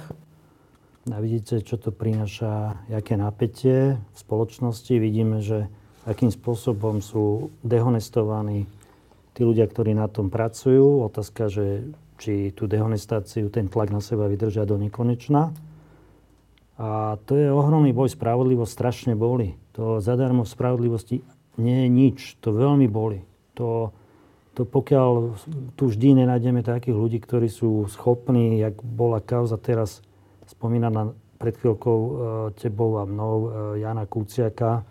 A 1.05 1.17
vidíte, 1.21 1.61
čo 1.61 1.77
to 1.77 1.93
prináša, 1.93 2.81
aké 2.89 3.13
napätie 3.17 3.97
v 3.97 4.17
spoločnosti. 4.17 4.93
Vidíme, 4.97 5.41
že 5.41 5.69
akým 6.05 6.33
spôsobom 6.33 7.01
sú 7.01 7.53
dehonestovaní 7.61 8.65
tí 9.37 9.41
ľudia, 9.45 9.69
ktorí 9.69 9.93
na 9.93 10.09
tom 10.09 10.33
pracujú. 10.33 11.05
Otázka, 11.05 11.49
že 11.49 11.93
či 12.17 12.53
tú 12.55 12.65
dehonestáciu, 12.65 13.51
ten 13.51 13.67
tlak 13.69 13.91
na 13.91 13.99
seba 13.99 14.25
vydržia 14.29 14.65
do 14.65 14.79
nekonečna. 14.79 15.51
A 16.75 17.19
to 17.27 17.37
je 17.37 17.51
ohromný 17.51 17.91
boj, 17.91 18.11
spravodlivosť 18.11 18.71
strašne 18.71 19.13
boli. 19.13 19.55
To 19.75 19.99
zadarmo 19.99 20.47
v 20.47 20.53
spravodlivosti 20.55 21.17
nie 21.59 21.85
je 21.85 21.89
nič. 21.91 22.17
To 22.43 22.55
veľmi 22.55 22.87
boli. 22.87 23.23
To, 23.59 23.91
to 24.55 24.63
pokiaľ 24.63 25.11
tu 25.75 25.91
vždy 25.91 26.23
nenájdeme 26.23 26.63
takých 26.63 26.95
ľudí, 26.95 27.19
ktorí 27.19 27.51
sú 27.51 27.87
schopní, 27.91 28.59
jak 28.59 28.79
bola 28.79 29.19
kauza 29.19 29.59
teraz 29.59 29.99
spomínaná 30.47 31.11
pred 31.35 31.55
chvíľkou 31.59 31.99
e, 31.99 32.11
tebou 32.55 32.97
a 32.99 33.03
mnou 33.03 33.35
e, 33.35 33.47
Jana 33.83 34.07
Kuciaka 34.07 34.87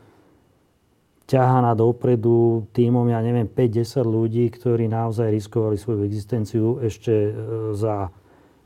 ťahaná 1.24 1.72
dopredu 1.72 2.68
týmom, 2.76 3.08
ja 3.08 3.24
neviem, 3.24 3.48
5-10 3.48 4.04
ľudí, 4.04 4.44
ktorí 4.52 4.84
naozaj 4.92 5.32
riskovali 5.32 5.80
svoju 5.80 6.04
existenciu 6.04 6.84
ešte 6.84 7.12
e, 7.12 7.30
za 7.72 8.12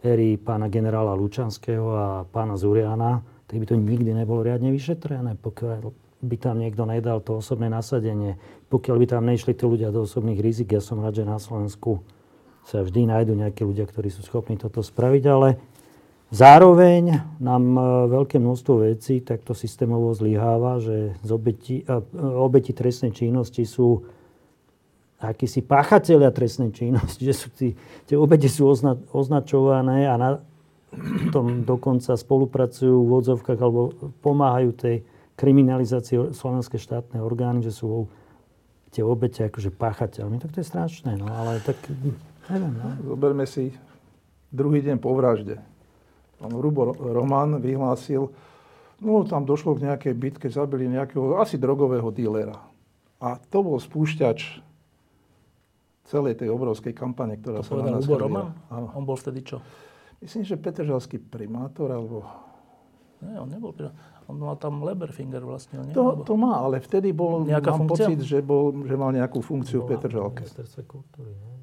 éry 0.02 0.38
pána 0.38 0.66
generála 0.66 1.14
Lučanského 1.14 1.86
a 1.94 2.06
pána 2.26 2.58
Zuriana, 2.58 3.22
tak 3.46 3.62
by 3.62 3.66
to 3.66 3.74
nikdy 3.78 4.10
nebolo 4.10 4.42
riadne 4.42 4.74
vyšetrené, 4.74 5.38
pokiaľ 5.38 6.07
by 6.18 6.36
tam 6.38 6.58
niekto 6.58 6.82
nedal 6.82 7.22
to 7.22 7.38
osobné 7.38 7.70
nasadenie, 7.70 8.38
pokiaľ 8.68 8.96
by 8.98 9.06
tam 9.06 9.22
nešli 9.26 9.54
tí 9.54 9.64
ľudia 9.64 9.94
do 9.94 10.02
osobných 10.02 10.42
rizik. 10.42 10.74
Ja 10.74 10.82
som 10.82 10.98
rád, 10.98 11.22
že 11.22 11.24
na 11.28 11.38
Slovensku 11.38 12.02
sa 12.66 12.82
vždy 12.82 13.08
nájdú 13.08 13.38
nejakí 13.38 13.62
ľudia, 13.62 13.86
ktorí 13.86 14.10
sú 14.10 14.26
schopní 14.26 14.58
toto 14.58 14.82
spraviť, 14.82 15.24
ale 15.30 15.48
Zároveň 16.28 17.24
nám 17.40 17.64
e, 17.72 17.80
veľké 18.12 18.36
množstvo 18.36 18.84
vecí 18.84 19.24
takto 19.24 19.56
systémovo 19.56 20.12
zlyháva, 20.12 20.76
že 20.76 21.16
z 21.24 21.30
obeti, 21.32 21.76
e, 21.80 21.94
obeti 22.20 22.76
trestnej 22.76 23.16
činnosti 23.16 23.64
sú 23.64 24.04
akísi 25.16 25.64
páchatelia 25.64 26.28
trestnej 26.28 26.68
činnosti, 26.76 27.24
že 27.28 27.32
sú 27.32 27.48
tí, 27.48 27.72
tie 28.04 28.20
obete 28.20 28.44
sú 28.52 28.68
ozna, 28.68 29.00
označované 29.08 30.04
a 30.04 30.20
na 30.20 30.30
tom 31.32 31.64
dokonca 31.64 32.12
spolupracujú 32.12 33.08
v 33.08 33.12
odzovkách 33.24 33.60
alebo 33.60 33.96
pomáhajú 34.20 34.70
tej 34.76 34.96
kriminalizácii 35.38 36.34
slovenské 36.34 36.82
štátne 36.82 37.22
orgány, 37.22 37.62
že 37.62 37.70
sú 37.70 38.10
tie 38.90 39.06
obete 39.06 39.46
akože 39.46 39.70
páchateľmi. 39.70 40.42
Tak 40.42 40.50
to 40.50 40.58
je 40.60 40.66
strašné, 40.66 41.14
no 41.14 41.30
ale 41.30 41.62
tak 41.62 41.78
neviem. 42.50 42.74
No. 42.74 43.14
Zoberme 43.14 43.46
si 43.46 43.70
druhý 44.50 44.82
deň 44.82 44.98
po 44.98 45.14
vražde 45.14 45.62
pán 46.38 46.54
Rubo 46.54 46.94
Roman 46.94 47.58
vyhlásil, 47.58 48.30
no 49.02 49.26
tam 49.26 49.42
došlo 49.42 49.74
k 49.74 49.90
nejakej 49.90 50.14
bitke, 50.14 50.46
zabili 50.46 50.86
nejakého 50.86 51.42
asi 51.42 51.58
drogového 51.58 52.08
dílera. 52.14 52.54
A 53.18 53.34
to 53.50 53.66
bol 53.66 53.76
spúšťač 53.82 54.62
celej 56.06 56.40
tej 56.40 56.48
obrovskej 56.54 56.94
kampane, 56.94 57.36
ktorá 57.36 57.60
to 57.60 57.74
sa 57.74 57.82
na 57.82 57.98
nás 57.98 58.06
Rubo 58.06 58.16
Roman? 58.22 58.54
Áno. 58.70 58.94
On 58.94 59.02
bol 59.02 59.18
vtedy 59.18 59.42
čo? 59.42 59.58
Myslím, 60.22 60.46
že 60.46 60.54
Petržalský 60.58 61.18
primátor, 61.18 61.90
alebo... 61.90 62.26
Nie, 63.18 63.42
on 63.42 63.50
nebol 63.50 63.74
On 64.28 64.36
mal 64.36 64.60
tam 64.60 64.84
Leberfinger 64.84 65.40
vlastne, 65.40 65.80
nie? 65.88 65.96
To, 65.96 66.20
to 66.20 66.36
má, 66.36 66.60
ale 66.60 66.84
vtedy 66.84 67.16
bol, 67.16 67.48
Nejaká 67.48 67.72
mám 67.72 67.88
funkcia? 67.88 68.12
pocit, 68.12 68.20
že, 68.28 68.38
bol, 68.44 68.76
že 68.84 68.92
mal 68.92 69.08
nejakú 69.08 69.40
funkciu 69.40 69.88
v 69.88 69.96
Petržalke. 69.96 70.44
kultúry, 70.84 71.32
nie? 71.32 71.58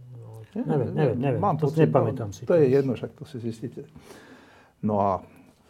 Neviem, 0.66 0.92
neviem, 0.96 1.18
neviem. 1.20 1.42
Mám 1.44 1.60
to 1.62 1.68
pocit, 1.68 1.86
nepamätám 1.86 2.32
si. 2.32 2.48
To 2.48 2.56
je 2.56 2.66
jedno, 2.72 2.96
však 2.96 3.12
to 3.14 3.28
si 3.28 3.38
zistíte. 3.44 3.86
No 4.82 4.98
a 4.98 5.10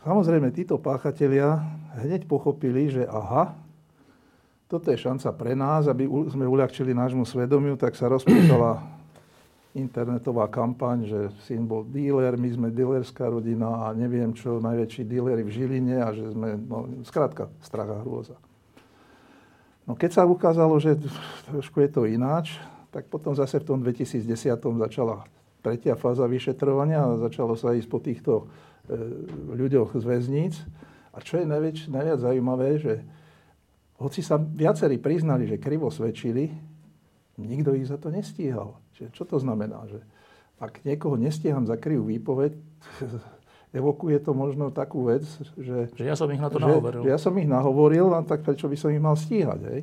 samozrejme 0.05 0.53
títo 0.53 0.77
páchatelia 0.77 1.57
hneď 1.99 2.29
pochopili, 2.29 2.87
že 2.93 3.03
aha, 3.09 3.57
toto 4.69 4.93
je 4.93 4.97
šanca 4.97 5.29
pre 5.33 5.57
nás, 5.57 5.89
aby 5.89 6.05
sme 6.29 6.45
uľahčili 6.45 6.93
nášmu 6.93 7.25
svedomiu, 7.25 7.75
tak 7.75 7.97
sa 7.97 8.07
rozpýtala 8.07 8.94
internetová 9.75 10.47
kampaň, 10.47 11.03
že 11.03 11.19
syn 11.43 11.67
bol 11.67 11.83
díler, 11.83 12.39
my 12.39 12.49
sme 12.49 12.67
dílerská 12.71 13.27
rodina 13.27 13.85
a 13.85 13.93
neviem 13.93 14.31
čo, 14.31 14.63
najväčší 14.63 15.03
díleri 15.03 15.43
v 15.43 15.51
Žiline 15.51 15.97
a 15.99 16.09
že 16.15 16.31
sme, 16.31 16.55
no 16.55 16.87
skrátka, 17.03 17.51
strach 17.59 17.91
a 17.91 17.99
hrôza. 17.99 18.39
No 19.83 19.93
keď 19.93 20.17
sa 20.17 20.23
ukázalo, 20.23 20.79
že 20.79 20.97
trošku 21.51 21.83
je 21.83 21.89
to 21.91 22.07
ináč, 22.07 22.55
tak 22.89 23.11
potom 23.11 23.35
zase 23.35 23.59
v 23.59 23.67
tom 23.67 23.83
2010 23.83 24.23
začala 24.57 25.27
tretia 25.59 25.99
fáza 25.99 26.23
vyšetrovania 26.25 27.03
a 27.03 27.21
začalo 27.27 27.59
sa 27.59 27.75
ísť 27.75 27.89
po 27.91 27.99
týchto 27.99 28.47
E, 28.85 28.93
ľuďoch 29.57 29.97
z 29.97 30.03
väzníc. 30.05 30.55
A 31.09 31.17
čo 31.17 31.41
je 31.41 31.45
najviac, 31.49 31.89
najviac 31.89 32.19
zaujímavé, 32.21 32.69
že 32.77 32.93
hoci 33.97 34.21
sa 34.21 34.37
viacerí 34.37 35.01
priznali, 35.01 35.49
že 35.49 35.57
krivo 35.57 35.89
svedčili, 35.89 36.53
nikto 37.39 37.73
ich 37.73 37.89
za 37.89 37.97
to 37.97 38.13
nestíhal. 38.13 38.77
Čiže 38.95 39.09
čo 39.11 39.23
to 39.27 39.37
znamená? 39.37 39.85
Že 39.87 39.99
ak 40.59 40.87
niekoho 40.87 41.19
nestíham 41.19 41.67
za 41.67 41.75
krivú 41.75 42.07
výpoveď, 42.07 42.55
evokuje 43.79 44.17
to 44.23 44.31
možno 44.31 44.71
takú 44.71 45.11
vec, 45.11 45.27
že... 45.59 45.91
Že 45.99 46.05
ja 46.07 46.15
som 46.15 46.31
ich 46.31 46.39
na 46.39 46.47
to 46.47 46.59
že, 46.59 46.65
nahovoril. 46.65 47.01
Že 47.03 47.11
ja 47.11 47.19
som 47.19 47.33
ich 47.35 47.49
nahovoril, 47.49 48.07
a 48.15 48.23
tak 48.23 48.47
prečo 48.47 48.71
by 48.71 48.77
som 48.79 48.89
ich 48.95 49.03
mal 49.03 49.19
stíhať, 49.19 49.59
hej? 49.67 49.81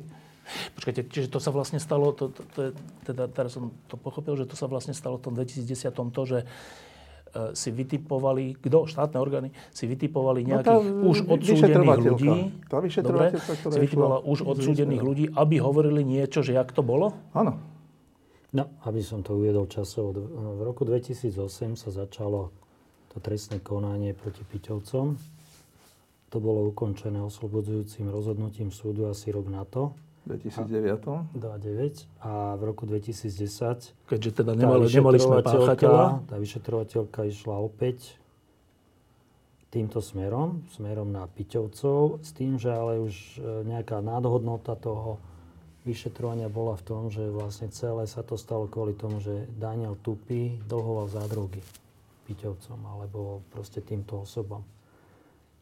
Počkajte, 0.75 1.07
čiže 1.07 1.31
to 1.31 1.39
sa 1.39 1.55
vlastne 1.55 1.79
stalo, 1.79 2.11
to, 2.11 2.27
to, 2.33 2.41
to 2.51 2.59
je, 2.67 2.69
teda 3.07 3.31
teraz 3.31 3.55
som 3.55 3.71
to 3.87 3.95
pochopil, 3.95 4.35
že 4.35 4.43
to 4.43 4.59
sa 4.59 4.67
vlastne 4.67 4.91
stalo 4.91 5.15
v 5.15 5.31
tom 5.31 5.33
2010 5.39 5.87
to, 5.93 6.21
že 6.27 6.43
E, 7.33 7.57
si 7.57 7.73
vytipovali, 7.73 8.61
kto, 8.61 8.85
štátne 8.85 9.17
orgány, 9.17 9.49
si 9.73 9.89
vytipovali 9.89 10.45
no 10.45 10.49
nejakých 10.53 10.85
no 10.85 11.09
už 11.09 11.17
odsúdených 11.25 12.01
ľudí. 12.05 12.33
Tá 12.69 12.77
dobre, 13.01 13.33
si 13.33 13.79
vytipovala 13.81 14.21
už 14.21 14.45
odsúdených 14.45 15.01
ľudí, 15.01 15.25
aby 15.33 15.57
hovorili 15.57 16.05
niečo, 16.05 16.45
že 16.45 16.53
jak 16.53 16.69
to 16.69 16.85
bolo? 16.85 17.17
Áno. 17.33 17.57
No, 18.53 18.69
aby 18.85 19.01
som 19.01 19.25
to 19.25 19.33
uviedol 19.33 19.65
časovo. 19.65 20.13
V 20.57 20.61
roku 20.61 20.85
2008 20.85 21.73
sa 21.73 21.89
začalo 21.89 22.53
to 23.09 23.17
trestné 23.17 23.57
konanie 23.61 24.13
proti 24.13 24.45
Piťovcom. 24.45 25.17
To 26.33 26.37
bolo 26.37 26.69
ukončené 26.69 27.17
oslobodzujúcim 27.21 28.09
rozhodnutím 28.09 28.69
súdu 28.69 29.09
asi 29.09 29.33
rok 29.33 29.49
na 29.49 29.65
to. 29.65 29.97
2009. 30.29 31.35
2009 31.35 32.07
a 32.23 32.55
v 32.55 32.61
roku 32.63 32.85
2010. 32.85 34.07
Keďže 34.07 34.29
teda 34.41 34.53
nemali, 34.55 34.85
nemali 34.87 35.17
sme 35.17 35.43
páchateľa. 35.43 36.29
Tá 36.29 36.35
vyšetrovateľka 36.37 37.27
išla 37.27 37.57
opäť 37.59 38.17
týmto 39.73 39.99
smerom, 39.99 40.61
smerom 40.77 41.09
na 41.09 41.25
Piťovcov, 41.25 42.21
s 42.21 42.29
tým, 42.37 42.61
že 42.61 42.69
ale 42.69 43.01
už 43.01 43.41
e, 43.41 43.65
nejaká 43.65 44.05
nadhodnota 44.05 44.77
toho 44.77 45.17
vyšetrovania 45.83 46.47
bola 46.47 46.79
v 46.79 46.83
tom, 46.83 47.01
že 47.11 47.27
vlastne 47.27 47.67
celé 47.71 48.07
sa 48.07 48.23
to 48.23 48.39
stalo 48.39 48.71
kvôli 48.71 48.95
tomu, 48.95 49.19
že 49.19 49.47
Daniel 49.59 49.99
Tupy 49.99 50.63
dlhoval 50.67 51.11
za 51.11 51.23
drogy 51.27 51.59
Piťovcom 52.23 52.79
alebo 52.87 53.43
proste 53.51 53.83
týmto 53.83 54.23
osobom. 54.23 54.63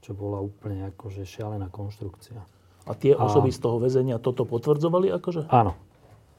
Čo 0.01 0.13
bola 0.13 0.41
úplne 0.41 0.89
akože 0.93 1.25
šialená 1.25 1.69
konštrukcia. 1.73 2.37
A 2.85 2.91
tie 2.97 3.13
a... 3.13 3.21
osoby 3.21 3.49
z 3.49 3.59
toho 3.61 3.77
väzenia 3.81 4.21
toto 4.21 4.45
potvrdzovali 4.45 5.09
akože? 5.13 5.49
Áno. 5.49 5.73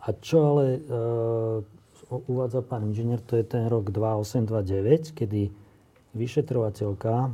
A 0.03 0.09
čo 0.18 0.55
ale 0.55 0.64
e, 0.78 0.80
uvádza 2.11 2.62
pán 2.66 2.91
inžinier, 2.91 3.22
to 3.22 3.39
je 3.39 3.47
ten 3.47 3.70
rok 3.70 3.95
2829, 3.95 5.14
kedy 5.14 5.55
vyšetrovateľka 6.14 7.30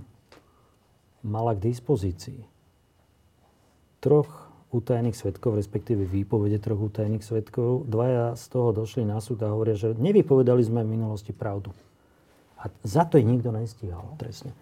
mala 1.24 1.52
k 1.56 1.60
dispozícii 1.72 2.40
troch 3.98 4.47
utajených 4.68 5.16
svetkov, 5.16 5.56
respektíve 5.56 6.04
výpovede 6.04 6.60
troch 6.60 6.92
utajených 6.92 7.24
svetkov. 7.24 7.88
Dvaja 7.88 8.36
z 8.36 8.44
toho 8.52 8.76
došli 8.76 9.08
na 9.08 9.16
súd 9.16 9.40
a 9.40 9.48
hovoria, 9.48 9.72
že 9.72 9.96
nevypovedali 9.96 10.60
sme 10.60 10.84
v 10.84 10.92
minulosti 10.92 11.32
pravdu. 11.32 11.72
A 12.60 12.68
za 12.84 13.08
to 13.08 13.16
ich 13.16 13.24
nikto 13.24 13.48
nestíhal 13.48 14.18
trestne. 14.20 14.52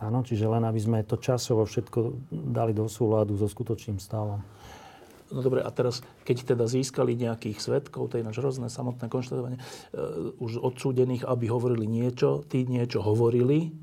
Áno, 0.00 0.20
čiže 0.24 0.44
len 0.48 0.64
aby 0.64 0.80
sme 0.80 0.98
to 1.04 1.16
časovo 1.16 1.64
všetko 1.64 2.28
dali 2.32 2.76
do 2.76 2.84
súladu 2.88 3.36
so 3.36 3.48
skutočným 3.48 3.96
stavom. 4.00 4.40
No 5.26 5.42
dobre, 5.42 5.58
a 5.64 5.70
teraz, 5.74 6.06
keď 6.22 6.54
teda 6.54 6.64
získali 6.70 7.18
nejakých 7.18 7.58
svetkov, 7.58 8.14
to 8.14 8.20
je 8.20 8.24
náš 8.24 8.38
hrozné 8.38 8.70
samotné 8.70 9.10
konštatovanie, 9.10 9.58
uh, 9.58 10.30
už 10.38 10.62
odsúdených, 10.62 11.26
aby 11.26 11.50
hovorili 11.50 11.88
niečo, 11.88 12.46
tí 12.46 12.62
niečo 12.62 13.02
hovorili. 13.02 13.74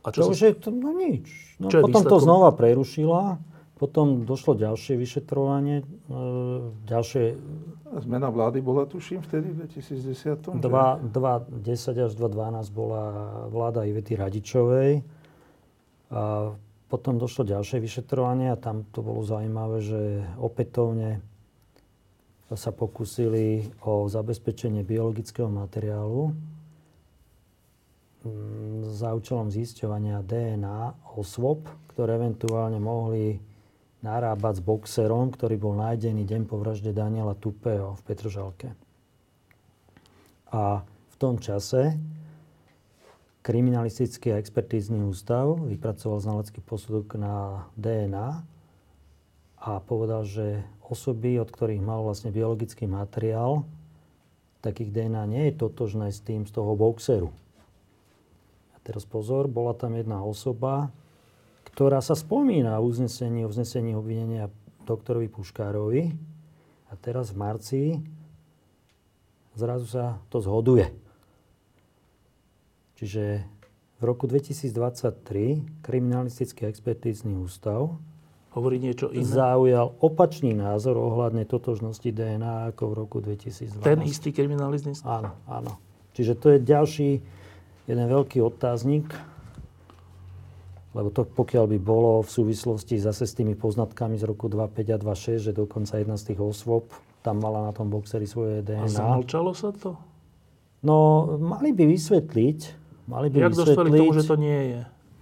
A 0.00 0.08
čo 0.08 0.24
to 0.24 0.26
sa... 0.26 0.32
už 0.32 0.38
je, 0.40 0.52
to, 0.56 0.68
no 0.72 0.96
nič. 0.96 1.26
No, 1.60 1.68
čo 1.68 1.84
potom 1.84 2.02
to 2.08 2.16
znova 2.16 2.56
prerušila, 2.56 3.36
potom 3.80 4.28
došlo 4.28 4.60
ďalšie 4.60 5.00
vyšetrovanie, 5.00 5.80
uh, 6.12 6.68
ďalšie... 6.84 7.32
Zmena 8.04 8.28
vlády 8.28 8.60
bola, 8.60 8.84
tuším, 8.84 9.24
vtedy 9.24 9.56
v 9.56 9.64
2010? 9.64 10.60
2, 10.60 10.60
10 11.08 12.04
až 12.04 12.12
2012 12.12 12.76
bola 12.76 13.04
vláda 13.48 13.88
Ivety 13.88 14.20
Radičovej 14.20 15.00
a 16.12 16.52
potom 16.92 17.16
došlo 17.16 17.48
ďalšie 17.48 17.80
vyšetrovanie 17.80 18.52
a 18.52 18.60
tam 18.60 18.84
to 18.92 19.00
bolo 19.00 19.24
zaujímavé, 19.24 19.80
že 19.80 20.28
opätovne 20.36 21.24
sa 22.52 22.74
pokúsili 22.74 23.70
o 23.86 24.10
zabezpečenie 24.10 24.82
biologického 24.82 25.46
materiálu 25.46 26.34
mm, 28.26 28.90
za 28.90 29.14
účelom 29.14 29.54
zisťovania 29.54 30.20
DNA 30.26 31.14
osôb, 31.14 31.70
ktoré 31.94 32.18
eventuálne 32.18 32.82
mohli 32.82 33.49
narábať 34.00 34.60
s 34.60 34.62
boxerom, 34.64 35.32
ktorý 35.32 35.60
bol 35.60 35.74
nájdený 35.76 36.24
deň 36.24 36.42
po 36.48 36.56
vražde 36.56 36.92
Daniela 36.96 37.36
Tupého 37.36 37.96
v 38.00 38.02
Petržalke. 38.04 38.68
A 40.50 40.82
v 40.84 41.14
tom 41.20 41.36
čase 41.36 42.00
Kriminalistický 43.40 44.36
a 44.36 44.40
expertízny 44.40 45.00
ústav 45.00 45.56
vypracoval 45.64 46.20
znalecký 46.20 46.60
posudok 46.60 47.16
na 47.16 47.64
DNA 47.72 48.44
a 49.64 49.80
povedal, 49.80 50.28
že 50.28 50.60
osoby, 50.84 51.40
od 51.40 51.48
ktorých 51.48 51.80
mal 51.80 52.04
vlastne 52.04 52.28
biologický 52.28 52.84
materiál, 52.84 53.64
takých 54.60 54.92
DNA 54.92 55.24
nie 55.24 55.44
je 55.48 55.54
totožné 55.56 56.12
s 56.12 56.20
tým 56.20 56.44
z 56.44 56.52
toho 56.52 56.76
boxeru. 56.76 57.32
A 58.72 58.76
teraz 58.84 59.08
pozor, 59.08 59.48
bola 59.48 59.72
tam 59.72 59.96
jedna 59.96 60.20
osoba, 60.20 60.92
ktorá 61.74 62.02
sa 62.02 62.18
spomína 62.18 62.78
v 62.78 62.86
uznesení, 62.90 63.46
uznesení 63.46 63.94
obvinenia 63.94 64.50
doktorovi 64.84 65.30
Puškárovi. 65.30 66.02
A 66.90 66.92
teraz 66.98 67.30
v 67.30 67.36
marci 67.38 67.82
zrazu 69.54 69.86
sa 69.86 70.18
to 70.32 70.42
zhoduje. 70.42 70.90
Čiže 72.98 73.46
v 74.00 74.02
roku 74.02 74.24
2023 74.28 75.84
Kriminalistický 75.84 76.68
expertízny 76.68 77.36
ústav 77.36 77.96
Hovorí 78.50 78.82
niečo 78.82 79.14
iné? 79.14 79.22
zaujal 79.22 79.94
opačný 80.02 80.58
názor 80.58 80.98
ohľadne 80.98 81.46
totožnosti 81.46 82.10
DNA 82.10 82.74
ako 82.74 82.82
v 82.90 82.94
roku 82.98 83.16
2012. 83.22 83.78
Ten 83.78 84.02
istý 84.02 84.34
kriminalizmus? 84.34 85.06
Áno, 85.06 85.38
áno. 85.46 85.78
Čiže 86.18 86.34
to 86.34 86.46
je 86.50 86.58
ďalší 86.58 87.10
jeden 87.86 88.06
veľký 88.10 88.42
otáznik, 88.42 89.06
lebo 90.90 91.08
to 91.14 91.22
pokiaľ 91.22 91.70
by 91.70 91.78
bolo 91.78 92.22
v 92.22 92.30
súvislosti 92.30 92.98
zase 92.98 93.26
s 93.26 93.36
tými 93.38 93.54
poznatkami 93.54 94.18
z 94.18 94.26
roku 94.26 94.50
25 94.50 94.94
a 94.94 94.98
26, 94.98 95.50
že 95.50 95.52
dokonca 95.54 95.98
jedna 95.98 96.16
z 96.18 96.34
tých 96.34 96.40
osôb 96.42 96.90
tam 97.20 97.38
mala 97.38 97.68
na 97.68 97.72
tom 97.76 97.92
boxeri 97.92 98.24
svoje 98.24 98.64
DNA. 98.64 98.86
A 98.86 98.90
zamlčalo 98.90 99.52
sa 99.52 99.70
to? 99.70 99.94
No, 100.80 101.28
mali 101.36 101.76
by 101.76 101.84
vysvetliť, 101.84 102.58
mali 103.06 103.28
by 103.28 103.36
Jak 103.44 103.52
vysvetliť 103.52 103.76
dostali 103.76 103.88
k 103.92 104.00
tomu, 104.00 104.12
že 104.16 104.24
to 104.24 104.36
nie 104.40 104.60
je? 104.72 104.80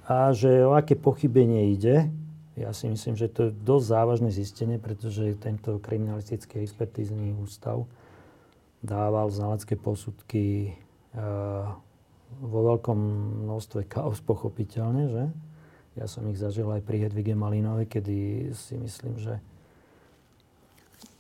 a 0.09 0.33
že 0.33 0.65
o 0.65 0.73
aké 0.73 0.97
pochybenie 0.97 1.77
ide. 1.77 2.09
Ja 2.57 2.73
si 2.73 2.89
myslím, 2.91 3.15
že 3.15 3.29
to 3.29 3.53
je 3.53 3.57
dosť 3.63 3.87
závažné 3.87 4.31
zistenie, 4.33 4.81
pretože 4.81 5.37
tento 5.39 5.79
kriminalistický 5.79 6.65
expertízny 6.65 7.37
ústav 7.37 7.87
dával 8.83 9.31
znalecké 9.31 9.77
posudky 9.79 10.73
e, 11.15 11.23
vo 12.41 12.61
veľkom 12.73 12.99
množstve 13.47 13.87
kaos, 13.87 14.19
pochopiteľne, 14.25 15.05
že? 15.07 15.25
Ja 15.99 16.07
som 16.07 16.23
ich 16.31 16.39
zažil 16.39 16.71
aj 16.71 16.87
pri 16.87 17.07
Hedvige 17.07 17.35
Malinovej, 17.35 17.91
kedy 17.91 18.17
si 18.55 18.79
myslím, 18.79 19.19
že 19.19 19.43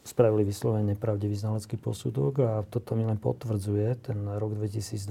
spravili 0.07 0.47
vyslovene 0.47 0.97
nepravdivý 0.97 1.37
znalecký 1.37 1.77
posudok 1.77 2.35
a 2.41 2.51
toto 2.65 2.97
mi 2.97 3.05
len 3.05 3.21
potvrdzuje 3.21 4.09
ten 4.09 4.19
rok 4.41 4.57
2012, 4.57 5.05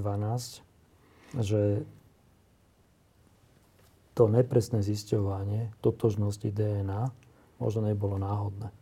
že 1.38 1.86
to 4.18 4.26
nepresné 4.26 4.82
zisťovanie 4.82 5.70
totožnosti 5.78 6.50
DNA 6.50 7.14
možno 7.62 7.86
nebolo 7.86 8.18
náhodné. 8.18 8.74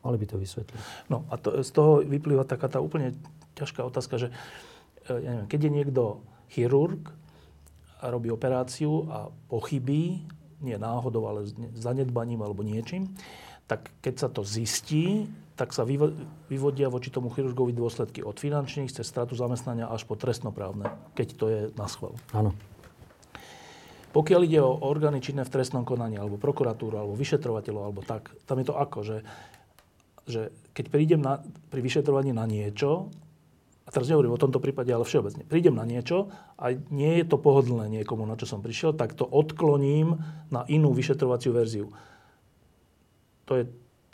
Mali 0.00 0.16
by 0.16 0.26
to 0.32 0.40
vysvetliť. 0.40 0.80
No 1.12 1.28
a 1.28 1.36
to, 1.36 1.60
z 1.60 1.70
toho 1.70 2.00
vyplýva 2.00 2.48
taká 2.48 2.72
tá 2.72 2.80
úplne 2.80 3.12
ťažká 3.54 3.84
otázka, 3.84 4.16
že 4.16 4.28
e, 5.06 5.12
ja 5.12 5.30
neviem, 5.36 5.48
keď 5.52 5.60
je 5.60 5.70
niekto 5.76 6.02
chirurg 6.48 7.12
robí 8.08 8.32
operáciu 8.32 9.06
a 9.12 9.28
pochybí, 9.52 10.24
nie 10.62 10.78
náhodou, 10.78 11.26
ale 11.26 11.50
zanedbaním 11.74 12.42
alebo 12.42 12.62
niečím, 12.62 13.14
tak 13.66 13.90
keď 14.02 14.14
sa 14.18 14.28
to 14.30 14.42
zistí, 14.46 15.26
tak 15.54 15.70
sa 15.76 15.84
vyvodia 16.48 16.88
voči 16.88 17.12
tomu 17.12 17.28
chirurgovi 17.30 17.76
dôsledky 17.76 18.24
od 18.24 18.34
finančných 18.40 18.90
cez 18.90 19.04
stratu 19.04 19.36
zamestnania 19.36 19.86
až 19.86 20.08
po 20.08 20.16
trestnoprávne, 20.16 20.90
keď 21.14 21.28
to 21.36 21.44
je 21.46 21.60
na 21.76 21.86
schvál. 21.86 22.16
Áno. 22.32 22.56
Pokiaľ 24.12 24.40
ide 24.44 24.60
o 24.60 24.76
orgány 24.76 25.24
činné 25.24 25.40
v 25.40 25.52
trestnom 25.52 25.88
konaní, 25.88 26.20
alebo 26.20 26.36
prokuratúru, 26.36 27.00
alebo 27.00 27.16
vyšetrovateľov, 27.16 27.82
alebo 27.82 28.00
tak, 28.04 28.28
tam 28.44 28.60
je 28.60 28.66
to 28.68 28.74
ako, 28.76 28.98
že, 29.00 29.18
že 30.28 30.40
keď 30.76 30.84
prídem 30.92 31.20
na, 31.24 31.40
pri 31.72 31.80
vyšetrovaní 31.80 32.36
na 32.36 32.44
niečo, 32.44 33.08
a 33.82 33.88
teraz 33.90 34.06
nehovorím 34.06 34.34
o 34.34 34.40
tomto 34.40 34.62
prípade, 34.62 34.94
ale 34.94 35.02
všeobecne, 35.02 35.42
prídem 35.46 35.74
na 35.74 35.82
niečo 35.82 36.30
a 36.54 36.74
nie 36.90 37.18
je 37.20 37.24
to 37.26 37.36
pohodlné 37.38 37.90
niekomu, 37.90 38.22
na 38.26 38.38
čo 38.38 38.46
som 38.46 38.62
prišiel, 38.62 38.94
tak 38.94 39.18
to 39.18 39.26
odkloním 39.26 40.22
na 40.54 40.62
inú 40.70 40.94
vyšetrovaciu 40.94 41.50
verziu. 41.50 41.90
To, 43.50 43.58
je, 43.58 43.64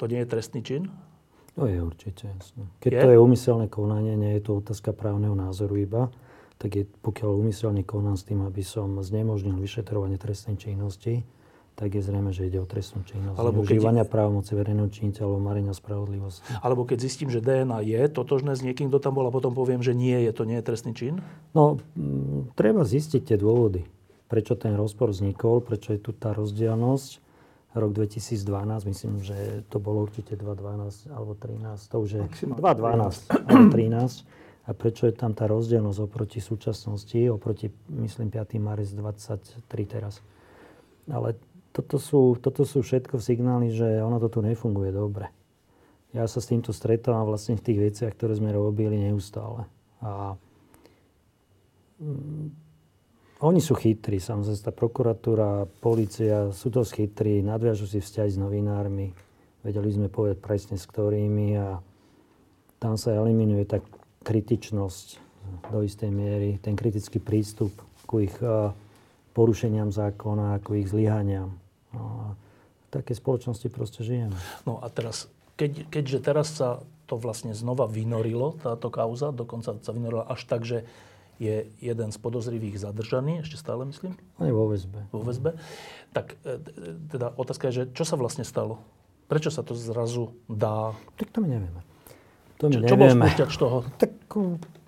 to 0.00 0.04
nie 0.08 0.24
je 0.24 0.28
trestný 0.28 0.60
čin? 0.64 0.88
To 1.58 1.68
je 1.68 1.82
určite 1.82 2.26
jasné. 2.26 2.64
Keď 2.80 2.90
je? 2.90 3.00
to 3.02 3.12
je 3.12 3.18
úmyselné 3.20 3.66
konanie, 3.68 4.16
nie 4.16 4.38
je 4.38 4.42
to 4.46 4.62
otázka 4.62 4.96
právneho 4.96 5.36
názoru 5.36 5.76
iba 5.76 6.08
tak 6.58 6.70
je, 6.74 6.84
pokiaľ 6.84 7.38
umyselne 7.38 7.86
konám 7.86 8.18
s 8.18 8.26
tým, 8.26 8.42
aby 8.42 8.66
som 8.66 8.98
znemožnil 8.98 9.54
vyšetrovanie 9.54 10.18
trestnej 10.18 10.58
činnosti, 10.58 11.22
tak 11.78 11.94
je 11.94 12.02
zrejme, 12.02 12.34
že 12.34 12.50
ide 12.50 12.58
o 12.58 12.66
trestnú 12.66 13.06
činnosť. 13.06 13.38
Alebo 13.38 13.62
Užívania 13.62 14.02
keď... 14.02 14.10
právomoci 14.10 14.58
verejného 14.58 14.90
činiteľa 14.90 15.30
alebo 15.30 15.38
marenia 15.38 15.70
spravodlivosti. 15.70 16.42
Alebo 16.58 16.82
keď 16.82 16.98
zistím, 16.98 17.30
že 17.30 17.38
DNA 17.38 17.78
je 17.86 18.02
totožné 18.10 18.58
s 18.58 18.66
niekým, 18.66 18.90
kto 18.90 18.98
tam 18.98 19.14
bol 19.14 19.30
a 19.30 19.32
potom 19.32 19.54
poviem, 19.54 19.78
že 19.78 19.94
nie 19.94 20.18
je, 20.26 20.30
to 20.34 20.42
nie 20.42 20.58
je 20.58 20.64
trestný 20.66 20.92
čin? 20.98 21.22
No, 21.54 21.78
m, 21.94 22.50
treba 22.58 22.82
zistiť 22.82 23.30
tie 23.30 23.38
dôvody. 23.38 23.86
Prečo 24.26 24.58
ten 24.58 24.74
rozpor 24.74 25.14
vznikol, 25.14 25.62
prečo 25.62 25.94
je 25.94 26.02
tu 26.02 26.10
tá 26.10 26.34
rozdielnosť. 26.34 27.30
Rok 27.78 27.94
2012, 27.94 28.90
myslím, 28.90 29.14
že 29.22 29.62
to 29.70 29.78
bolo 29.78 30.02
určite 30.02 30.34
2.12 30.34 31.14
alebo 31.14 31.38
13, 31.38 31.78
to 31.78 31.96
už 32.00 32.10
je 32.10 32.22
2.12 32.58 32.58
alebo 32.58 33.66
13 33.70 34.66
a 34.68 34.70
prečo 34.76 35.08
je 35.08 35.16
tam 35.16 35.32
tá 35.32 35.48
rozdielnosť 35.48 35.98
oproti 36.04 36.44
súčasnosti, 36.44 37.16
oproti, 37.32 37.72
myslím, 37.88 38.28
5. 38.28 38.60
marec 38.60 38.92
23 38.92 39.64
teraz. 39.88 40.20
Ale 41.08 41.40
toto 41.72 41.96
sú, 42.00 42.36
toto 42.40 42.64
sú 42.64 42.82
všetko 42.82 43.20
signály, 43.22 43.70
že 43.70 44.02
ono 44.02 44.18
to 44.18 44.28
tu 44.32 44.40
nefunguje 44.40 44.90
dobre. 44.90 45.30
Ja 46.16 46.24
sa 46.24 46.40
s 46.40 46.48
týmto 46.48 46.72
stretávam 46.72 47.28
vlastne 47.28 47.60
v 47.60 47.64
tých 47.64 47.78
veciach, 47.78 48.12
ktoré 48.16 48.32
sme 48.34 48.50
robili 48.50 48.96
neustále. 48.96 49.68
A 50.00 50.34
mm, 52.00 52.46
oni 53.44 53.60
sú 53.60 53.76
chytrí, 53.76 54.18
samozrejme, 54.18 54.64
tá 54.64 54.72
prokuratúra, 54.72 55.68
policia 55.78 56.50
sú 56.50 56.72
dosť 56.72 56.90
chytrí, 57.04 57.44
nadviažu 57.44 57.86
si 57.86 58.00
vzťahy 58.00 58.30
s 58.34 58.40
novinármi, 58.40 59.12
vedeli 59.62 59.90
sme 59.94 60.08
povedať 60.10 60.42
presne 60.42 60.76
s 60.80 60.88
ktorými 60.88 61.54
a 61.54 61.78
tam 62.82 62.98
sa 62.98 63.14
eliminuje 63.14 63.62
tak 63.68 63.86
kritičnosť 64.26 65.06
do 65.70 65.84
istej 65.84 66.10
miery, 66.10 66.58
ten 66.58 66.74
kritický 66.74 67.22
prístup 67.22 67.70
ku 68.08 68.24
ich 68.24 68.34
e, 68.40 68.72
porušeniam 69.38 69.94
zákona, 69.94 70.58
ku 70.66 70.74
ich 70.74 70.90
zlyhaniam. 70.90 71.54
No 71.94 72.34
v 72.88 73.04
takej 73.04 73.20
spoločnosti 73.20 73.68
proste 73.70 74.00
žijeme. 74.02 74.34
No 74.64 74.80
a 74.82 74.88
teraz, 74.90 75.30
keď, 75.60 75.86
keďže 75.92 76.18
teraz 76.24 76.56
sa 76.56 76.82
to 77.04 77.20
vlastne 77.20 77.52
znova 77.52 77.84
vynorilo, 77.84 78.56
táto 78.58 78.88
kauza, 78.88 79.30
dokonca 79.30 79.76
sa 79.78 79.90
vynorila 79.92 80.24
až 80.26 80.40
tak, 80.48 80.64
že 80.64 80.88
je 81.38 81.70
jeden 81.78 82.10
z 82.10 82.18
podozrivých 82.18 82.82
zadržaný, 82.82 83.46
ešte 83.46 83.60
stále 83.60 83.86
myslím? 83.86 84.18
Aj 84.42 84.50
vo 84.50 84.66
väzbe. 84.72 85.06
Vo 85.14 85.22
väzbe. 85.22 85.54
Tak 86.10 86.34
e, 86.42 86.58
teda 87.14 87.30
otázka 87.38 87.70
je, 87.70 87.84
že 87.84 87.84
čo 87.94 88.02
sa 88.02 88.18
vlastne 88.18 88.42
stalo? 88.42 88.82
Prečo 89.30 89.52
sa 89.52 89.62
to 89.62 89.78
zrazu 89.78 90.34
dá? 90.50 90.96
Tak 91.14 91.30
to 91.30 91.38
my 91.44 91.48
nevieme. 91.52 91.80
To 92.58 92.66
my 92.66 92.74
čo, 92.74 92.90
čo 92.90 92.96
bol 92.98 93.08
spúšťač 93.14 93.52
toho? 93.54 93.78
Tak 94.02 94.10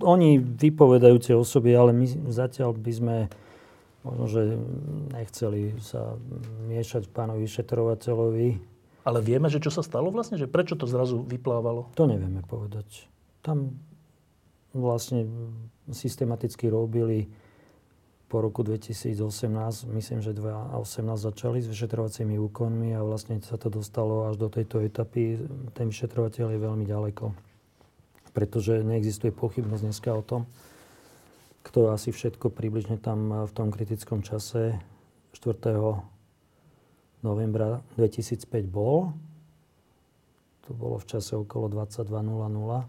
oni 0.02 0.42
vypovedajúce 0.42 1.36
osoby, 1.38 1.70
ale 1.76 1.94
my 1.94 2.06
zatiaľ 2.32 2.74
by 2.74 2.92
sme 2.92 3.16
možno, 4.04 4.24
že 4.28 4.40
nechceli 5.12 5.76
sa 5.80 6.16
miešať 6.68 7.12
pánovi 7.12 7.44
vyšetrovateľovi. 7.44 8.48
Ale 9.04 9.18
vieme, 9.24 9.48
že 9.48 9.60
čo 9.60 9.72
sa 9.72 9.80
stalo 9.80 10.12
vlastne? 10.12 10.36
Že 10.36 10.52
prečo 10.52 10.74
to 10.76 10.84
zrazu 10.84 11.24
vyplávalo? 11.24 11.88
To 11.96 12.04
nevieme 12.04 12.44
povedať. 12.44 13.08
Tam 13.40 13.80
vlastne 14.76 15.26
systematicky 15.88 16.68
robili 16.68 17.32
po 18.30 18.38
roku 18.38 18.62
2018, 18.62 19.90
myslím, 19.90 20.22
že 20.22 20.30
2018 20.30 21.18
začali 21.18 21.58
s 21.58 21.66
vyšetrovacími 21.66 22.38
úkonmi 22.38 22.94
a 22.94 23.02
vlastne 23.02 23.42
sa 23.42 23.58
to 23.58 23.66
dostalo 23.72 24.30
až 24.30 24.38
do 24.38 24.46
tejto 24.46 24.78
etapy. 24.86 25.40
Ten 25.74 25.90
vyšetrovateľ 25.90 26.54
je 26.54 26.60
veľmi 26.62 26.86
ďaleko 26.86 27.50
pretože 28.30 28.86
neexistuje 28.86 29.34
pochybnosť 29.34 29.82
dneska 29.82 30.10
o 30.14 30.22
tom, 30.22 30.46
kto 31.62 31.92
asi 31.92 32.10
všetko 32.10 32.50
približne 32.50 32.96
tam 32.96 33.46
v 33.46 33.52
tom 33.52 33.68
kritickom 33.68 34.24
čase 34.24 34.80
4. 35.36 35.60
novembra 37.20 37.84
2005 38.00 38.48
bol. 38.66 39.12
To 40.66 40.70
bolo 40.72 40.96
v 41.02 41.06
čase 41.06 41.36
okolo 41.36 41.68
22.00. 41.68 42.86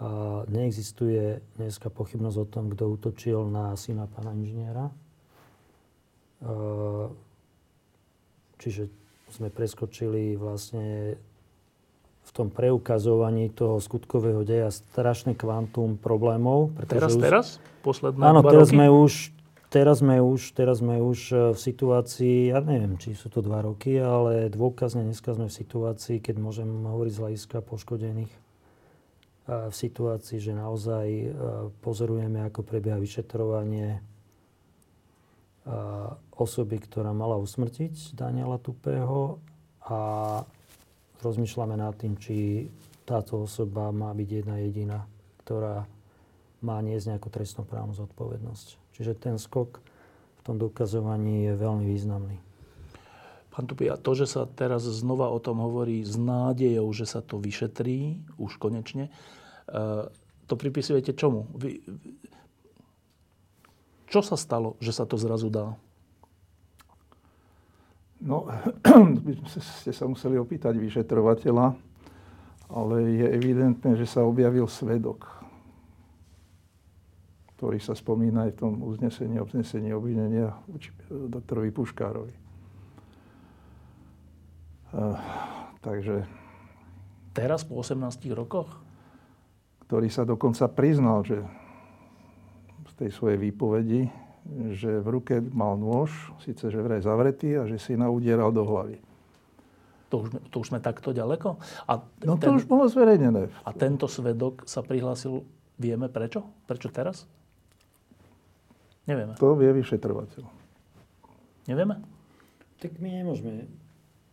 A 0.00 0.08
neexistuje 0.48 1.44
dneska 1.60 1.92
pochybnosť 1.92 2.36
o 2.40 2.46
tom, 2.48 2.72
kto 2.72 2.88
útočil 2.88 3.44
na 3.52 3.76
syna 3.76 4.08
pána 4.08 4.32
inžiniera. 4.32 4.88
Čiže 8.56 8.88
sme 9.28 9.52
preskočili 9.52 10.40
vlastne 10.40 11.20
v 12.30 12.32
tom 12.32 12.48
preukazovaní 12.48 13.50
toho 13.50 13.82
skutkového 13.82 14.46
deja 14.46 14.70
strašné 14.70 15.34
kvantum 15.34 15.98
problémov. 15.98 16.70
Teraz, 16.86 17.18
už, 17.18 17.22
teraz? 17.22 17.46
Posledné 17.82 18.22
Áno, 18.22 18.46
teraz 18.46 18.70
roky? 18.70 18.78
sme 18.78 18.86
už 18.86 19.34
Teraz 19.70 20.02
sme, 20.02 20.18
už, 20.18 20.50
teraz 20.50 20.82
sme 20.82 20.98
už 20.98 21.30
e, 21.30 21.34
v 21.54 21.58
situácii, 21.62 22.50
ja 22.50 22.58
neviem, 22.58 22.98
či 22.98 23.14
sú 23.14 23.30
to 23.30 23.38
dva 23.38 23.62
roky, 23.62 24.02
ale 24.02 24.50
dôkazne 24.50 25.06
dneska 25.06 25.30
sme 25.30 25.46
v 25.46 25.54
situácii, 25.54 26.18
keď 26.18 26.42
môžem 26.42 26.66
hovoriť 26.66 27.12
z 27.14 27.20
hľadiska 27.22 27.56
poškodených, 27.62 28.34
v 29.46 29.70
situácii, 29.70 30.42
že 30.42 30.58
naozaj 30.58 31.06
e, 31.06 31.26
pozorujeme, 31.86 32.42
ako 32.50 32.66
prebieha 32.66 32.98
vyšetrovanie 32.98 34.02
osoby, 36.34 36.80
ktorá 36.80 37.12
mala 37.12 37.36
usmrtiť 37.36 38.16
Daniela 38.16 38.56
Tupého 38.56 39.38
a 39.84 40.00
rozmýšľame 41.22 41.76
nad 41.76 41.94
tým, 41.96 42.16
či 42.16 42.66
táto 43.04 43.44
osoba 43.44 43.90
má 43.90 44.12
byť 44.12 44.28
jedna 44.28 44.56
jediná, 44.62 44.98
ktorá 45.44 45.84
má 46.60 46.76
niesť 46.84 47.16
nejakú 47.16 47.28
trestnoprávnu 47.32 47.96
zodpovednosť. 47.96 48.66
Čiže 48.96 49.12
ten 49.16 49.36
skok 49.40 49.80
v 50.40 50.40
tom 50.44 50.56
dokazovaní 50.60 51.48
je 51.48 51.52
veľmi 51.56 51.84
významný. 51.88 52.36
Pán 53.50 53.66
Tupi, 53.66 53.90
to, 53.90 54.12
že 54.14 54.30
sa 54.30 54.46
teraz 54.46 54.86
znova 54.86 55.26
o 55.26 55.42
tom 55.42 55.58
hovorí 55.58 56.06
s 56.06 56.14
nádejou, 56.14 56.86
že 56.94 57.04
sa 57.04 57.18
to 57.18 57.42
vyšetrí, 57.42 58.22
už 58.38 58.62
konečne, 58.62 59.10
e, 59.66 60.06
to 60.46 60.54
pripisujete 60.54 61.18
čomu? 61.18 61.50
Vy, 61.58 61.82
čo 64.06 64.22
sa 64.22 64.38
stalo, 64.38 64.78
že 64.78 64.94
sa 64.94 65.02
to 65.02 65.18
zrazu 65.18 65.50
dá? 65.50 65.74
No, 68.20 68.44
ste 69.48 69.92
sa 69.96 70.04
museli 70.04 70.36
opýtať 70.36 70.76
vyšetrovateľa, 70.76 71.72
ale 72.68 72.96
je 73.16 73.26
evidentné, 73.32 73.96
že 73.96 74.04
sa 74.04 74.28
objavil 74.28 74.68
svedok, 74.68 75.24
ktorý 77.56 77.80
sa 77.80 77.96
spomína 77.96 78.48
aj 78.48 78.52
v 78.56 78.60
tom 78.60 78.72
uznesení, 78.84 79.40
obnesení 79.40 79.96
obvinenia 79.96 80.52
doktorovi 81.08 81.72
Puškárovi. 81.72 82.34
Uh, 84.92 85.16
takže... 85.80 86.28
Teraz 87.30 87.62
po 87.62 87.78
18 87.78 88.26
rokoch? 88.34 88.82
Ktorý 89.86 90.10
sa 90.10 90.26
dokonca 90.26 90.66
priznal, 90.66 91.22
že 91.22 91.38
z 92.90 92.92
tej 93.06 93.10
svojej 93.14 93.38
výpovedi, 93.38 94.10
že 94.74 95.00
v 95.00 95.08
ruke 95.08 95.34
mal 95.40 95.76
nôž, 95.76 96.10
síce 96.42 96.72
že 96.72 96.80
vraj 96.80 97.04
zavretý 97.04 97.60
a 97.60 97.68
že 97.68 97.76
si 97.78 97.94
naudieral 97.94 98.50
do 98.50 98.64
hlavy. 98.64 98.98
To 100.10 100.26
už, 100.26 100.28
to 100.50 100.56
už 100.58 100.66
sme 100.74 100.80
takto 100.82 101.14
ďaleko? 101.14 101.60
A 101.86 102.02
no 102.26 102.34
to 102.34 102.50
ten, 102.50 102.58
už 102.58 102.66
bolo 102.66 102.90
zverejnené. 102.90 103.46
A 103.62 103.70
tento 103.70 104.10
svedok 104.10 104.66
sa 104.66 104.82
prihlásil, 104.82 105.46
vieme 105.78 106.10
prečo? 106.10 106.42
Prečo 106.66 106.90
teraz? 106.90 107.30
Nevieme. 109.06 109.38
To 109.38 109.54
vie 109.54 109.70
vyšetrovateľ. 109.70 110.42
Nevieme? 111.70 112.02
Tak 112.82 112.98
my 112.98 113.22
nemôžeme 113.22 113.70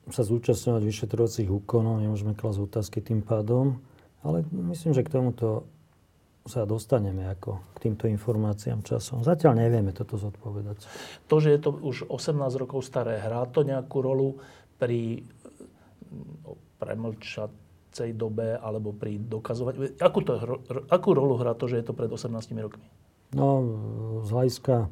sa 0.07 0.23
zúčastňovať 0.23 0.81
vyšetrovacích 0.87 1.49
úkonov, 1.51 1.99
nemôžeme 1.99 2.31
klasť 2.31 2.59
otázky 2.63 2.99
tým 3.03 3.19
pádom, 3.19 3.83
ale 4.23 4.47
myslím, 4.71 4.95
že 4.95 5.03
k 5.03 5.11
tomuto 5.11 5.67
sa 6.47 6.63
dostaneme 6.63 7.27
ako 7.27 7.59
k 7.75 7.87
týmto 7.87 8.07
informáciám 8.07 8.81
časom. 8.81 9.21
Zatiaľ 9.21 9.67
nevieme 9.67 9.93
toto 9.93 10.17
zodpovedať. 10.17 10.83
To, 11.27 11.35
že 11.37 11.53
je 11.55 11.59
to 11.61 11.69
už 11.75 12.07
18 12.09 12.39
rokov 12.57 12.83
staré, 12.83 13.19
hrá 13.19 13.45
to 13.47 13.67
nejakú 13.67 13.99
rolu 13.99 14.39
pri 14.79 15.23
no, 16.43 16.55
premlčacej 16.79 18.15
dobe 18.15 18.55
alebo 18.57 18.95
pri 18.95 19.19
dokazovaní? 19.19 19.99
Akú, 19.99 20.23
to, 20.23 20.39
akú 20.87 21.09
rolu 21.11 21.35
hrá 21.37 21.53
to, 21.53 21.67
že 21.67 21.83
je 21.83 21.85
to 21.85 21.93
pred 21.93 22.09
18 22.09 22.31
rokmi? 22.63 22.87
No, 23.35 23.61
z 24.23 24.29
hľadiska 24.31 24.87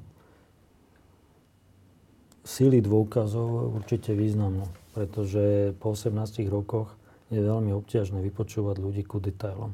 síly 2.46 2.84
dôkazov 2.84 3.74
určite 3.80 4.12
významnú, 4.12 4.68
pretože 4.92 5.74
po 5.80 5.96
18 5.96 6.46
rokoch 6.52 6.94
je 7.34 7.42
veľmi 7.42 7.74
obťažné 7.74 8.22
vypočúvať 8.22 8.76
ľudí 8.78 9.02
ku 9.02 9.18
detailom. 9.18 9.74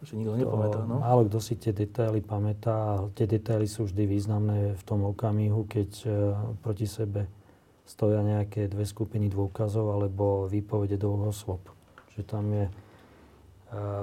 Že 0.00 0.16
nikto 0.16 0.32
nepamätá, 0.32 0.80
no? 0.88 1.04
Málo 1.04 1.28
kto 1.28 1.38
si 1.44 1.60
tie 1.60 1.76
detaily 1.76 2.24
pamätá 2.24 2.72
a 2.72 3.12
tie 3.12 3.28
detaily 3.28 3.68
sú 3.68 3.84
vždy 3.84 4.08
významné 4.08 4.72
v 4.72 4.82
tom 4.88 5.04
okamihu, 5.04 5.68
keď 5.68 5.90
uh, 6.08 6.12
proti 6.64 6.88
sebe 6.88 7.28
stoja 7.84 8.24
nejaké 8.24 8.64
dve 8.70 8.88
skupiny 8.88 9.28
dôkazov 9.28 9.92
alebo 9.92 10.48
výpovede 10.48 10.96
dvoch 10.96 11.36
osôb. 11.36 11.60
Že 12.16 12.22
tam 12.24 12.44
je 12.48 12.64
uh, 12.64 12.72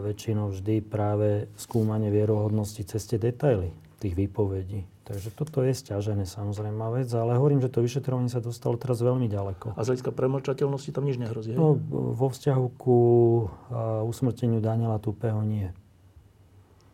väčšinou 0.05 0.53
vždy 0.53 0.85
práve 0.85 1.49
skúmanie 1.57 2.13
vierohodnosti 2.13 2.85
cez 2.85 3.01
tie 3.09 3.17
detaily 3.17 3.73
tých 3.97 4.13
výpovedí. 4.13 4.85
Takže 5.07 5.33
toto 5.33 5.63
je 5.63 5.71
stiažené 5.73 6.27
samozrejme 6.27 6.83
vec, 6.93 7.09
ale 7.15 7.39
hovorím, 7.39 7.63
že 7.63 7.71
to 7.71 7.79
vyšetrovanie 7.81 8.27
sa 8.29 8.43
dostalo 8.43 8.77
teraz 8.77 8.99
veľmi 9.01 9.25
ďaleko. 9.31 9.73
A 9.73 9.81
z 9.81 9.95
hľadiska 9.95 10.11
premlčateľnosti 10.13 10.91
tam 10.93 11.07
nič 11.07 11.17
nehrozí? 11.17 11.55
No, 11.55 11.79
vo 11.89 12.27
vzťahu 12.27 12.65
ku 12.75 12.99
uh, 12.99 14.03
usmrteniu 14.05 14.61
Daniela 14.61 14.99
Tupého 15.01 15.41
nie. 15.41 15.71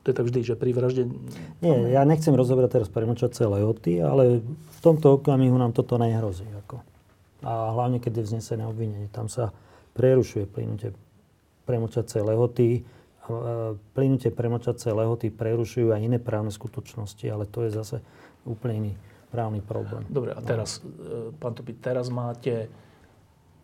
To 0.03 0.11
je 0.11 0.15
tak 0.15 0.27
vždy, 0.27 0.39
že 0.43 0.59
pri 0.59 0.75
vražde... 0.75 1.07
Nie, 1.63 1.95
ja 1.95 2.03
nechcem 2.03 2.35
rozoberať 2.35 2.75
teraz 2.75 2.89
premlčacie 2.91 3.47
lehoty, 3.47 4.03
ale 4.03 4.43
v 4.43 4.79
tomto 4.83 5.15
okamihu 5.15 5.55
nám 5.55 5.71
toto 5.71 5.95
nehrozí. 5.95 6.43
Ako. 6.67 6.83
A 7.47 7.71
hlavne, 7.71 8.03
keď 8.03 8.19
je 8.19 8.27
vznesené 8.27 8.67
obvinenie. 8.67 9.07
Tam 9.07 9.31
sa 9.31 9.55
prerušuje 9.95 10.43
plynutie 10.51 10.91
premlčacie 11.63 12.19
lehoty. 12.19 12.83
Plynutie 13.95 14.35
premlčacie 14.35 14.91
lehoty 14.91 15.31
prerušujú 15.31 15.95
aj 15.95 16.03
iné 16.03 16.19
právne 16.19 16.51
skutočnosti, 16.51 17.23
ale 17.31 17.47
to 17.47 17.63
je 17.63 17.71
zase 17.71 18.03
úplne 18.43 18.75
iný 18.75 18.93
právny 19.31 19.63
problém. 19.63 20.03
Dobre, 20.11 20.35
a 20.35 20.43
teraz, 20.43 20.83
no. 20.83 21.31
pán 21.39 21.55
Topi, 21.55 21.73
teraz 21.79 22.11
máte 22.11 22.67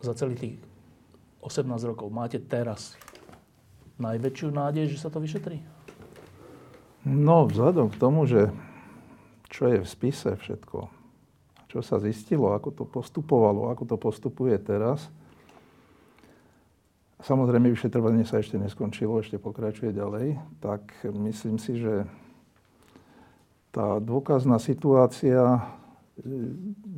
za 0.00 0.16
celých 0.16 0.40
tých 0.40 0.54
18 1.44 1.68
rokov, 1.84 2.08
máte 2.08 2.40
teraz 2.40 2.96
najväčšiu 4.00 4.48
nádej, 4.48 4.88
že 4.88 4.96
sa 4.96 5.12
to 5.12 5.20
vyšetrí? 5.20 5.60
No, 7.00 7.48
vzhľadom 7.48 7.88
k 7.88 8.00
tomu, 8.00 8.28
že 8.28 8.52
čo 9.48 9.72
je 9.72 9.80
v 9.80 9.88
spise 9.88 10.36
všetko, 10.36 10.78
čo 11.72 11.78
sa 11.80 11.96
zistilo, 11.96 12.52
ako 12.52 12.70
to 12.76 12.84
postupovalo, 12.84 13.72
ako 13.72 13.88
to 13.88 13.96
postupuje 13.96 14.52
teraz, 14.60 15.08
samozrejme 17.24 17.72
vyšetrovanie 17.72 18.28
sa 18.28 18.40
ešte 18.40 18.60
neskončilo, 18.60 19.20
ešte 19.20 19.40
pokračuje 19.40 19.96
ďalej, 19.96 20.36
tak 20.60 20.92
myslím 21.08 21.56
si, 21.56 21.80
že 21.80 22.04
tá 23.70 24.02
dôkazná 24.02 24.58
situácia 24.58 25.40
e, 25.46 25.60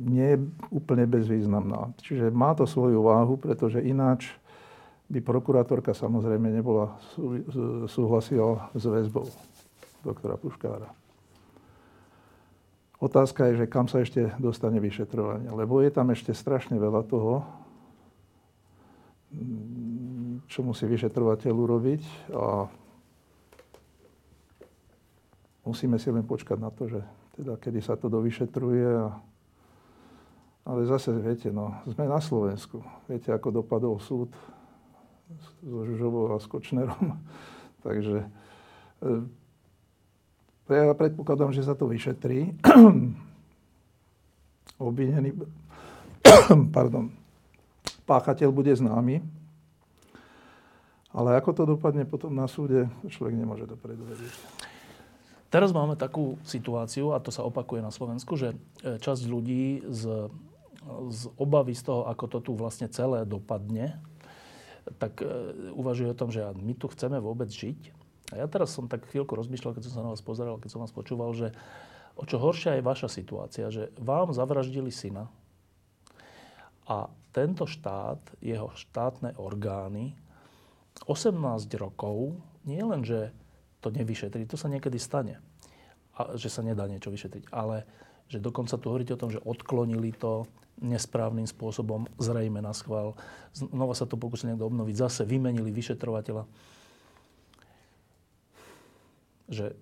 nie 0.09 0.35
je 0.35 0.39
úplne 0.73 1.05
bezvýznamná. 1.05 1.93
Čiže 2.01 2.33
má 2.33 2.57
to 2.57 2.65
svoju 2.65 2.97
váhu, 3.05 3.37
pretože 3.37 3.77
ináč 3.77 4.33
by 5.05 5.21
prokurátorka 5.21 5.93
samozrejme 5.93 6.49
nebola 6.49 6.97
súhlasila 7.85 8.73
s 8.73 8.83
väzbou 8.89 9.29
doktora 10.03 10.35
Puškára. 10.35 10.91
Otázka 13.03 13.51
je, 13.51 13.63
že 13.63 13.71
kam 13.71 13.91
sa 13.91 13.99
ešte 13.99 14.31
dostane 14.39 14.79
vyšetrovanie. 14.79 15.51
Lebo 15.51 15.83
je 15.83 15.91
tam 15.91 16.07
ešte 16.11 16.31
strašne 16.31 16.79
veľa 16.79 17.03
toho, 17.03 17.43
čo 20.47 20.63
musí 20.63 20.87
vyšetrovateľ 20.87 21.51
urobiť 21.51 22.03
a 22.31 22.69
musíme 25.67 25.99
si 25.99 26.13
len 26.13 26.23
počkať 26.23 26.57
na 26.59 26.69
to, 26.69 26.87
že 26.87 27.01
teda 27.35 27.57
kedy 27.57 27.79
sa 27.81 27.97
to 27.97 28.07
dovyšetruje. 28.07 28.87
A... 29.03 29.19
Ale 30.63 30.87
zase, 30.87 31.11
viete, 31.17 31.51
no, 31.51 31.75
sme 31.89 32.07
na 32.07 32.23
Slovensku. 32.23 32.79
Viete, 33.09 33.35
ako 33.35 33.63
dopadol 33.63 33.99
súd 33.99 34.31
so 35.59 35.83
Žužovou 35.83 36.31
a 36.31 36.39
s 36.39 36.47
Kočnerom. 36.47 37.19
Takže 37.85 38.23
e, 38.23 38.27
ja 40.71 40.95
predpokladám, 40.95 41.51
že 41.51 41.67
sa 41.67 41.75
to 41.75 41.91
vyšetrí. 41.91 42.55
Obvinený, 44.79 45.35
pardon, 46.75 47.11
páchateľ 48.07 48.49
bude 48.55 48.71
známy. 48.71 49.19
Ale 51.13 51.37
ako 51.37 51.51
to 51.53 51.63
dopadne 51.77 52.09
potom 52.09 52.33
na 52.33 52.49
súde, 52.49 52.89
človek 53.05 53.37
nemôže 53.37 53.69
dopredu 53.69 54.01
vedieť. 54.07 54.33
Teraz 55.53 55.69
máme 55.69 55.93
takú 55.93 56.41
situáciu, 56.41 57.13
a 57.13 57.21
to 57.21 57.29
sa 57.29 57.45
opakuje 57.45 57.85
na 57.85 57.93
Slovensku, 57.93 58.33
že 58.33 58.57
e, 58.81 58.97
časť 58.97 59.29
ľudí 59.29 59.85
z, 59.85 60.33
z 61.13 61.21
obavy 61.37 61.77
z 61.77 61.85
toho, 61.85 62.09
ako 62.09 62.25
to 62.25 62.39
tu 62.41 62.51
vlastne 62.57 62.89
celé 62.89 63.21
dopadne, 63.29 64.01
tak 64.97 65.21
e, 65.21 65.29
uvažuje 65.77 66.09
o 66.09 66.17
tom, 66.17 66.33
že 66.33 66.41
my 66.57 66.73
tu 66.73 66.89
chceme 66.89 67.21
vôbec 67.21 67.53
žiť 67.53 68.02
a 68.31 68.39
ja 68.39 68.47
teraz 68.47 68.71
som 68.71 68.87
tak 68.87 69.03
chvíľku 69.11 69.35
rozmýšľal, 69.35 69.75
keď 69.75 69.83
som 69.89 69.93
sa 69.99 70.03
na 70.05 70.11
vás 70.15 70.23
pozeral, 70.23 70.61
keď 70.61 70.69
som 70.71 70.81
vás 70.81 70.95
počúval, 70.95 71.35
že 71.35 71.51
o 72.15 72.23
čo 72.23 72.39
horšia 72.39 72.79
je 72.79 72.87
vaša 72.87 73.09
situácia, 73.11 73.67
že 73.73 73.91
vám 73.99 74.31
zavraždili 74.31 74.93
syna 74.93 75.27
a 76.87 77.11
tento 77.33 77.65
štát, 77.65 78.21
jeho 78.39 78.69
štátne 78.77 79.35
orgány 79.41 80.13
18 81.09 81.33
rokov 81.81 82.37
nie 82.63 82.79
len, 82.79 83.01
že 83.03 83.33
to 83.83 83.91
nevyšetrí, 83.91 84.47
to 84.47 84.55
sa 84.55 84.71
niekedy 84.71 84.95
stane, 84.95 85.41
a 86.15 86.37
že 86.37 86.47
sa 86.47 86.61
nedá 86.63 86.85
niečo 86.87 87.11
vyšetriť, 87.11 87.51
ale 87.51 87.83
že 88.31 88.39
dokonca 88.39 88.77
tu 88.79 88.87
hovoríte 88.87 89.17
o 89.17 89.19
tom, 89.19 89.33
že 89.33 89.43
odklonili 89.43 90.15
to 90.15 90.47
nesprávnym 90.79 91.45
spôsobom, 91.45 92.07
zrejme 92.17 92.61
na 92.63 92.73
schvál. 92.73 93.13
Znova 93.53 93.93
sa 93.93 94.09
to 94.09 94.17
pokúsili 94.17 94.53
niekto 94.53 94.69
obnoviť, 94.69 94.95
zase 94.95 95.21
vymenili 95.27 95.69
vyšetrovateľa 95.69 96.47
že 99.49 99.75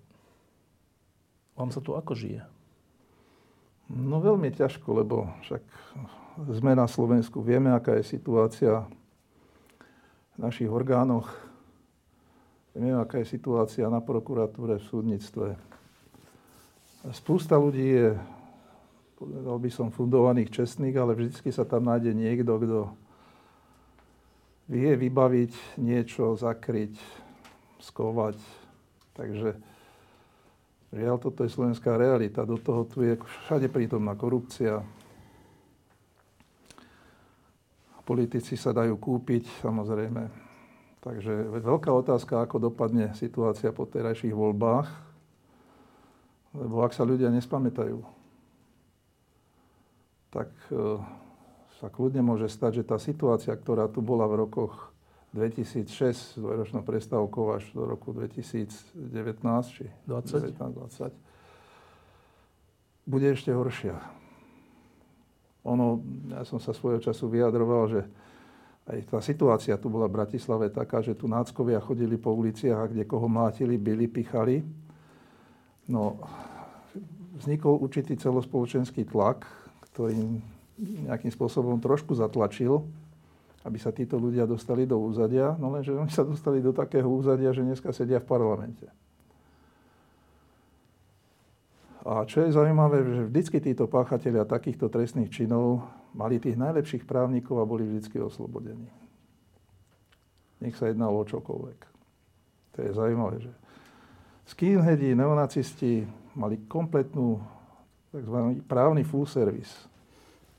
vám 1.54 1.70
sa 1.70 1.84
tu 1.84 1.94
ako 1.94 2.18
žije? 2.18 2.42
No 3.92 4.24
veľmi 4.24 4.50
ťažko, 4.56 5.04
lebo 5.04 5.28
však 5.44 5.64
sme 6.56 6.72
na 6.74 6.88
Slovensku, 6.88 7.44
vieme, 7.44 7.76
aká 7.76 8.00
je 8.00 8.08
situácia 8.08 8.88
v 10.34 10.38
našich 10.40 10.72
orgánoch, 10.72 11.28
vieme, 12.72 12.96
aká 12.96 13.20
je 13.20 13.36
situácia 13.36 13.92
na 13.92 14.00
prokuratúre, 14.00 14.80
v 14.80 14.88
súdnictve. 14.88 15.48
Spústa 17.12 17.60
ľudí 17.60 17.84
je, 17.84 18.08
povedal 19.20 19.58
by 19.60 19.70
som, 19.74 19.92
fundovaných 19.92 20.56
čestných, 20.56 20.96
ale 20.96 21.18
vždy 21.18 21.52
sa 21.52 21.68
tam 21.68 21.92
nájde 21.92 22.16
niekto, 22.16 22.56
kto 22.64 22.80
vie 24.72 24.96
vybaviť 24.96 25.82
niečo, 25.84 26.32
zakryť, 26.40 26.96
skovať. 27.84 28.40
Takže 29.22 29.54
žiaľ, 30.90 31.22
toto 31.22 31.46
je 31.46 31.54
slovenská 31.54 31.94
realita. 31.94 32.42
Do 32.42 32.58
toho 32.58 32.90
tu 32.90 33.06
je 33.06 33.14
všade 33.46 33.70
prítomná 33.70 34.18
korupcia. 34.18 34.82
Politici 38.02 38.58
sa 38.58 38.74
dajú 38.74 38.98
kúpiť, 38.98 39.62
samozrejme. 39.62 40.26
Takže 41.06 41.62
veľká 41.62 41.94
otázka, 41.94 42.42
ako 42.42 42.74
dopadne 42.74 43.14
situácia 43.14 43.70
po 43.70 43.86
terajších 43.86 44.34
voľbách 44.34 45.12
lebo 46.52 46.84
ak 46.84 46.92
sa 46.92 47.08
ľudia 47.08 47.32
nespamätajú, 47.32 48.04
tak 50.32 50.52
e, 50.72 51.00
sa 51.80 51.88
kľudne 51.88 52.24
môže 52.24 52.52
stať, 52.52 52.84
že 52.84 52.88
tá 52.88 53.00
situácia, 53.00 53.56
ktorá 53.56 53.88
tu 53.88 54.04
bola 54.04 54.28
v 54.28 54.48
rokoch 54.48 54.91
2006 55.32 55.88
s 56.12 56.36
dvojročnou 56.36 56.84
prestávkou 56.84 57.56
až 57.56 57.64
do 57.72 57.88
roku 57.88 58.12
2019 58.12 59.00
či 59.72 59.88
20. 60.04 60.60
20, 60.60 61.16
bude 63.08 63.28
ešte 63.32 63.56
horšia. 63.56 63.96
Ono, 65.64 66.04
ja 66.36 66.44
som 66.44 66.60
sa 66.60 66.76
svojho 66.76 67.00
času 67.00 67.32
vyjadroval, 67.32 67.84
že 67.88 68.02
aj 68.92 68.98
tá 69.08 69.20
situácia 69.22 69.78
tu 69.78 69.88
bola 69.88 70.10
v 70.10 70.20
Bratislave 70.20 70.68
taká, 70.74 71.00
že 71.06 71.16
tu 71.16 71.30
náckovia 71.32 71.80
chodili 71.80 72.18
po 72.18 72.34
uliciach 72.34 72.80
a 72.82 72.90
kde 72.90 73.08
koho 73.08 73.30
mlátili, 73.30 73.78
byli, 73.78 74.10
pichali. 74.10 74.66
No, 75.88 76.20
vznikol 77.40 77.78
určitý 77.80 78.18
celospoločenský 78.18 79.06
tlak, 79.08 79.46
ktorý 79.92 80.42
nejakým 80.82 81.30
spôsobom 81.30 81.78
trošku 81.78 82.18
zatlačil, 82.18 82.84
aby 83.62 83.78
sa 83.78 83.94
títo 83.94 84.18
ľudia 84.18 84.50
dostali 84.50 84.90
do 84.90 84.98
úzadia, 84.98 85.54
no 85.62 85.70
lenže 85.70 85.94
oni 85.94 86.10
sa 86.10 86.26
dostali 86.26 86.62
do 86.62 86.74
takého 86.74 87.06
úzadia, 87.06 87.54
že 87.54 87.62
dneska 87.62 87.94
sedia 87.94 88.18
v 88.18 88.30
parlamente. 88.30 88.90
A 92.02 92.26
čo 92.26 92.42
je 92.42 92.50
zaujímavé, 92.50 93.06
že 93.06 93.30
vždycky 93.30 93.62
títo 93.62 93.86
páchatelia 93.86 94.42
takýchto 94.42 94.90
trestných 94.90 95.30
činov 95.30 95.86
mali 96.18 96.42
tých 96.42 96.58
najlepších 96.58 97.06
právnikov 97.06 97.62
a 97.62 97.70
boli 97.70 97.86
vždycky 97.86 98.18
oslobodení. 98.18 98.90
Nech 100.66 100.74
sa 100.74 100.90
jednalo 100.90 101.22
o 101.22 101.30
čokoľvek. 101.30 101.80
To 102.74 102.78
je 102.82 102.92
zaujímavé, 102.98 103.38
že 103.46 103.54
skinheadi, 104.50 105.14
neonacisti 105.14 106.10
mali 106.34 106.58
kompletnú 106.66 107.38
tzv. 108.10 108.38
právny 108.66 109.06
full 109.06 109.30
service. 109.30 109.86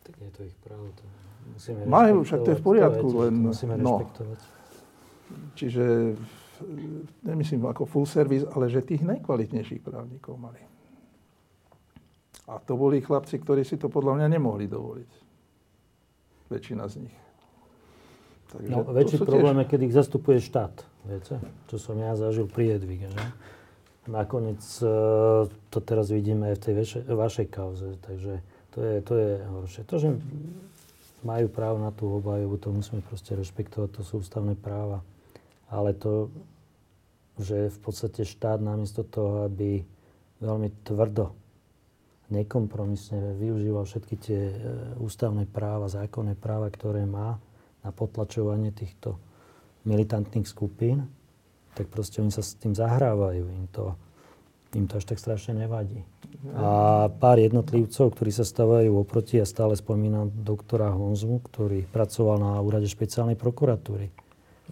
Tak 0.07 0.15
je 0.23 0.31
to 0.31 0.41
ich 0.47 0.57
právo. 0.63 0.95
To 0.95 1.22
musíme 1.55 1.87
Majú, 1.87 2.23
však 2.23 2.41
to 2.47 2.51
je 2.55 2.59
v 2.59 2.65
poriadku, 2.65 3.07
to 3.11 3.19
len... 3.27 3.35
To 3.35 3.49
musíme 3.51 3.75
no, 3.79 4.07
Čiže 5.57 6.15
nemyslím 7.25 7.67
ako 7.67 7.89
full 7.89 8.07
service, 8.07 8.47
ale 8.53 8.71
že 8.71 8.85
tých 8.85 9.03
najkvalitnejších 9.03 9.83
právnikov 9.83 10.39
mali. 10.39 10.61
A 12.51 12.59
to 12.59 12.75
boli 12.75 13.01
chlapci, 13.01 13.39
ktorí 13.39 13.63
si 13.63 13.79
to 13.79 13.87
podľa 13.87 14.23
mňa 14.23 14.27
nemohli 14.39 14.67
dovoliť. 14.67 15.11
Väčšina 16.51 16.85
z 16.91 16.95
nich. 17.07 17.17
Takže 18.53 18.69
no, 18.69 18.85
väčší 18.93 19.17
problém 19.25 19.57
tiež... 19.57 19.63
je, 19.65 19.71
keď 19.73 19.81
ich 19.89 19.95
zastupuje 19.97 20.39
štát. 20.43 20.75
Viete? 21.09 21.41
Čo 21.73 21.77
som 21.81 21.97
ja 21.97 22.13
zažil 22.13 22.45
pri 22.51 22.77
Edvige. 22.77 23.09
Že? 23.09 23.25
Nakoniec 24.13 24.61
e, 24.83 24.91
to 25.73 25.79
teraz 25.81 26.13
vidíme 26.13 26.53
aj 26.53 26.57
v 26.59 26.63
tej 26.63 26.75
vašej, 26.77 27.03
vašej 27.09 27.47
kauze, 27.49 27.89
takže 28.03 28.45
to 28.75 28.79
je, 28.83 28.95
to 29.01 29.15
je 29.17 29.31
horšie. 29.47 29.83
To, 29.89 29.95
že 29.97 30.09
majú 31.23 31.47
právo 31.51 31.79
na 31.79 31.95
tú 31.95 32.11
obhajobu, 32.19 32.59
to 32.59 32.69
musíme 32.75 33.01
proste 33.03 33.35
rešpektovať, 33.39 33.89
to 33.99 34.03
sú 34.03 34.23
ústavné 34.23 34.59
práva. 34.59 35.03
Ale 35.73 35.97
to, 35.97 36.29
že 37.41 37.73
v 37.73 37.79
podstate 37.81 38.27
štát 38.27 38.61
namiesto 38.61 39.07
toho, 39.07 39.49
aby 39.49 39.83
veľmi 40.43 40.69
tvrdo, 40.83 41.33
nekompromisne 42.33 43.37
využíval 43.37 43.85
všetky 43.85 44.15
tie 44.17 44.41
e, 44.51 44.57
ústavné 44.99 45.45
práva, 45.45 45.93
zákonné 45.93 46.35
práva, 46.35 46.73
ktoré 46.73 47.05
má 47.05 47.37
na 47.85 47.91
potlačovanie 47.93 48.73
týchto 48.73 49.21
militantných 49.85 50.49
skupín, 50.49 51.07
tak 51.77 51.89
proste 51.93 52.25
oni 52.25 52.33
sa 52.33 52.41
s 52.41 52.57
tým 52.57 52.73
zahrávajú. 52.73 53.43
Im 53.49 53.67
to, 53.69 53.97
im 54.77 54.87
to 54.89 54.97
až 55.01 55.05
tak 55.09 55.21
strašne 55.21 55.57
nevadí. 55.57 56.05
A 56.57 57.07
pár 57.09 57.39
jednotlivcov, 57.39 58.17
ktorí 58.17 58.31
sa 58.33 58.43
stávajú 58.43 58.93
oproti, 58.99 59.39
ja 59.39 59.47
stále 59.47 59.77
spomínam 59.79 60.33
doktora 60.33 60.91
Honzu, 60.91 61.41
ktorý 61.53 61.87
pracoval 61.89 62.37
na 62.41 62.53
úrade 62.59 62.89
špeciálnej 62.89 63.37
prokuratúry. 63.37 64.11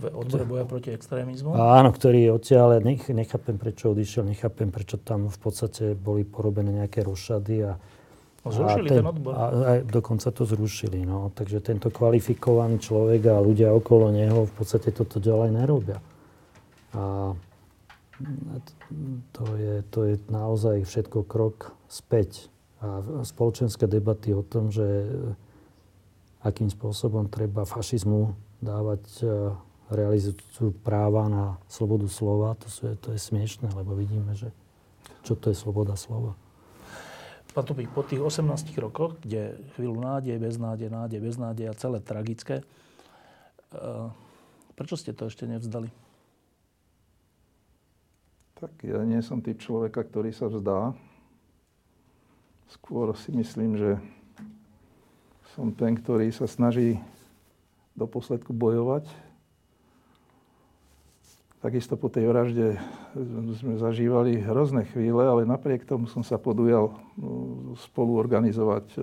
V 0.01 0.05
odbore 0.09 0.49
boja 0.49 0.65
proti 0.65 0.97
extrémizmu? 0.97 1.53
Áno, 1.53 1.93
ktorý 1.93 2.33
odtiaľ, 2.33 2.81
nech, 2.81 3.13
nechápem, 3.13 3.61
prečo 3.61 3.93
odišiel, 3.93 4.25
nechápem, 4.25 4.73
prečo 4.73 4.97
tam 4.97 5.29
v 5.29 5.39
podstate 5.39 5.93
boli 5.93 6.25
porobené 6.25 6.73
nejaké 6.73 7.05
rošady 7.05 7.69
a 7.69 7.73
Zrušili 8.41 8.89
a 8.89 8.93
ten, 8.97 9.05
ten 9.05 9.07
odbor? 9.07 9.33
A, 9.37 9.45
a 9.45 9.71
dokonca 9.85 10.33
to 10.33 10.49
zrušili. 10.49 11.05
No. 11.05 11.29
Takže 11.37 11.61
tento 11.61 11.93
kvalifikovaný 11.93 12.81
človek 12.81 13.29
a 13.29 13.37
ľudia 13.37 13.69
okolo 13.69 14.09
neho 14.09 14.49
v 14.49 14.53
podstate 14.57 14.97
toto 14.97 15.21
ďalej 15.21 15.53
nerobia. 15.53 16.01
A 16.97 17.37
to 19.33 19.45
je, 19.57 19.75
to 19.89 20.01
je 20.05 20.15
naozaj 20.29 20.85
všetko 20.85 21.25
krok 21.25 21.73
späť. 21.89 22.53
A 22.81 23.05
spoločenské 23.25 23.85
debaty 23.85 24.33
o 24.33 24.41
tom, 24.41 24.73
že 24.73 24.85
akým 26.41 26.73
spôsobom 26.73 27.29
treba 27.29 27.69
fašizmu 27.69 28.33
dávať 28.65 29.05
e, 29.21 29.25
realizáciu 29.93 30.73
práva 30.73 31.29
na 31.29 31.45
slobodu 31.69 32.09
slova, 32.09 32.57
to, 32.57 32.73
sú, 32.73 32.97
to 32.97 33.13
je 33.13 33.21
smiešné, 33.21 33.69
lebo 33.77 33.93
vidíme, 33.93 34.33
že 34.33 34.49
čo 35.21 35.37
to 35.37 35.53
je 35.53 35.57
sloboda 35.57 35.97
slova. 36.01 36.33
Pán 37.51 37.67
Topík, 37.67 37.91
po 37.91 38.07
tých 38.07 38.23
18 38.23 38.73
rokoch, 38.79 39.19
kde 39.21 39.59
chvíľu 39.75 40.01
nádej, 40.01 40.39
beznádej, 40.39 40.89
nádej, 40.89 41.19
beznádej 41.21 41.67
a 41.69 41.75
celé 41.77 41.99
tragické, 42.01 42.63
e, 42.63 43.85
prečo 44.73 44.97
ste 44.97 45.13
to 45.13 45.29
ešte 45.29 45.45
nevzdali? 45.45 45.93
Tak 48.61 48.85
ja 48.85 49.01
nie 49.09 49.25
som 49.25 49.41
typ 49.41 49.57
človeka, 49.57 50.05
ktorý 50.05 50.37
sa 50.37 50.53
vzdá. 50.53 50.93
Skôr 52.69 53.17
si 53.17 53.33
myslím, 53.33 53.81
že 53.81 53.97
som 55.57 55.73
ten, 55.73 55.97
ktorý 55.97 56.29
sa 56.29 56.45
snaží 56.45 57.01
do 57.97 58.05
posledku 58.05 58.53
bojovať. 58.53 59.09
Takisto 61.65 61.97
po 61.97 62.13
tej 62.13 62.29
vražde 62.29 62.77
sme 63.57 63.81
zažívali 63.81 64.41
hrozné 64.45 64.85
chvíle, 64.93 65.25
ale 65.25 65.49
napriek 65.49 65.89
tomu 65.89 66.05
som 66.05 66.21
sa 66.21 66.37
podujal 66.37 66.93
no, 67.17 67.73
spolu 67.81 68.17
organizovať 68.17 68.97
e, 68.97 69.01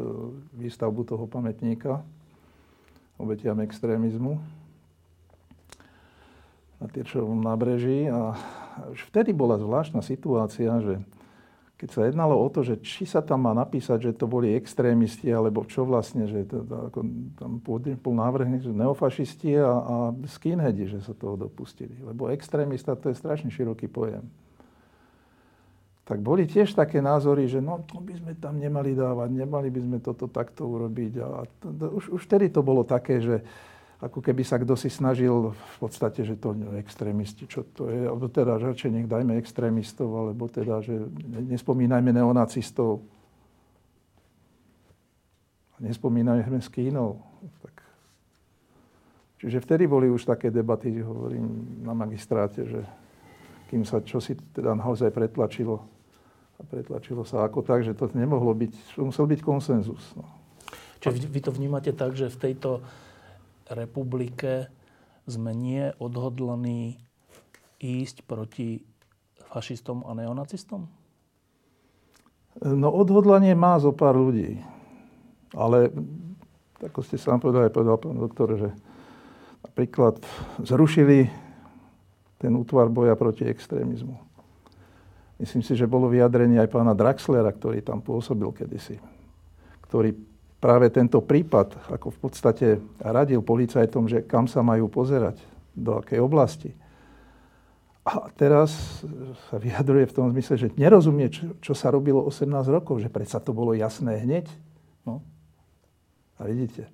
výstavbu 0.54 1.02
toho 1.06 1.26
pamätníka 1.30 2.02
obetiam 3.18 3.58
extrémizmu 3.62 4.38
na 6.78 6.86
Tyrčovom 6.86 7.42
nábreží 7.42 8.06
a 8.10 8.38
už 8.94 9.10
vtedy 9.10 9.34
bola 9.34 9.58
zvláštna 9.58 10.06
situácia, 10.06 10.72
že 10.84 11.02
keď 11.78 11.90
sa 11.94 12.02
jednalo 12.10 12.34
o 12.34 12.48
to, 12.50 12.66
že 12.66 12.82
či 12.82 13.06
sa 13.06 13.22
tam 13.22 13.46
má 13.46 13.54
napísať, 13.54 14.10
že 14.10 14.18
to 14.18 14.26
boli 14.26 14.58
extrémisti, 14.58 15.30
alebo 15.30 15.62
čo 15.62 15.86
vlastne, 15.86 16.26
že 16.26 16.42
to, 16.50 16.66
to, 16.66 16.76
ako, 16.90 17.00
tam 17.38 17.52
bol 18.02 18.14
návrh, 18.18 18.66
že 18.66 18.74
neofašisti 18.74 19.62
a, 19.62 19.70
a 19.70 19.96
skinheadi, 20.26 20.90
že 20.90 21.06
sa 21.06 21.14
toho 21.14 21.38
dopustili. 21.38 21.94
Lebo 22.02 22.34
extrémista 22.34 22.98
to 22.98 23.14
je 23.14 23.22
strašne 23.22 23.54
široký 23.54 23.86
pojem. 23.86 24.26
Tak 26.10 26.18
boli 26.18 26.50
tiež 26.50 26.74
také 26.74 26.98
názory, 26.98 27.46
že 27.46 27.62
no 27.62 27.86
to 27.86 28.02
by 28.02 28.16
sme 28.18 28.34
tam 28.42 28.58
nemali 28.58 28.98
dávať, 28.98 29.30
nemali 29.38 29.70
by 29.70 29.80
sme 29.84 29.98
toto 30.02 30.26
takto 30.26 30.66
urobiť. 30.66 31.14
A 31.22 31.46
to, 31.62 31.68
to, 31.78 31.86
už, 31.94 32.06
už 32.10 32.22
vtedy 32.26 32.50
to 32.50 32.66
bolo 32.66 32.82
také, 32.82 33.22
že 33.22 33.46
ako 33.98 34.22
keby 34.22 34.46
sa 34.46 34.62
kto 34.62 34.78
si 34.78 34.94
snažil 34.94 35.58
v 35.58 35.76
podstate, 35.82 36.22
že 36.22 36.38
to 36.38 36.54
extrémisti, 36.78 37.50
čo 37.50 37.66
to 37.66 37.90
je, 37.90 38.06
alebo 38.06 38.30
teda 38.30 38.62
radšej 38.62 38.94
nech 38.94 39.10
dajme 39.10 39.34
extrémistov, 39.42 40.14
alebo 40.14 40.46
teda, 40.46 40.86
že 40.86 41.10
nespomínajme 41.50 42.14
neonacistov. 42.14 43.02
Nespomínajme 45.82 46.62
skínov. 46.62 47.22
Tak. 47.66 47.76
Čiže 49.42 49.62
vtedy 49.66 49.90
boli 49.90 50.10
už 50.10 50.30
také 50.30 50.54
debaty, 50.54 50.94
hovorím 51.02 51.82
na 51.82 51.94
magistráte, 51.98 52.66
že 52.70 52.82
kým 53.70 53.82
sa 53.82 54.02
čo 54.02 54.22
si 54.22 54.38
teda 54.54 54.74
naozaj 54.78 55.12
pretlačilo 55.12 55.84
A 56.58 56.66
pretlačilo 56.66 57.22
sa 57.22 57.46
ako 57.46 57.62
tak, 57.62 57.86
že 57.86 57.94
to 57.94 58.10
nemohlo 58.18 58.50
byť, 58.54 58.98
musel 58.98 59.30
byť 59.30 59.42
konsenzus. 59.46 60.02
No. 60.18 60.26
Čiže 60.98 61.14
vy, 61.14 61.20
vy 61.30 61.40
to 61.46 61.52
vnímate 61.54 61.94
tak, 61.94 62.18
že 62.18 62.34
v 62.34 62.38
tejto 62.50 62.82
republike 63.72 64.72
sme 65.28 65.52
nie 65.52 65.92
odhodlaní 66.00 67.00
ísť 67.78 68.24
proti 68.24 68.82
fašistom 69.52 70.08
a 70.08 70.16
neonacistom? 70.16 70.88
No 72.64 72.90
odhodlanie 72.90 73.54
má 73.54 73.78
zo 73.78 73.94
pár 73.94 74.18
ľudí. 74.18 74.58
Ale, 75.54 75.94
ako 76.82 77.00
ste 77.06 77.22
sám 77.22 77.40
povedali, 77.40 77.70
povedal 77.70 78.02
pán 78.02 78.18
doktor, 78.18 78.58
že 78.58 78.70
napríklad 79.64 80.20
zrušili 80.60 81.30
ten 82.42 82.54
útvar 82.58 82.90
boja 82.90 83.14
proti 83.14 83.46
extrémizmu. 83.46 84.18
Myslím 85.38 85.62
si, 85.62 85.78
že 85.78 85.86
bolo 85.86 86.10
vyjadrenie 86.10 86.58
aj 86.58 86.74
pána 86.74 86.98
Draxlera, 86.98 87.54
ktorý 87.54 87.86
tam 87.86 88.02
pôsobil 88.02 88.50
kedysi, 88.58 88.98
ktorý 89.86 90.18
práve 90.58 90.90
tento 90.90 91.22
prípad, 91.22 91.94
ako 91.94 92.08
v 92.10 92.20
podstate 92.20 92.68
radil 93.02 93.46
policajtom, 93.46 94.10
že 94.10 94.26
kam 94.26 94.50
sa 94.50 94.66
majú 94.66 94.90
pozerať, 94.90 95.38
do 95.78 96.02
akej 96.02 96.18
oblasti. 96.18 96.74
A 98.08 98.32
teraz 98.34 99.04
sa 99.52 99.60
vyjadruje 99.60 100.08
v 100.08 100.16
tom 100.16 100.32
zmysle, 100.32 100.56
že 100.56 100.72
nerozumie, 100.80 101.28
čo, 101.28 101.60
čo 101.60 101.76
sa 101.76 101.92
robilo 101.92 102.24
18 102.24 102.48
rokov, 102.72 103.04
že 103.04 103.12
predsa 103.12 103.44
to 103.44 103.52
bolo 103.52 103.76
jasné 103.76 104.24
hneď. 104.24 104.48
No. 105.04 105.20
A 106.40 106.48
vidíte. 106.48 106.88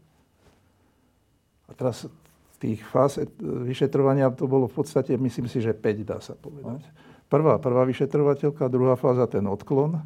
A 1.70 1.78
teraz 1.78 2.10
tých 2.58 2.82
fáz 2.82 3.20
vyšetrovania 3.44 4.32
to 4.34 4.48
bolo 4.50 4.66
v 4.72 4.76
podstate, 4.80 5.14
myslím 5.20 5.52
si, 5.52 5.60
že 5.60 5.76
5 5.76 6.08
dá 6.08 6.18
sa 6.24 6.34
povedať. 6.34 6.82
No. 6.82 6.92
Prvá, 7.28 7.60
prvá 7.62 7.84
vyšetrovateľka, 7.84 8.72
druhá 8.72 8.96
fáza 8.98 9.28
ten 9.30 9.46
odklon, 9.46 10.00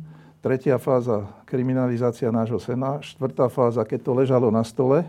tretia 0.48 0.80
fáza 0.80 1.28
kriminalizácia 1.44 2.32
nášho 2.32 2.56
sena, 2.56 3.04
štvrtá 3.04 3.52
fáza, 3.52 3.84
keď 3.84 4.00
to 4.00 4.12
ležalo 4.16 4.48
na 4.48 4.64
stole, 4.64 5.04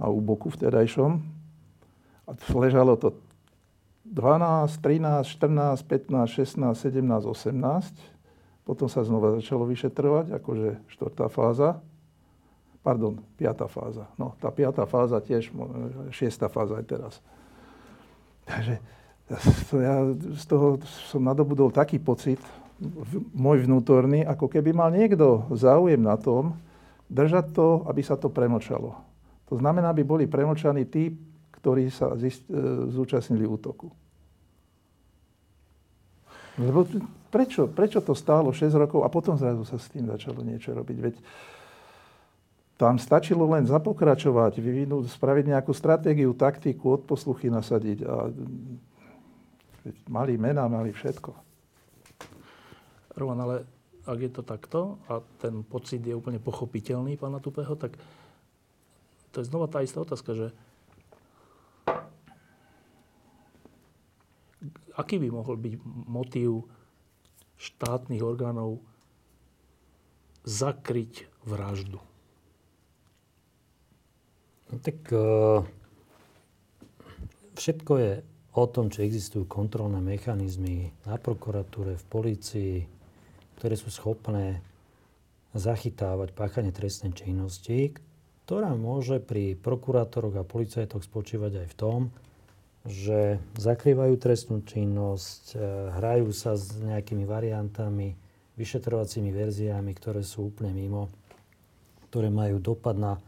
a 0.00 0.08
u 0.08 0.16
boku 0.24 0.48
vtedajšom, 0.48 1.20
a 2.24 2.32
ležalo 2.56 2.96
to 2.96 3.12
12, 4.08 4.80
13, 4.80 5.28
14, 5.28 5.84
15, 5.84 6.56
16, 6.56 6.72
17, 6.72 7.28
18. 7.28 8.64
Potom 8.64 8.88
sa 8.88 9.04
znova 9.04 9.36
začalo 9.36 9.68
vyšetrovať, 9.68 10.40
akože 10.40 10.80
štvrtá 10.96 11.28
fáza. 11.28 11.84
Pardon, 12.80 13.20
piatá 13.36 13.68
fáza. 13.68 14.08
No, 14.16 14.32
tá 14.40 14.48
piatá 14.48 14.88
fáza 14.88 15.20
tiež, 15.20 15.52
šiestá 16.08 16.48
fáza 16.48 16.80
aj 16.80 16.86
teraz. 16.88 17.14
Takže 18.48 18.80
ja 19.84 19.94
z 20.16 20.44
toho 20.48 20.80
som 21.12 21.20
nadobudol 21.20 21.68
taký 21.68 22.00
pocit, 22.00 22.40
môj 23.36 23.68
vnútorný, 23.68 24.24
ako 24.24 24.48
keby 24.48 24.72
mal 24.72 24.88
niekto 24.88 25.48
záujem 25.52 26.00
na 26.00 26.16
tom, 26.16 26.56
držať 27.12 27.52
to, 27.52 27.68
aby 27.86 28.00
sa 28.00 28.16
to 28.16 28.32
premočalo. 28.32 28.96
To 29.52 29.54
znamená, 29.58 29.90
aby 29.90 30.06
boli 30.06 30.24
premočaní 30.30 30.86
tí, 30.86 31.12
ktorí 31.60 31.92
sa 31.92 32.16
zist, 32.16 32.46
e, 32.48 32.56
zúčastnili 32.88 33.44
útoku. 33.44 33.92
Lebo 36.56 36.86
prečo, 37.28 37.68
prečo 37.68 38.00
to 38.00 38.16
stálo 38.16 38.54
6 38.54 38.72
rokov 38.76 39.04
a 39.04 39.08
potom 39.12 39.36
zrazu 39.36 39.64
sa 39.68 39.76
s 39.76 39.90
tým 39.90 40.08
začalo 40.08 40.40
niečo 40.40 40.72
robiť? 40.72 40.96
Veď 40.96 41.14
tam 42.80 42.96
stačilo 42.96 43.44
len 43.52 43.68
zapokračovať, 43.68 44.56
vyvinúť, 44.56 45.12
spraviť 45.12 45.44
nejakú 45.52 45.72
stratégiu, 45.76 46.32
taktiku, 46.32 46.96
odposluchy 46.96 47.52
nasadiť 47.52 47.98
a 48.08 48.14
Mali 50.08 50.36
mená, 50.36 50.68
mali 50.68 50.92
všetko. 50.92 51.49
Roman, 53.16 53.40
ale 53.42 53.56
ak 54.06 54.18
je 54.18 54.30
to 54.32 54.42
takto 54.42 54.98
a 55.10 55.20
ten 55.38 55.62
pocit 55.62 56.00
je 56.00 56.16
úplne 56.16 56.40
pochopiteľný 56.40 57.20
pána 57.20 57.42
Tupého, 57.42 57.76
tak 57.76 57.94
to 59.30 59.42
je 59.42 59.48
znova 59.48 59.70
tá 59.70 59.84
istá 59.84 60.02
otázka, 60.02 60.34
že 60.34 60.46
aký 64.98 65.22
by 65.22 65.28
mohol 65.30 65.56
byť 65.56 65.74
motív 66.10 66.66
štátnych 67.60 68.24
orgánov 68.24 68.82
zakryť 70.42 71.28
vraždu? 71.44 72.00
No 74.70 74.78
tak 74.78 74.98
uh, 75.10 75.66
všetko 77.58 77.92
je 77.98 78.12
o 78.54 78.64
tom, 78.66 78.90
či 78.90 79.06
existujú 79.06 79.46
kontrolné 79.46 79.98
mechanizmy 80.02 80.90
na 81.06 81.18
prokuratúre, 81.18 81.98
v 81.98 82.06
polícii, 82.06 82.72
ktoré 83.60 83.76
sú 83.76 83.92
schopné 83.92 84.64
zachytávať 85.52 86.32
páchanie 86.32 86.72
trestnej 86.72 87.12
činnosti, 87.12 87.92
ktorá 88.48 88.72
môže 88.72 89.20
pri 89.20 89.52
prokurátoroch 89.52 90.40
a 90.40 90.48
policajtoch 90.48 91.04
spočívať 91.04 91.52
aj 91.60 91.66
v 91.68 91.78
tom, 91.78 92.00
že 92.88 93.36
zakrývajú 93.60 94.16
trestnú 94.16 94.64
činnosť, 94.64 95.42
e, 95.52 95.56
hrajú 96.00 96.32
sa 96.32 96.56
s 96.56 96.80
nejakými 96.80 97.28
variantami, 97.28 98.16
vyšetrovacími 98.56 99.28
verziami, 99.28 99.92
ktoré 99.92 100.24
sú 100.24 100.48
úplne 100.48 100.72
mimo, 100.72 101.12
ktoré 102.08 102.32
majú 102.32 102.56
dopad 102.56 102.96
na 102.96 103.20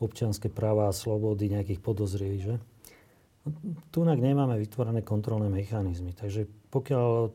občianské 0.00 0.48
práva 0.48 0.88
a 0.88 0.96
slobody 0.96 1.52
nejakých 1.52 1.80
podozrivých, 1.84 2.42
že? 2.42 2.56
Tunak 3.94 4.18
nemáme 4.18 4.58
vytvorené 4.58 5.06
kontrolné 5.06 5.52
mechanizmy. 5.52 6.10
Takže 6.16 6.48
pokiaľ 6.72 7.30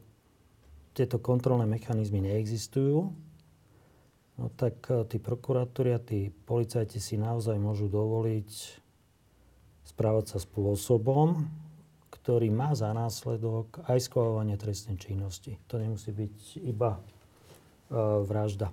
tieto 0.92 1.18
kontrolné 1.24 1.64
mechanizmy 1.68 2.20
neexistujú, 2.20 3.12
no 4.40 4.46
tak 4.60 4.84
e, 4.92 5.08
tí 5.08 5.18
prokurátori 5.24 5.96
a 5.96 6.00
tí 6.04 6.32
policajti 6.32 7.00
si 7.00 7.16
naozaj 7.16 7.56
môžu 7.56 7.88
dovoliť 7.88 8.82
správať 9.88 10.36
sa 10.36 10.40
spôsobom, 10.40 11.48
ktorý 12.22 12.54
má 12.54 12.72
za 12.78 12.94
následok 12.94 13.82
aj 13.90 14.08
skvávanie 14.08 14.56
trestnej 14.56 15.00
činnosti. 15.00 15.58
To 15.68 15.82
nemusí 15.82 16.14
byť 16.14 16.62
iba 16.70 17.02
uh, 17.02 18.22
vražda. 18.22 18.70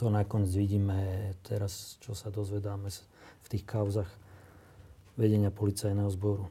To 0.00 0.08
nakoniec 0.08 0.50
vidíme 0.56 1.30
teraz, 1.44 2.00
čo 2.00 2.16
sa 2.16 2.32
dozvedáme 2.32 2.88
v 3.44 3.46
tých 3.46 3.68
kauzach 3.68 4.08
vedenia 5.20 5.52
policajného 5.52 6.08
zboru. 6.08 6.48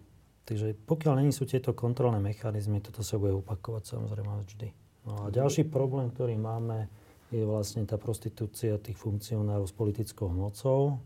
Takže 0.51 0.75
pokiaľ 0.83 1.23
není 1.23 1.31
sú 1.31 1.47
tieto 1.47 1.71
kontrolné 1.71 2.19
mechanizmy, 2.19 2.83
toto 2.83 3.07
sa 3.07 3.15
bude 3.15 3.39
opakovať 3.39 3.95
samozrejme 3.95 4.43
vždy. 4.43 4.67
No 5.07 5.23
a 5.23 5.25
ďalší 5.31 5.71
problém, 5.71 6.11
ktorý 6.11 6.35
máme, 6.35 6.91
je 7.31 7.47
vlastne 7.47 7.87
tá 7.87 7.95
prostitúcia 7.95 8.75
tých 8.75 8.99
funkcionárov 8.99 9.63
s 9.63 9.71
politickou 9.71 10.27
mocou, 10.27 10.99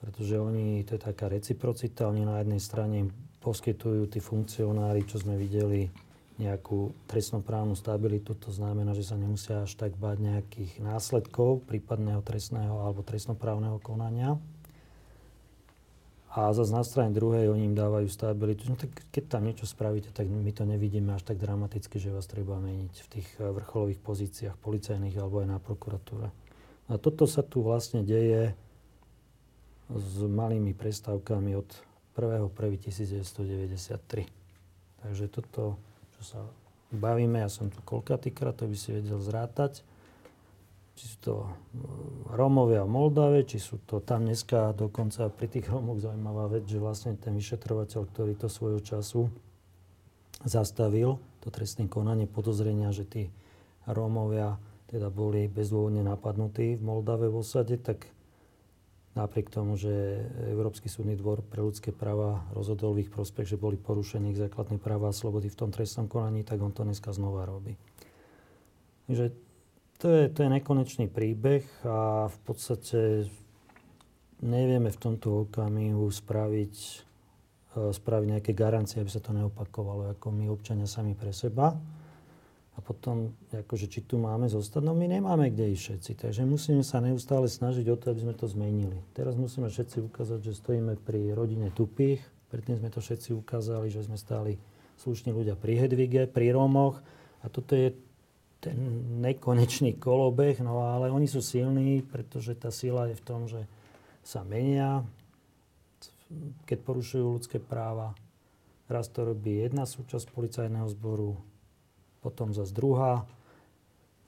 pretože 0.00 0.40
oni, 0.40 0.80
to 0.88 0.96
je 0.96 1.04
taká 1.04 1.28
reciprocita, 1.28 2.08
oni 2.08 2.24
na 2.24 2.40
jednej 2.40 2.64
strane 2.64 3.12
poskytujú 3.44 4.08
tí 4.08 4.24
funkcionári, 4.24 5.04
čo 5.04 5.20
sme 5.20 5.36
videli, 5.36 5.92
nejakú 6.40 6.96
trestnoprávnu 7.12 7.76
stabilitu, 7.76 8.32
to 8.40 8.48
znamená, 8.48 8.96
že 8.96 9.04
sa 9.04 9.20
nemusia 9.20 9.68
až 9.68 9.76
tak 9.76 10.00
báť 10.00 10.16
nejakých 10.16 10.80
následkov 10.80 11.68
prípadného 11.68 12.24
trestného 12.24 12.88
alebo 12.88 13.04
trestnoprávneho 13.04 13.76
konania. 13.84 14.40
A 16.32 16.48
zase 16.56 16.72
na 16.72 16.80
strane 16.80 17.12
druhej 17.12 17.52
oni 17.52 17.68
im 17.68 17.76
dávajú 17.76 18.08
stabilitu. 18.08 18.64
No 18.64 18.80
tak 18.80 18.88
keď 19.12 19.36
tam 19.36 19.44
niečo 19.44 19.68
spravíte, 19.68 20.16
tak 20.16 20.32
my 20.32 20.48
to 20.56 20.64
nevidíme 20.64 21.12
až 21.12 21.28
tak 21.28 21.36
dramaticky, 21.36 22.00
že 22.00 22.08
vás 22.08 22.24
treba 22.24 22.56
meniť 22.56 22.94
v 23.04 23.08
tých 23.12 23.28
eh, 23.36 23.52
vrcholových 23.52 24.00
pozíciách 24.00 24.56
policajných 24.56 25.12
alebo 25.20 25.44
aj 25.44 25.48
na 25.52 25.60
prokuratúre. 25.60 26.32
A 26.88 26.96
toto 26.96 27.28
sa 27.28 27.44
tu 27.44 27.60
vlastne 27.60 28.00
deje 28.00 28.56
s 29.92 30.14
malými 30.24 30.72
prestávkami 30.72 31.52
od 31.52 31.68
1.1.1993. 32.16 34.24
Takže 35.04 35.28
toto, 35.28 35.76
čo 36.16 36.22
sa 36.24 36.40
bavíme, 36.92 37.40
ja 37.40 37.48
som 37.52 37.68
tu 37.68 37.80
koľkatýkrát, 37.84 38.56
to 38.56 38.68
by 38.68 38.76
si 38.76 38.92
vedel 38.92 39.20
zrátať, 39.20 39.84
či 40.92 41.04
sú 41.08 41.16
to 41.24 41.34
e, 41.42 41.48
Rómovia 42.36 42.84
v 42.84 42.92
Moldave, 42.92 43.48
či 43.48 43.56
sú 43.56 43.80
to 43.88 44.04
tam 44.04 44.28
dneska 44.28 44.76
dokonca 44.76 45.32
pri 45.32 45.48
tých 45.48 45.68
Rómoch 45.68 46.04
zaujímavá 46.04 46.52
vec, 46.52 46.68
že 46.68 46.82
vlastne 46.82 47.16
ten 47.16 47.32
vyšetrovateľ, 47.32 48.00
ktorý 48.12 48.32
to 48.36 48.48
svojho 48.52 48.80
času 48.84 49.32
zastavil, 50.44 51.22
to 51.40 51.48
trestné 51.48 51.88
konanie 51.88 52.28
podozrenia, 52.28 52.92
že 52.92 53.04
tí 53.08 53.22
Rómovia 53.88 54.60
teda 54.92 55.08
boli 55.08 55.48
bezdôvodne 55.48 56.04
napadnutí 56.04 56.76
v 56.76 56.82
Moldave 56.84 57.32
v 57.32 57.40
osade, 57.40 57.80
tak 57.80 58.12
napriek 59.16 59.48
tomu, 59.48 59.76
že 59.76 59.88
Európsky 60.52 60.88
súdny 60.88 61.16
dvor 61.16 61.44
pre 61.44 61.64
ľudské 61.64 61.92
práva 61.92 62.44
rozhodol 62.52 62.96
v 62.96 63.08
ich 63.08 63.10
prospech, 63.12 63.56
že 63.56 63.60
boli 63.60 63.76
porušené 63.76 64.32
ich 64.32 64.40
základné 64.40 64.76
práva 64.80 65.12
a 65.12 65.16
slobody 65.16 65.48
v 65.48 65.58
tom 65.58 65.72
trestnom 65.72 66.08
konaní, 66.08 66.44
tak 66.44 66.60
on 66.60 66.72
to 66.72 66.84
dneska 66.84 67.12
znova 67.12 67.44
robí. 67.44 67.76
Takže 69.08 69.32
to 70.02 70.10
je, 70.10 70.24
to 70.34 70.42
je 70.42 70.50
nekonečný 70.50 71.06
príbeh 71.06 71.62
a 71.86 72.26
v 72.26 72.38
podstate 72.42 73.30
nevieme 74.42 74.90
v 74.90 74.98
tomto 74.98 75.46
okamihu 75.46 76.10
spraviť, 76.10 76.74
e, 77.78 77.94
spraviť 77.94 78.26
nejaké 78.34 78.50
garancie, 78.50 78.98
aby 78.98 79.06
sa 79.06 79.22
to 79.22 79.30
neopakovalo, 79.30 80.10
ako 80.10 80.34
my 80.34 80.50
občania 80.50 80.90
sami 80.90 81.14
pre 81.14 81.30
seba. 81.30 81.78
A 82.72 82.80
potom, 82.80 83.36
akože 83.52 83.86
či 83.86 84.00
tu 84.02 84.16
máme 84.16 84.48
zostať, 84.48 84.80
no 84.80 84.96
my 84.96 85.04
nemáme 85.06 85.52
kde 85.52 85.70
ísť 85.70 85.82
všetci. 85.86 86.12
Takže 86.24 86.42
musíme 86.48 86.82
sa 86.82 87.04
neustále 87.04 87.46
snažiť 87.46 87.86
o 87.92 87.96
to, 88.00 88.10
aby 88.10 88.26
sme 88.26 88.34
to 88.34 88.48
zmenili. 88.48 88.96
Teraz 89.12 89.36
musíme 89.38 89.68
všetci 89.68 90.02
ukázať, 90.08 90.40
že 90.40 90.56
stojíme 90.56 90.98
pri 91.04 91.36
rodine 91.36 91.68
tupých. 91.70 92.24
Predtým 92.48 92.80
sme 92.80 92.88
to 92.88 93.04
všetci 93.04 93.36
ukázali, 93.36 93.92
že 93.92 94.08
sme 94.08 94.16
stáli 94.16 94.56
slušní 95.04 95.36
ľudia 95.36 95.52
pri 95.52 95.84
Hedvige, 95.84 96.26
pri 96.32 96.56
Rómoch. 96.56 97.04
A 97.44 97.52
toto 97.52 97.76
je 97.76 97.92
ten 98.62 98.78
nekonečný 99.18 99.98
kolobeh, 99.98 100.62
no 100.62 100.86
ale 100.86 101.10
oni 101.10 101.26
sú 101.26 101.42
silní, 101.42 102.06
pretože 102.06 102.54
tá 102.54 102.70
sila 102.70 103.10
je 103.10 103.18
v 103.18 103.26
tom, 103.26 103.50
že 103.50 103.66
sa 104.22 104.46
menia, 104.46 105.02
keď 106.70 106.78
porušujú 106.86 107.26
ľudské 107.26 107.58
práva. 107.58 108.14
Raz 108.86 109.10
to 109.10 109.26
robí 109.26 109.58
jedna 109.58 109.82
súčasť 109.82 110.30
policajného 110.30 110.86
zboru, 110.94 111.34
potom 112.22 112.54
zase 112.54 112.70
druhá. 112.70 113.26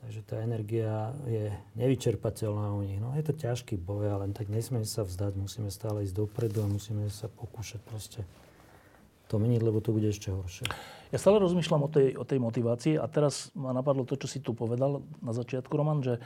Takže 0.02 0.20
tá 0.26 0.36
energia 0.44 1.16
je 1.24 1.48
nevyčerpateľná 1.80 2.76
u 2.76 2.84
nich. 2.84 3.00
No 3.00 3.16
je 3.16 3.24
to 3.24 3.32
ťažký 3.32 3.80
boj, 3.80 4.12
ale 4.12 4.28
tak 4.36 4.52
nesmieme 4.52 4.84
sa 4.84 5.00
vzdať, 5.06 5.32
musíme 5.38 5.72
stále 5.72 6.04
ísť 6.04 6.12
dopredu 6.12 6.60
a 6.60 6.68
musíme 6.68 7.08
sa 7.08 7.30
pokúšať 7.30 7.80
proste 7.86 8.20
to 9.34 9.42
meniť, 9.42 9.60
lebo 9.66 9.82
to 9.82 9.90
bude 9.90 10.06
ešte 10.06 10.30
horšie. 10.30 10.70
Ja 11.10 11.18
stále 11.18 11.42
rozmýšľam 11.42 11.82
o 11.82 11.90
tej, 11.90 12.14
o 12.14 12.22
tej 12.22 12.38
motivácii 12.38 12.94
a 13.02 13.10
teraz 13.10 13.50
ma 13.58 13.74
napadlo 13.74 14.06
to, 14.06 14.14
čo 14.14 14.30
si 14.30 14.38
tu 14.38 14.54
povedal 14.54 15.02
na 15.18 15.34
začiatku, 15.34 15.74
Roman, 15.74 15.98
že 16.06 16.22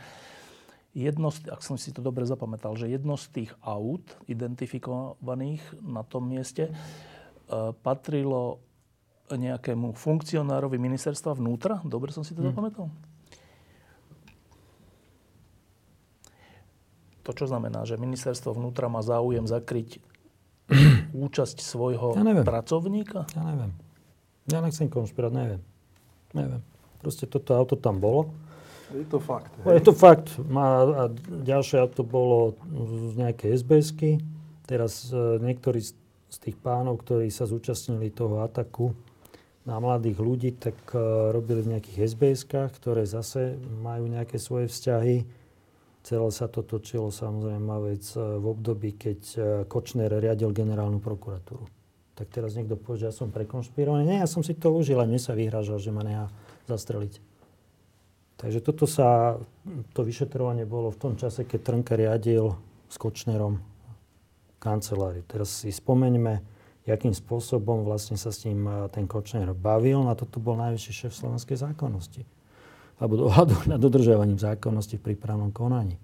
jedno, 0.93 1.33
z, 1.33 1.49
ak 1.49 1.65
som 1.65 1.81
si 1.81 1.89
to 1.97 2.05
dobre 2.05 2.29
zapamätal, 2.29 2.77
že 2.77 2.93
jedno 2.93 3.17
z 3.17 3.27
tých 3.33 3.51
aut 3.65 4.05
identifikovaných 4.29 5.65
na 5.81 6.05
tom 6.05 6.29
mieste 6.29 6.69
e, 6.69 6.73
patrilo 7.81 8.61
nejakému 9.33 9.97
funkcionárovi 9.97 10.77
ministerstva 10.77 11.37
vnútra? 11.37 11.81
Dobre 11.85 12.13
som 12.13 12.25
si 12.25 12.37
to 12.37 12.45
hmm. 12.45 12.53
zapamätal? 12.53 12.87
To 17.29 17.37
čo 17.37 17.45
znamená, 17.45 17.85
že 17.85 18.01
ministerstvo 18.01 18.57
vnútra 18.57 18.89
má 18.89 19.05
záujem 19.05 19.45
zakryť 19.45 20.01
účasť 21.13 21.61
svojho 21.61 22.15
ja 22.17 22.25
neviem. 22.25 22.45
pracovníka? 22.45 23.29
Ja 23.35 23.43
neviem. 23.45 23.73
Ja 24.49 24.59
nechcem 24.65 24.89
konšpirať, 24.89 25.33
neviem. 25.33 25.63
Neviem. 26.33 26.63
Proste 27.01 27.29
toto 27.29 27.55
auto 27.55 27.77
tam 27.77 28.01
bolo. 28.01 28.33
Je 28.89 29.05
to 29.05 29.21
fakt. 29.21 29.53
Hej? 29.69 29.81
Je 29.81 29.83
to 29.85 29.93
fakt. 29.93 30.29
Má, 30.49 30.85
a 30.85 31.05
ďalšie 31.45 31.77
auto 31.85 32.01
bolo 32.01 32.57
z 33.13 33.21
nejakej 33.21 33.61
SBS-ky. 33.61 34.11
Teraz 34.65 35.13
e, 35.13 35.37
niektorí 35.45 35.85
z, 35.85 35.93
z 36.33 36.37
tých 36.41 36.57
pánov, 36.57 37.05
ktorí 37.05 37.29
sa 37.29 37.45
zúčastnili 37.45 38.09
toho 38.09 38.41
ataku, 38.41 38.97
na 39.69 39.77
mladých 39.77 40.17
ľudí, 40.17 40.51
tak 40.57 40.81
uh, 40.97 41.29
robili 41.29 41.61
v 41.61 41.77
nejakých 41.77 42.17
SBS-kách, 42.17 42.73
ktoré 42.81 43.05
zase 43.05 43.61
majú 43.85 44.09
nejaké 44.09 44.41
svoje 44.41 44.73
vzťahy. 44.73 45.29
Celé 46.09 46.33
sa 46.33 46.49
to 46.49 46.65
točilo 46.65 47.13
samozrejme 47.13 47.69
vec 47.85 48.01
uh, 48.17 48.41
v 48.41 48.47
období, 48.49 48.97
keď 48.97 49.21
uh, 49.37 49.45
Kočner 49.69 50.09
riadil 50.09 50.57
generálnu 50.57 51.05
prokuratúru. 51.05 51.69
Tak 52.17 52.33
teraz 52.33 52.57
niekto 52.57 52.81
povie, 52.81 53.05
že 53.05 53.13
ja 53.13 53.15
som 53.15 53.29
prekonšpirovaný. 53.29 54.09
Nie, 54.09 54.25
ja 54.25 54.29
som 54.31 54.41
si 54.41 54.57
to 54.57 54.73
užil 54.73 54.97
a 54.99 55.05
mne 55.05 55.21
sa 55.21 55.37
vyhražal, 55.37 55.77
že 55.77 55.93
ma 55.93 56.01
nechá 56.01 56.33
zastreliť. 56.65 57.21
Takže 58.41 58.59
toto 58.65 58.89
sa, 58.89 59.37
to 59.93 60.01
vyšetrovanie 60.01 60.65
bolo 60.65 60.89
v 60.89 60.97
tom 60.97 61.15
čase, 61.21 61.45
keď 61.45 61.61
Trnka 61.61 61.95
riadil 61.99 62.57
s 62.89 62.97
Kočnerom 62.97 63.61
kanceláriu. 64.57 65.29
Teraz 65.29 65.61
si 65.61 65.69
spomeňme, 65.69 66.41
akým 66.89 67.13
spôsobom 67.13 67.85
vlastne 67.85 68.17
sa 68.17 68.33
s 68.33 68.49
ním 68.49 68.65
ten 68.97 69.05
Kočner 69.05 69.53
bavil. 69.53 70.09
A 70.09 70.17
toto 70.17 70.41
bol 70.41 70.57
najvyšší 70.57 70.93
šéf 71.05 71.13
slovenskej 71.13 71.61
zákonnosti. 71.61 72.25
Alebo 72.99 73.15
dohľadu 73.27 73.71
nad 73.71 73.81
dodržiavaním 73.81 74.39
zákonnosti 74.39 74.99
v 74.99 75.15
prípravnom 75.15 75.51
konaní. 75.55 75.99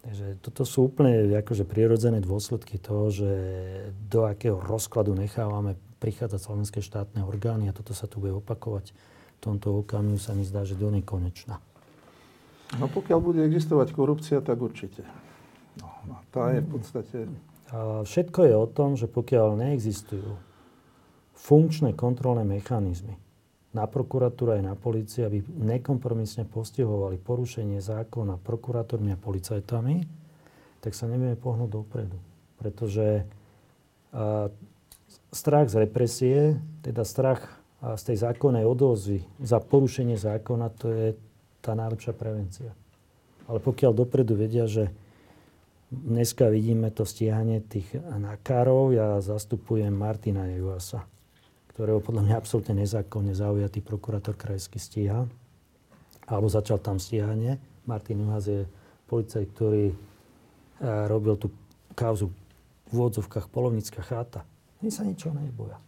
Takže 0.00 0.40
toto 0.40 0.64
sú 0.64 0.88
úplne 0.88 1.28
akože 1.44 1.68
prirodzené 1.68 2.24
dôsledky 2.24 2.80
toho, 2.80 3.12
že 3.12 3.30
do 4.08 4.24
akého 4.24 4.56
rozkladu 4.56 5.12
nechávame 5.12 5.76
prichádzať 6.00 6.40
slovenské 6.40 6.80
štátne 6.80 7.20
orgány 7.20 7.68
a 7.68 7.76
toto 7.76 7.92
sa 7.92 8.08
tu 8.08 8.16
bude 8.16 8.32
opakovať. 8.40 8.96
V 9.36 9.40
tomto 9.44 9.84
okamihu 9.84 10.16
sa 10.16 10.32
mi 10.32 10.48
zdá, 10.48 10.64
že 10.64 10.76
do 10.76 10.88
nekonečna. 10.88 11.60
No 12.80 12.88
pokiaľ 12.88 13.18
bude 13.20 13.40
existovať 13.44 13.92
korupcia, 13.92 14.40
tak 14.40 14.56
určite. 14.56 15.04
No, 15.76 16.16
tá 16.32 16.56
je 16.56 16.64
v 16.64 16.68
podstate 16.72 17.16
Všetko 18.04 18.50
je 18.50 18.54
o 18.58 18.66
tom, 18.66 18.98
že 18.98 19.06
pokiaľ 19.06 19.54
neexistujú 19.54 20.34
funkčné 21.38 21.94
kontrolné 21.94 22.42
mechanizmy 22.42 23.14
na 23.70 23.86
prokuratúru 23.86 24.58
aj 24.58 24.62
na 24.66 24.74
policii, 24.74 25.22
aby 25.22 25.38
nekompromisne 25.46 26.42
postihovali 26.46 27.22
porušenie 27.22 27.78
zákona 27.78 28.42
prokurátormi 28.42 29.14
a 29.14 29.18
policajtami, 29.20 30.02
tak 30.82 30.92
sa 30.96 31.06
nevieme 31.06 31.38
pohnúť 31.38 31.70
dopredu. 31.70 32.18
Pretože 32.58 33.22
a, 34.10 34.50
strach 35.30 35.70
z 35.70 35.76
represie, 35.86 36.38
teda 36.82 37.06
strach 37.06 37.46
a 37.80 37.94
z 37.96 38.12
tej 38.12 38.16
zákonnej 38.26 38.66
odozvy 38.66 39.24
za 39.40 39.62
porušenie 39.62 40.18
zákona, 40.18 40.66
to 40.74 40.86
je 40.90 41.08
tá 41.62 41.72
najlepšia 41.78 42.12
prevencia. 42.12 42.70
Ale 43.46 43.62
pokiaľ 43.62 43.92
dopredu 43.94 44.34
vedia, 44.36 44.66
že 44.66 44.90
Dneska 45.90 46.46
vidíme 46.54 46.94
to 46.94 47.02
stíhanie 47.02 47.66
tých 47.66 47.98
nakárov. 47.98 48.94
Ja 48.94 49.18
zastupujem 49.18 49.90
Martina 49.90 50.46
Juasa, 50.46 51.02
ktorého 51.70 52.02
podľa 52.02 52.26
mňa 52.26 52.34
absolútne 52.34 52.82
nezákonne 52.82 53.30
zaujatý 53.30 53.78
prokurátor 53.80 54.34
krajský 54.34 54.82
stíha. 54.82 55.24
Alebo 56.26 56.50
začal 56.50 56.82
tam 56.82 56.98
stíhanie. 56.98 57.62
Martin 57.86 58.22
Juhas 58.22 58.46
je 58.46 58.66
policajt, 59.06 59.46
ktorý 59.54 59.90
e, 59.90 59.94
robil 61.10 61.34
tú 61.38 61.50
kauzu 61.94 62.30
v 62.90 62.92
úvodzovkách 62.94 63.46
polovnícka 63.50 64.02
cháta. 64.02 64.42
Oni 64.82 64.90
sa 64.90 65.06
ničoho 65.06 65.34
neboja. 65.34 65.78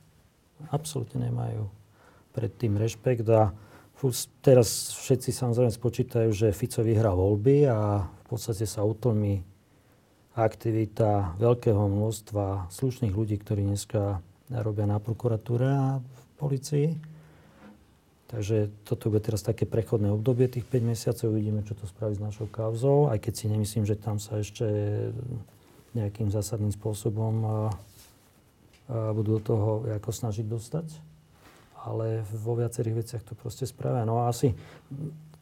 Absolútne 0.71 1.27
nemajú 1.27 1.67
pred 2.31 2.51
tým 2.55 2.79
rešpekt 2.79 3.27
a 3.31 3.51
teraz 4.43 4.99
všetci 4.99 5.31
samozrejme 5.31 5.71
spočítajú, 5.71 6.31
že 6.35 6.57
Fico 6.57 6.83
vyhrá 6.83 7.15
voľby 7.15 7.71
a 7.71 8.03
v 8.03 8.25
podstate 8.27 8.67
sa 8.67 8.83
utlmi 8.83 9.43
aktivita 10.35 11.39
veľkého 11.39 11.87
množstva 11.87 12.73
slušných 12.73 13.15
ľudí, 13.15 13.39
ktorí 13.39 13.63
dneska 13.63 14.25
robia 14.61 14.85
na 14.85 15.01
prokuratúre 15.01 15.69
a 15.69 16.03
v 16.05 16.23
policii. 16.37 16.89
Takže 18.33 18.73
toto 18.89 19.13
bude 19.13 19.21
teraz 19.21 19.45
také 19.45 19.69
prechodné 19.69 20.09
obdobie, 20.09 20.49
tých 20.49 20.65
5 20.65 20.89
mesiacov, 20.89 21.37
uvidíme, 21.37 21.61
čo 21.65 21.77
to 21.77 21.85
spraví 21.85 22.17
s 22.17 22.25
našou 22.25 22.49
kauzou, 22.49 23.13
aj 23.13 23.21
keď 23.21 23.33
si 23.37 23.45
nemyslím, 23.53 23.85
že 23.85 24.01
tam 24.01 24.17
sa 24.17 24.41
ešte 24.41 24.65
nejakým 25.93 26.33
zásadným 26.33 26.73
spôsobom 26.73 27.35
a, 27.45 27.57
a 28.89 29.13
budú 29.13 29.37
do 29.37 29.43
toho 29.45 29.85
ako 29.85 30.11
snažiť 30.13 30.49
dostať. 30.49 30.89
Ale 31.85 32.25
vo 32.25 32.57
viacerých 32.57 32.99
veciach 33.05 33.23
to 33.27 33.37
proste 33.37 33.69
spravia. 33.69 34.09
No 34.09 34.25
a 34.25 34.33
asi 34.33 34.57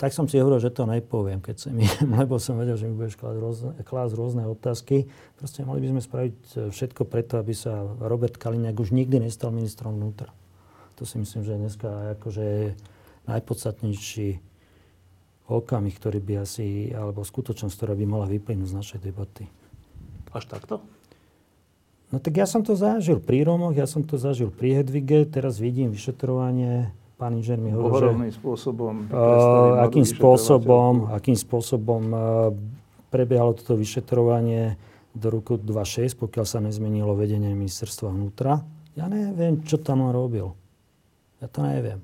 tak 0.00 0.16
som 0.16 0.24
si 0.24 0.40
hovoril, 0.40 0.64
že 0.64 0.72
to 0.72 0.88
nepoviem, 0.88 1.44
keď 1.44 1.56
som, 1.60 1.76
lebo 2.24 2.40
som 2.40 2.56
vedel, 2.56 2.80
že 2.80 2.88
mi 2.88 2.96
budeš 2.96 3.20
klásť 3.20 3.36
rôzne, 3.36 3.70
klásť 3.84 4.12
rôzne 4.16 4.42
otázky. 4.48 5.12
Proste 5.36 5.60
mali 5.68 5.84
by 5.84 5.92
sme 5.92 6.00
spraviť 6.00 6.36
e, 6.56 6.56
všetko 6.72 7.04
preto, 7.04 7.36
aby 7.36 7.52
sa 7.52 7.84
Robert 8.00 8.40
Kaliňák 8.40 8.80
už 8.80 8.96
nikdy 8.96 9.20
nestal 9.20 9.52
ministrom 9.52 10.00
vnútra. 10.00 10.32
To 10.96 11.04
si 11.04 11.20
myslím, 11.20 11.44
že 11.44 11.52
je 11.52 11.62
dneska 11.68 12.16
akože 12.16 12.46
najpodstatnejší 13.28 14.40
okamih, 15.52 15.94
ktorý 16.00 16.24
by 16.24 16.34
asi, 16.48 16.96
alebo 16.96 17.20
skutočnosť, 17.20 17.74
ktorá 17.76 17.92
by 17.92 18.04
mala 18.08 18.24
vyplynúť 18.24 18.72
z 18.72 18.78
našej 18.80 18.98
debaty. 19.04 19.44
Až 20.32 20.48
takto? 20.48 20.80
No 22.08 22.18
tak 22.18 22.40
ja 22.40 22.48
som 22.48 22.64
to 22.64 22.72
zažil 22.72 23.20
pri 23.20 23.44
Romoch, 23.44 23.76
ja 23.76 23.84
som 23.84 24.00
to 24.00 24.16
zažil 24.16 24.48
pri 24.48 24.80
Hedvige, 24.80 25.28
teraz 25.28 25.60
vidím 25.60 25.92
vyšetrovanie 25.92 26.90
pán 27.20 27.36
inžer 27.36 27.60
mi 27.60 27.68
hovoril, 27.68 28.16
že... 28.32 28.40
spôsobom 28.40 29.12
uh, 29.12 29.84
akým 29.84 30.08
spôsobom, 30.08 31.12
akým 31.12 31.36
spôsobom 31.36 32.02
uh, 32.08 32.18
prebiehalo 33.12 33.52
toto 33.52 33.76
vyšetrovanie 33.76 34.80
do 35.12 35.28
roku 35.28 35.60
2006, 35.60 36.16
pokiaľ 36.16 36.46
sa 36.48 36.64
nezmenilo 36.64 37.12
vedenie 37.12 37.52
ministerstva 37.52 38.08
vnútra. 38.08 38.64
Ja 38.96 39.04
neviem, 39.12 39.60
čo 39.68 39.76
tam 39.76 40.00
on 40.08 40.16
robil. 40.16 40.48
Ja 41.44 41.52
to 41.52 41.60
neviem. 41.60 42.00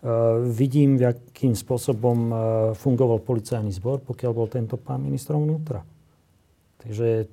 Uh, 0.00 0.48
vidím, 0.48 0.96
akým 0.96 1.52
spôsobom 1.52 2.18
uh, 2.32 2.36
fungoval 2.72 3.20
policajný 3.20 3.68
zbor, 3.76 4.00
pokiaľ 4.00 4.32
bol 4.32 4.48
tento 4.48 4.80
pán 4.80 5.04
ministrom 5.04 5.44
vnútra. 5.44 5.84
Takže 6.80 7.28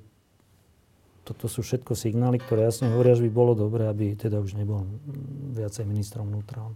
toto 1.24 1.48
sú 1.48 1.64
všetko 1.64 1.92
signály, 1.92 2.40
ktoré 2.40 2.68
jasne 2.68 2.92
hovoria, 2.92 3.16
že 3.16 3.24
by 3.28 3.32
bolo 3.32 3.52
dobré, 3.56 3.88
aby 3.88 4.16
teda 4.16 4.40
už 4.40 4.56
nebol 4.56 4.84
viacej 5.56 5.88
ministrom 5.88 6.28
vnútra. 6.28 6.68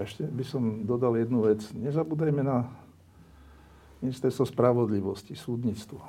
Ešte 0.00 0.24
by 0.24 0.44
som 0.44 0.62
dodal 0.88 1.20
jednu 1.20 1.44
vec. 1.44 1.60
Nezabúdajme 1.76 2.40
na 2.40 2.64
ministerstvo 4.00 4.48
spravodlivosti, 4.48 5.36
súdnictvo. 5.36 6.00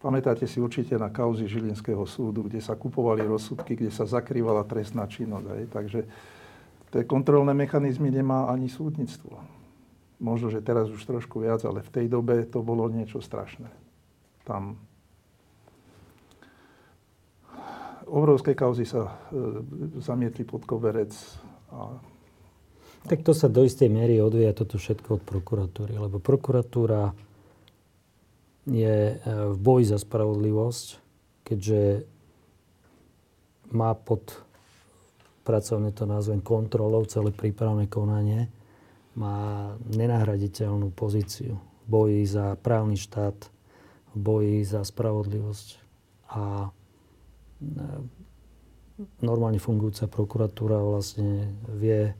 Pamätáte 0.00 0.44
si 0.44 0.60
určite 0.60 0.96
na 1.00 1.08
kauzy 1.08 1.48
Žilinského 1.48 2.04
súdu, 2.04 2.44
kde 2.46 2.60
sa 2.60 2.76
kupovali 2.76 3.24
rozsudky, 3.24 3.76
kde 3.76 3.92
sa 3.92 4.04
zakrývala 4.04 4.64
trestná 4.68 5.08
činnosť. 5.08 5.46
Aj? 5.48 5.62
Takže 5.72 6.00
tie 6.92 7.02
kontrolné 7.04 7.52
mechanizmy 7.56 8.12
nemá 8.12 8.48
ani 8.48 8.68
súdnictvo. 8.68 9.40
Možno, 10.16 10.48
že 10.48 10.64
teraz 10.64 10.88
už 10.88 11.04
trošku 11.04 11.44
viac, 11.44 11.60
ale 11.68 11.84
v 11.84 11.92
tej 11.92 12.06
dobe 12.08 12.48
to 12.48 12.64
bolo 12.64 12.88
niečo 12.88 13.20
strašné. 13.20 13.68
Tam 14.48 14.80
obrovské 18.06 18.54
kauzy 18.54 18.86
sa 18.86 19.10
e, 19.10 19.12
zamietli 20.00 20.46
pod 20.46 20.64
koberec. 20.64 21.12
Tak 23.06 23.22
to 23.22 23.32
sa 23.34 23.46
do 23.46 23.62
istej 23.62 23.86
miery 23.86 24.18
odvíja 24.18 24.50
toto 24.50 24.78
všetko 24.82 25.18
od 25.18 25.22
prokuratúry, 25.22 25.94
lebo 25.94 26.18
prokuratúra 26.18 27.14
je 28.66 29.14
e, 29.14 29.16
v 29.54 29.56
boji 29.62 29.84
za 29.86 29.98
spravodlivosť, 30.02 30.86
keďže 31.46 32.02
má 33.70 33.94
pod 33.94 34.42
pracovne 35.46 35.94
to 35.94 36.02
nazvem 36.10 36.42
kontrolou 36.42 37.06
celé 37.06 37.30
prípravné 37.30 37.86
konanie 37.86 38.50
má 39.14 39.72
nenahraditeľnú 39.94 40.90
pozíciu 40.92 41.56
v 41.56 41.86
boji 41.86 42.22
za 42.26 42.58
právny 42.58 42.98
štát, 42.98 43.38
v 44.12 44.16
boji 44.18 44.56
za 44.66 44.82
spravodlivosť. 44.82 45.68
A 46.34 46.66
e, 46.66 46.70
normálne 49.20 49.60
fungujúca 49.60 50.08
prokuratúra 50.08 50.80
vlastne 50.80 51.52
vie 51.68 52.16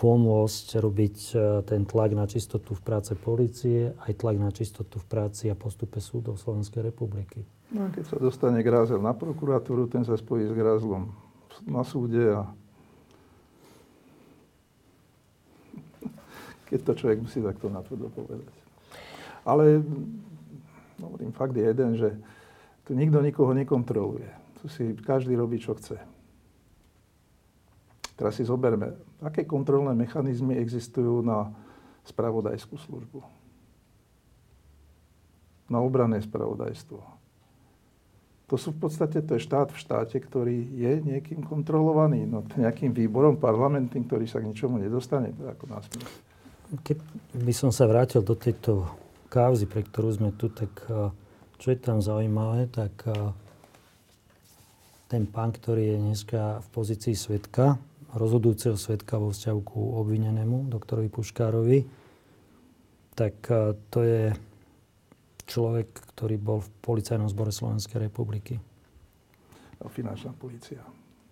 pomôcť 0.00 0.80
robiť 0.80 1.16
e, 1.36 1.60
ten 1.68 1.84
tlak 1.84 2.16
na 2.16 2.24
čistotu 2.24 2.72
v 2.72 2.80
práce 2.80 3.12
policie, 3.12 3.92
aj 4.08 4.16
tlak 4.16 4.40
na 4.40 4.48
čistotu 4.48 4.96
v 4.96 5.04
práci 5.04 5.52
a 5.52 5.58
postupe 5.58 6.00
súdov 6.00 6.40
Slovenskej 6.40 6.88
republiky. 6.88 7.44
No, 7.68 7.92
keď 7.92 8.04
sa 8.08 8.16
dostane 8.16 8.64
grázel 8.64 8.96
na 8.96 9.12
prokuratúru, 9.12 9.92
ten 9.92 10.00
sa 10.00 10.16
spojí 10.16 10.48
s 10.48 10.56
grázlom 10.56 11.12
na 11.68 11.84
súde 11.84 12.32
a 12.32 12.48
keď 16.72 16.80
to 16.80 16.92
človek 17.04 17.20
musí 17.20 17.44
takto 17.44 17.68
natvrdo 17.68 18.08
povedať. 18.08 18.48
Ale 19.44 19.84
hovorím, 20.96 21.32
fakt 21.36 21.52
je 21.60 21.64
jeden, 21.64 22.00
že 22.00 22.16
tu 22.88 22.96
nikto 22.96 23.20
nikoho 23.20 23.52
nekontroluje. 23.52 24.32
Tu 24.64 24.68
si 24.72 24.84
každý 24.96 25.36
robí, 25.36 25.60
čo 25.60 25.76
chce. 25.76 26.00
Teraz 28.20 28.36
si 28.36 28.44
zoberme, 28.44 29.00
aké 29.24 29.48
kontrolné 29.48 29.96
mechanizmy 29.96 30.60
existujú 30.60 31.24
na 31.24 31.48
spravodajskú 32.04 32.76
službu. 32.76 33.24
Na 35.72 35.80
obrané 35.80 36.20
spravodajstvo. 36.20 37.00
To 38.52 38.58
sú 38.60 38.76
v 38.76 38.82
podstate, 38.84 39.24
to 39.24 39.40
je 39.40 39.46
štát 39.46 39.72
v 39.72 39.78
štáte, 39.80 40.20
ktorý 40.20 40.68
je 40.74 41.00
niekým 41.00 41.40
kontrolovaný, 41.40 42.28
no 42.28 42.44
nejakým 42.60 42.92
výborom 42.92 43.40
parlamentným, 43.40 44.04
ktorý 44.04 44.28
sa 44.28 44.44
k 44.44 44.52
ničomu 44.52 44.76
nedostane, 44.76 45.32
to 45.32 45.48
ako 45.48 45.64
násmiech. 45.70 46.12
Keď 46.84 46.98
by 47.40 47.54
som 47.56 47.70
sa 47.72 47.88
vrátil 47.88 48.20
do 48.20 48.36
tejto 48.36 48.84
kauzy, 49.32 49.64
pre 49.64 49.80
ktorú 49.86 50.10
sme 50.12 50.30
tu, 50.36 50.52
tak 50.52 50.76
čo 51.56 51.66
je 51.72 51.78
tam 51.78 52.04
zaujímavé, 52.04 52.68
tak 52.68 53.06
ten 55.08 55.24
pán, 55.24 55.54
ktorý 55.54 55.94
je 55.94 55.96
dneska 56.10 56.60
v 56.60 56.68
pozícii 56.74 57.14
svetka, 57.14 57.78
rozhodujúceho 58.14 58.74
svetka 58.74 59.18
vo 59.18 59.30
vzťahu 59.30 59.60
ku 59.62 59.80
obvinenému, 60.00 60.70
doktorovi 60.70 61.08
Puškárovi, 61.10 61.78
tak 63.14 63.36
to 63.92 64.00
je 64.00 64.32
človek, 65.50 65.90
ktorý 66.14 66.36
bol 66.38 66.58
v 66.62 66.70
policajnom 66.80 67.26
zbore 67.26 67.50
Slovenskej 67.50 68.06
republiky. 68.06 68.62
Finančná 69.80 70.30
policia. 70.36 70.80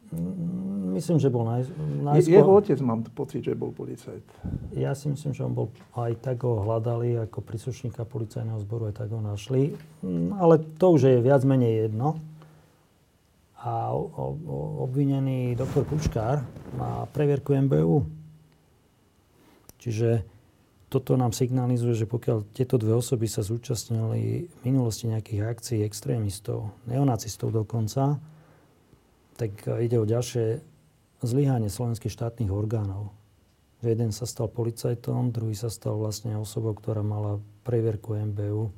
Mm, 0.09 0.96
myslím, 0.96 1.20
že 1.20 1.28
bol 1.28 1.44
naj, 1.44 1.68
najskôr... 2.00 2.40
Jeho 2.40 2.52
otec 2.56 2.78
mám 2.80 3.05
pocit, 3.12 3.44
že 3.44 3.52
bol 3.52 3.76
policajt. 3.76 4.24
Ja 4.72 4.96
si 4.96 5.12
myslím, 5.12 5.36
že 5.36 5.44
on 5.44 5.52
bol 5.52 5.68
aj 5.92 6.16
tak 6.24 6.48
ho 6.48 6.64
hľadali 6.64 7.28
ako 7.28 7.44
príslušníka 7.44 8.09
policajného 8.09 8.56
zboru, 8.64 8.88
aj 8.88 9.05
tak 9.05 9.12
ho 9.12 9.20
našli. 9.20 9.76
Mm, 10.00 10.32
ale 10.40 10.64
to 10.80 10.96
už 10.96 11.12
je 11.12 11.16
viac 11.20 11.44
menej 11.44 11.88
jedno. 11.88 12.16
A 13.59 13.90
obvinený 14.78 15.59
doktor 15.59 15.82
Pučkár 15.82 16.47
má 16.78 17.10
previerku 17.10 17.59
MBU. 17.59 18.06
Čiže 19.82 20.22
toto 20.89 21.18
nám 21.18 21.36
signalizuje, 21.36 21.93
že 21.93 22.06
pokiaľ 22.09 22.48
tieto 22.55 22.80
dve 22.80 22.97
osoby 22.97 23.28
sa 23.28 23.44
zúčastnili 23.44 24.48
v 24.48 24.59
minulosti 24.62 25.10
nejakých 25.10 25.43
akcií 25.44 25.78
extrémistov, 25.85 26.72
neonacistov 26.89 27.52
dokonca, 27.52 28.16
tak 29.36 29.52
ide 29.66 30.01
o 30.01 30.09
ďalšie 30.09 30.64
zlyhanie 31.20 31.68
slovenských 31.68 32.14
štátnych 32.14 32.48
orgánov. 32.48 33.10
Že 33.82 33.86
jeden 33.94 34.10
sa 34.14 34.26
stal 34.26 34.51
policajtom, 34.51 35.30
druhý 35.30 35.55
sa 35.55 35.70
stal 35.70 35.98
vlastne 35.98 36.39
osobou, 36.39 36.74
ktorá 36.74 37.02
mala 37.02 37.43
previerku 37.62 38.14
MBU. 38.14 38.70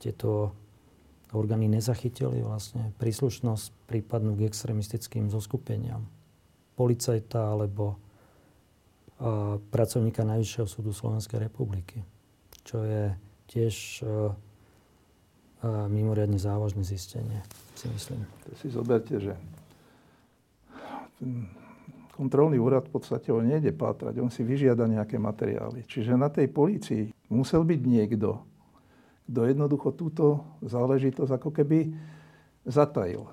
Tieto 0.00 0.56
orgány 1.34 1.70
nezachytili 1.70 2.42
vlastne 2.42 2.90
príslušnosť 2.98 3.86
prípadnú 3.86 4.34
k 4.38 4.46
extremistickým 4.50 5.30
zoskupeniam. 5.30 6.06
Policajta 6.74 7.54
alebo 7.54 7.96
a, 9.20 9.56
e, 9.56 9.68
pracovníka 9.70 10.26
Najvyššieho 10.26 10.66
súdu 10.66 10.90
Slovenskej 10.90 11.38
republiky. 11.38 12.02
Čo 12.66 12.82
je 12.84 13.14
tiež 13.50 13.74
a, 14.02 14.06
e, 14.06 14.10
a, 15.62 15.86
mimoriadne 15.86 16.40
závažné 16.40 16.82
zistenie, 16.82 17.44
si 17.76 17.86
myslím. 17.92 18.24
Si 18.58 18.72
zoberte, 18.72 19.16
že 19.20 19.34
ten 21.20 21.46
kontrolný 22.20 22.60
úrad 22.60 22.84
v 22.84 23.00
podstate 23.00 23.32
on 23.32 23.48
nejde 23.48 23.72
pátrať, 23.72 24.20
on 24.20 24.28
si 24.28 24.44
vyžiada 24.44 24.84
nejaké 24.84 25.16
materiály. 25.16 25.88
Čiže 25.88 26.20
na 26.20 26.28
tej 26.28 26.52
polícii 26.52 27.16
musel 27.32 27.64
byť 27.64 27.80
niekto, 27.80 28.44
kto 29.30 29.46
jednoducho 29.46 29.94
túto 29.94 30.42
záležitosť 30.66 31.38
ako 31.38 31.50
keby 31.54 31.94
zatajil. 32.66 33.30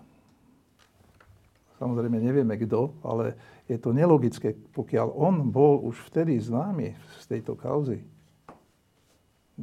Samozrejme 1.82 2.22
nevieme 2.22 2.53
kto, 2.57 2.94
ale 3.02 3.34
je 3.65 3.82
to 3.82 3.94
nelogické, 3.94 4.53
pokiaľ 4.78 5.10
on 5.18 5.49
bol 5.49 5.82
už 5.82 5.98
vtedy 6.14 6.38
známy 6.38 6.94
z 7.22 7.26
tejto 7.26 7.57
kauzy, 7.57 8.06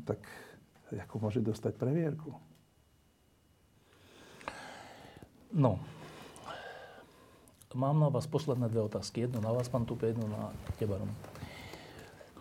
tak 0.02 0.19
ako 0.90 1.23
môže 1.23 1.39
dostať 1.39 1.78
previerku? 1.78 2.35
No, 5.55 5.78
Mám 7.74 7.98
na 7.98 8.06
vás 8.06 8.31
posledné 8.31 8.70
dve 8.70 8.86
otázky. 8.86 9.27
Jednu 9.27 9.43
na 9.43 9.51
vás, 9.51 9.66
pán 9.66 9.82
Tupi, 9.82 10.15
jednu 10.15 10.31
na 10.31 10.55
teba. 10.78 10.94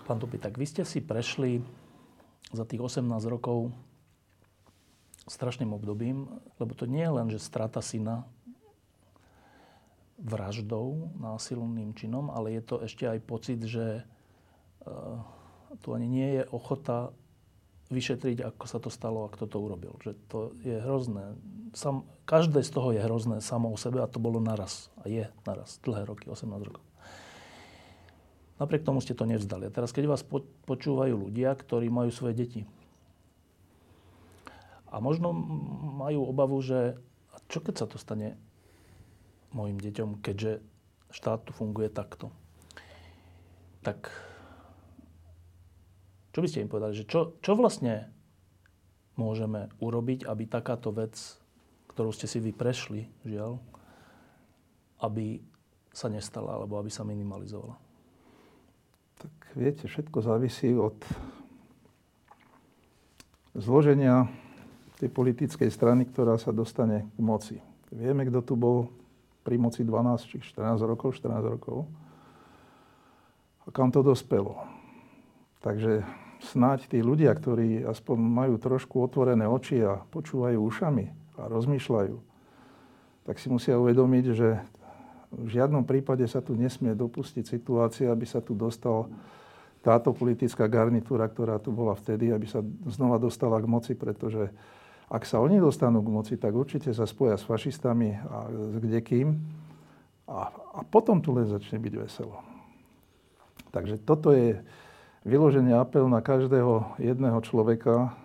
Pán 0.05 0.21
Tupi, 0.21 0.37
tak 0.37 0.61
vy 0.61 0.65
ste 0.69 0.85
si 0.85 1.01
prešli 1.01 1.57
za 2.53 2.63
tých 2.63 2.79
18 2.79 3.09
rokov 3.25 3.73
strašným 5.25 5.73
obdobím, 5.73 6.29
lebo 6.61 6.77
to 6.77 6.85
nie 6.85 7.03
je 7.03 7.15
len, 7.15 7.27
že 7.31 7.41
strata 7.41 7.81
syna 7.81 8.27
vraždou, 10.21 11.11
násilným 11.19 11.91
činom, 11.97 12.31
ale 12.31 12.55
je 12.55 12.61
to 12.63 12.75
ešte 12.85 13.09
aj 13.09 13.19
pocit, 13.25 13.59
že 13.65 14.05
uh, 14.05 15.19
tu 15.81 15.91
ani 15.91 16.07
nie 16.07 16.29
je 16.39 16.43
ochota 16.53 17.11
vyšetriť, 17.91 18.45
ako 18.45 18.65
sa 18.65 18.79
to 18.79 18.89
stalo 18.93 19.27
a 19.27 19.33
kto 19.33 19.45
to 19.49 19.57
urobil. 19.59 19.99
Že 20.01 20.11
to 20.31 20.39
je 20.63 20.77
hrozné. 20.79 21.35
Sam, 21.73 22.07
každé 22.25 22.63
z 22.63 22.71
toho 22.71 22.89
je 22.95 23.01
hrozné 23.01 23.41
samo 23.41 23.69
o 23.69 23.77
sebe 23.77 24.01
a 24.01 24.07
to 24.09 24.21
bolo 24.21 24.39
naraz. 24.39 24.93
A 25.03 25.09
je 25.09 25.27
naraz. 25.43 25.81
Dlhé 25.83 26.07
roky, 26.07 26.29
18 26.29 26.49
rokov. 26.63 26.83
Napriek 28.61 28.85
tomu 28.85 29.01
ste 29.01 29.17
to 29.17 29.25
nevzdali. 29.25 29.67
A 29.67 29.73
teraz, 29.73 29.89
keď 29.89 30.13
vás 30.13 30.21
počúvajú 30.69 31.15
ľudia, 31.17 31.53
ktorí 31.57 31.89
majú 31.89 32.13
svoje 32.13 32.37
deti 32.37 32.61
a 34.93 35.01
možno 35.01 35.33
majú 35.97 36.29
obavu, 36.29 36.61
že 36.61 37.01
čo 37.49 37.65
keď 37.65 37.75
sa 37.81 37.85
to 37.89 37.97
stane 37.97 38.37
mojim 39.49 39.81
deťom, 39.81 40.21
keďže 40.21 40.61
štát 41.09 41.49
tu 41.49 41.51
funguje 41.53 41.89
takto, 41.89 42.29
tak 43.81 44.13
čo 46.33 46.39
by 46.41 46.47
ste 46.49 46.61
im 46.65 46.69
povedali? 46.69 46.97
Že 46.97 47.05
čo, 47.09 47.19
čo 47.41 47.51
vlastne 47.57 48.13
môžeme 49.17 49.69
urobiť, 49.81 50.29
aby 50.29 50.45
takáto 50.45 50.93
vec, 50.93 51.17
ktorú 51.89 52.13
ste 52.13 52.29
si 52.29 52.37
vy 52.41 52.53
prešli, 52.53 53.09
žiaľ, 53.25 53.61
aby 55.01 55.41
sa 55.93 56.09
nestala, 56.09 56.57
alebo 56.57 56.77
aby 56.77 56.89
sa 56.89 57.05
minimalizovala? 57.05 57.82
Tak 59.23 59.55
viete, 59.55 59.87
všetko 59.87 60.19
závisí 60.19 60.75
od 60.75 60.99
zloženia 63.55 64.27
tej 64.99 65.07
politickej 65.07 65.71
strany, 65.71 66.03
ktorá 66.03 66.35
sa 66.35 66.51
dostane 66.51 67.07
k 67.15 67.19
moci. 67.23 67.57
Vieme, 67.87 68.27
kto 68.27 68.43
tu 68.43 68.59
bol 68.59 68.91
pri 69.47 69.55
moci 69.55 69.87
12 69.87 70.27
či 70.27 70.37
14 70.43 70.83
rokov, 70.83 71.15
14 71.15 71.39
rokov. 71.39 71.87
A 73.63 73.71
kam 73.71 73.95
to 73.95 74.03
dospelo. 74.03 74.59
Takže 75.63 76.03
snáď 76.43 76.91
tí 76.91 76.99
ľudia, 76.99 77.31
ktorí 77.31 77.87
aspoň 77.87 78.17
majú 78.19 78.55
trošku 78.59 78.99
otvorené 78.99 79.47
oči 79.47 79.79
a 79.79 80.03
počúvajú 80.03 80.59
ušami 80.59 81.05
a 81.39 81.47
rozmýšľajú, 81.47 82.15
tak 83.23 83.39
si 83.39 83.47
musia 83.47 83.79
uvedomiť, 83.79 84.25
že 84.35 84.59
V 85.33 85.49
žiadnom 85.49 85.81
prípade 85.81 86.23
sa 86.29 86.39
tu 86.39 86.53
nesmie 86.53 86.93
dopustiť 86.93 87.45
situácia, 87.45 88.09
aby 88.13 88.25
sa 88.25 88.37
tu 88.39 88.53
dostal 88.53 89.09
táto 89.83 90.15
politická 90.15 90.69
garnitúra, 90.69 91.27
ktorá 91.27 91.59
tu 91.59 91.75
bola 91.75 91.97
vtedy, 91.97 92.31
aby 92.31 92.47
sa 92.47 92.63
znova 92.87 93.19
dostala 93.19 93.59
k 93.59 93.67
moci, 93.67 93.93
pretože 93.97 94.47
ak 95.11 95.27
sa 95.27 95.43
oni 95.43 95.59
dostanú 95.59 95.99
k 95.99 96.13
moci, 96.13 96.33
tak 96.39 96.55
určite 96.55 96.95
sa 96.95 97.03
spoja 97.03 97.35
s 97.35 97.43
fašistami 97.43 98.15
a 98.17 98.47
s 98.47 98.75
kdekým. 98.79 99.35
A, 100.25 100.49
a 100.49 100.79
potom 100.87 101.19
tu 101.19 101.35
len 101.35 101.43
začne 101.45 101.77
byť 101.77 101.93
veselo. 101.99 102.39
Takže 103.75 103.99
toto 104.07 104.31
je 104.31 104.63
vyložený 105.27 105.75
apel 105.75 106.07
na 106.07 106.23
každého 106.23 106.95
jedného 107.01 107.39
človeka, 107.43 108.15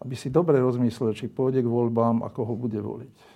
aby 0.00 0.14
si 0.16 0.32
dobre 0.32 0.60
rozmyslel, 0.60 1.12
či 1.12 1.28
pôjde 1.28 1.60
k 1.64 1.68
voľbám 1.68 2.24
a 2.24 2.32
koho 2.32 2.56
bude 2.56 2.80
voliť. 2.80 3.33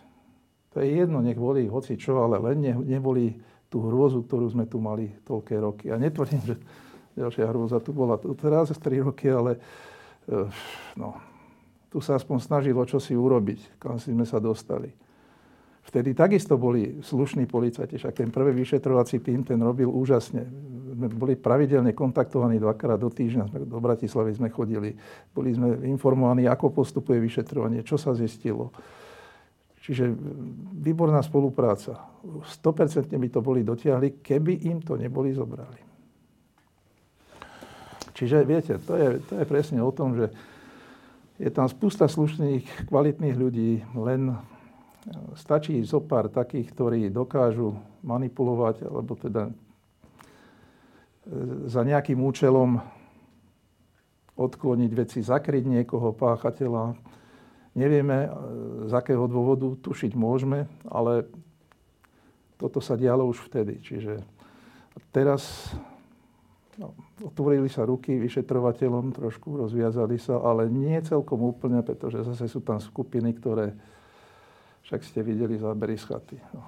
To 0.78 0.86
je 0.86 0.94
jedno, 0.94 1.18
nech 1.18 1.34
volí 1.34 1.66
hoci 1.66 1.98
čo, 1.98 2.22
ale 2.22 2.38
len 2.38 2.62
nevolí 2.86 3.34
tú 3.66 3.82
hrôzu, 3.82 4.22
ktorú 4.22 4.46
sme 4.46 4.62
tu 4.70 4.78
mali 4.78 5.10
toľké 5.26 5.58
roky. 5.58 5.90
Ja 5.90 5.98
netvrdím, 5.98 6.38
že 6.38 6.54
ďalšia 7.18 7.50
hrôza 7.50 7.82
tu 7.82 7.90
bola 7.90 8.14
teraz 8.38 8.70
3 8.70 9.10
roky, 9.10 9.26
ale 9.26 9.58
eh, 10.30 10.46
no, 10.94 11.18
tu 11.90 11.98
sa 11.98 12.14
aspoň 12.14 12.38
snažilo 12.38 12.86
čo 12.86 13.02
si 13.02 13.18
urobiť, 13.18 13.82
kam 13.82 13.98
si 13.98 14.14
sme 14.14 14.22
sa 14.22 14.38
dostali. 14.38 14.94
Vtedy 15.82 16.14
takisto 16.14 16.54
boli 16.54 17.02
slušní 17.02 17.50
policajti, 17.50 17.98
však 17.98 18.14
ten 18.14 18.30
prvý 18.30 18.54
vyšetrovací 18.62 19.18
tým 19.18 19.42
ten 19.42 19.58
robil 19.58 19.90
úžasne. 19.90 20.46
My 20.94 21.10
boli 21.10 21.34
pravidelne 21.34 21.90
kontaktovaní 21.90 22.62
dvakrát 22.62 23.02
do 23.02 23.10
týždňa, 23.10 23.66
do 23.66 23.82
Bratislavy 23.82 24.30
sme 24.30 24.46
chodili. 24.54 24.94
Boli 25.34 25.58
sme 25.58 25.90
informovaní, 25.90 26.46
ako 26.46 26.70
postupuje 26.70 27.18
vyšetrovanie, 27.18 27.82
čo 27.82 27.98
sa 27.98 28.14
zistilo. 28.14 28.70
Čiže 29.88 30.12
výborná 30.84 31.24
spolupráca. 31.24 31.96
100% 32.44 33.08
by 33.08 33.28
to 33.32 33.40
boli 33.40 33.64
dotiahli, 33.64 34.20
keby 34.20 34.68
im 34.68 34.84
to 34.84 35.00
neboli 35.00 35.32
zobrali. 35.32 35.80
Čiže 38.12 38.44
viete, 38.44 38.76
to 38.84 38.92
je, 38.92 39.08
to 39.24 39.40
je 39.40 39.44
presne 39.48 39.80
o 39.80 39.88
tom, 39.88 40.12
že 40.12 40.28
je 41.40 41.48
tam 41.48 41.64
spústa 41.72 42.04
slušných, 42.04 42.90
kvalitných 42.92 43.36
ľudí, 43.38 43.80
len 43.96 44.36
stačí 45.38 45.80
zo 45.88 46.04
pár 46.04 46.28
takých, 46.28 46.68
ktorí 46.76 47.08
dokážu 47.08 47.78
manipulovať, 48.04 48.84
alebo 48.84 49.16
teda 49.16 49.48
e, 49.48 49.52
za 51.64 51.80
nejakým 51.80 52.20
účelom 52.20 52.76
odkloniť 54.36 54.90
veci, 54.92 55.18
zakryť 55.24 55.64
niekoho, 55.64 56.12
páchateľa, 56.12 56.92
Nevieme, 57.78 58.26
e, 58.26 58.30
z 58.90 58.92
akého 58.92 59.30
dôvodu, 59.30 59.70
tušiť 59.78 60.18
môžeme, 60.18 60.66
ale 60.90 61.30
toto 62.58 62.82
sa 62.82 62.98
dialo 62.98 63.22
už 63.30 63.46
vtedy. 63.46 63.78
Čiže 63.78 64.18
teraz 65.14 65.70
no, 66.74 66.90
otvorili 67.22 67.70
sa 67.70 67.86
ruky 67.86 68.18
vyšetrovateľom, 68.18 69.14
trošku 69.14 69.54
rozviazali 69.54 70.18
sa, 70.18 70.42
ale 70.42 70.66
nie 70.66 70.98
celkom 71.06 71.38
úplne, 71.38 71.86
pretože 71.86 72.26
zase 72.26 72.50
sú 72.50 72.66
tam 72.66 72.82
skupiny, 72.82 73.30
ktoré 73.38 73.78
však 74.82 75.00
ste 75.06 75.20
videli 75.22 75.54
zábery 75.54 75.94
z 75.94 76.04
chaty. 76.10 76.36
No. 76.50 76.66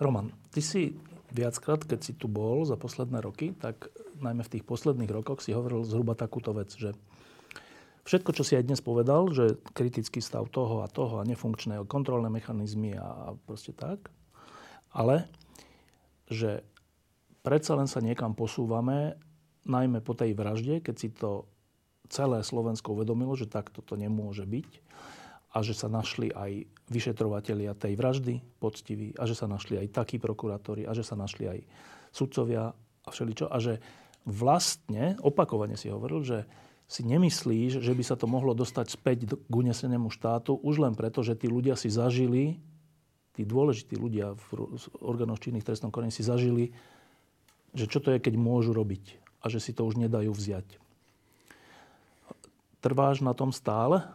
Roman, 0.00 0.32
ty 0.54 0.64
si 0.64 0.94
viackrát, 1.34 1.82
keď 1.84 2.00
si 2.00 2.12
tu 2.14 2.30
bol 2.30 2.64
za 2.64 2.78
posledné 2.78 3.20
roky, 3.20 3.52
tak 3.52 3.90
najmä 4.22 4.46
v 4.46 4.52
tých 4.56 4.64
posledných 4.64 5.10
rokoch 5.10 5.42
si 5.44 5.52
hovoril 5.52 5.84
zhruba 5.84 6.14
takúto 6.14 6.54
vec, 6.54 6.72
že 6.72 6.94
Všetko, 8.08 8.32
čo 8.32 8.40
si 8.40 8.56
aj 8.56 8.64
dnes 8.64 8.80
povedal, 8.80 9.28
že 9.36 9.60
kritický 9.76 10.24
stav 10.24 10.48
toho 10.48 10.80
a 10.80 10.88
toho 10.88 11.20
a 11.20 11.28
nefunkčné 11.28 11.76
kontrolné 11.84 12.32
mechanizmy 12.32 12.96
a 12.96 13.36
proste 13.44 13.76
tak, 13.76 14.08
ale 14.96 15.28
že 16.24 16.64
predsa 17.44 17.76
len 17.76 17.84
sa 17.84 18.00
niekam 18.00 18.32
posúvame, 18.32 19.20
najmä 19.68 20.00
po 20.00 20.16
tej 20.16 20.32
vražde, 20.32 20.80
keď 20.80 20.94
si 20.96 21.12
to 21.12 21.52
celé 22.08 22.40
Slovensko 22.40 22.96
uvedomilo, 22.96 23.36
že 23.36 23.44
takto 23.44 23.84
to 23.84 24.00
nemôže 24.00 24.48
byť 24.48 24.70
a 25.52 25.60
že 25.60 25.76
sa 25.76 25.92
našli 25.92 26.32
aj 26.32 26.64
vyšetrovatelia 26.88 27.76
tej 27.76 27.92
vraždy 27.92 28.40
poctiví 28.56 29.12
a 29.20 29.28
že 29.28 29.36
sa 29.36 29.44
našli 29.44 29.84
aj 29.84 29.92
takí 29.92 30.16
prokurátori 30.16 30.88
a 30.88 30.96
že 30.96 31.04
sa 31.04 31.12
našli 31.12 31.44
aj 31.44 31.60
sudcovia 32.08 32.72
a 32.72 33.08
všeličo 33.12 33.52
a 33.52 33.56
že 33.60 33.84
vlastne, 34.24 35.20
opakovane 35.20 35.76
si 35.76 35.92
hovoril, 35.92 36.24
že 36.24 36.48
si 36.88 37.04
nemyslíš, 37.04 37.84
že 37.84 37.92
by 37.92 38.02
sa 38.02 38.16
to 38.16 38.24
mohlo 38.24 38.56
dostať 38.56 38.86
späť 38.88 39.18
k 39.36 39.52
unesenému 39.52 40.08
štátu 40.08 40.56
už 40.56 40.80
len 40.80 40.96
preto, 40.96 41.20
že 41.20 41.36
tí 41.36 41.44
ľudia 41.44 41.76
si 41.76 41.92
zažili, 41.92 42.56
tí 43.36 43.44
dôležití 43.44 43.92
ľudia 43.92 44.32
v 44.32 44.48
orgánoch 45.04 45.38
činných 45.38 45.68
trestnom 45.68 45.92
konaní 45.92 46.10
si 46.10 46.24
zažili, 46.24 46.72
že 47.76 47.84
čo 47.84 48.00
to 48.00 48.08
je, 48.16 48.18
keď 48.18 48.40
môžu 48.40 48.72
robiť 48.72 49.20
a 49.44 49.52
že 49.52 49.60
si 49.60 49.76
to 49.76 49.84
už 49.84 50.00
nedajú 50.00 50.32
vziať. 50.32 50.80
Trváš 52.80 53.20
na 53.20 53.36
tom 53.36 53.52
stále? 53.52 54.08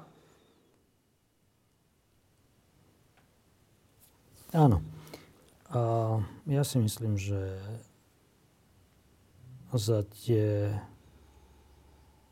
Áno. 4.49 4.81
A 5.69 5.81
ja 6.49 6.65
si 6.65 6.81
myslím, 6.81 7.17
že 7.21 7.57
za 9.73 10.05
tie 10.25 10.73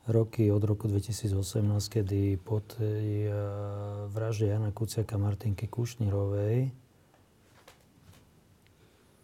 roky 0.10 0.50
od 0.50 0.64
roku 0.66 0.90
2018, 0.90 1.34
kedy 1.90 2.42
po 2.42 2.64
tej 2.66 3.30
vražde 4.10 4.50
Jana 4.50 4.74
Kuciaka 4.74 5.22
Martinky 5.22 5.70
Kušnírovej 5.70 6.74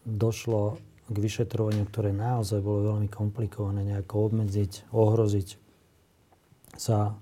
došlo 0.06 0.78
k 1.08 1.16
vyšetrovaniu, 1.18 1.88
ktoré 1.88 2.12
naozaj 2.14 2.60
bolo 2.62 2.94
veľmi 2.94 3.10
komplikované, 3.10 3.88
nejako 3.88 4.32
obmedziť, 4.32 4.92
ohroziť 4.92 5.50
sa 6.78 7.18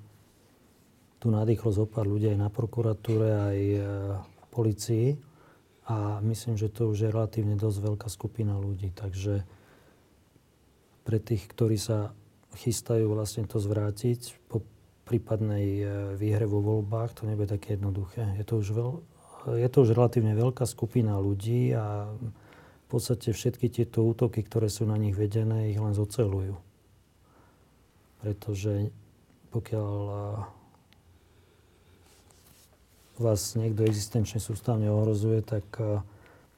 tu 1.22 1.32
nadýchlo 1.32 1.72
zo 1.72 1.86
pár 1.88 2.06
ľudí 2.06 2.30
aj 2.30 2.38
na 2.38 2.50
prokuratúre, 2.52 3.30
aj 3.30 3.60
v 4.22 4.46
policii. 4.54 5.08
A 5.86 6.18
myslím, 6.26 6.58
že 6.58 6.74
to 6.74 6.90
už 6.90 6.98
je 7.06 7.14
relatívne 7.14 7.54
dosť 7.58 7.78
veľká 7.78 8.10
skupina 8.10 8.58
ľudí. 8.58 8.90
Takže 8.90 9.46
pre 11.06 11.18
tých, 11.22 11.46
ktorí 11.46 11.78
sa 11.78 12.18
chystajú 12.56 13.12
vlastne 13.12 13.44
to 13.46 13.60
zvrátiť 13.60 14.40
po 14.48 14.64
prípadnej 15.06 15.68
e, 15.80 15.84
výhre 16.18 16.50
vo 16.50 16.60
voľbách, 16.60 17.14
to 17.14 17.30
nebude 17.30 17.52
také 17.52 17.78
jednoduché. 17.78 18.26
Je 18.42 18.46
to 18.48 18.58
už, 18.60 18.68
veľ, 18.74 18.92
je 19.62 19.70
to 19.70 19.78
už 19.86 19.94
relatívne 19.94 20.34
veľká 20.34 20.66
skupina 20.66 21.20
ľudí 21.22 21.76
a 21.78 22.10
v 22.10 22.88
podstate 22.90 23.36
všetky 23.36 23.70
tieto 23.70 24.02
útoky, 24.02 24.42
ktoré 24.42 24.70
sú 24.70 24.90
na 24.90 24.98
nich 24.98 25.14
vedené, 25.14 25.70
ich 25.70 25.80
len 25.82 25.94
zocelujú. 25.94 26.58
Pretože 28.26 28.90
pokiaľ 29.54 29.92
e, 29.94 30.16
vás 33.22 33.56
niekto 33.56 33.86
existenčne 33.86 34.42
sústavne 34.42 34.90
ohrozuje, 34.90 35.46
tak 35.46 35.66
e, 35.78 36.02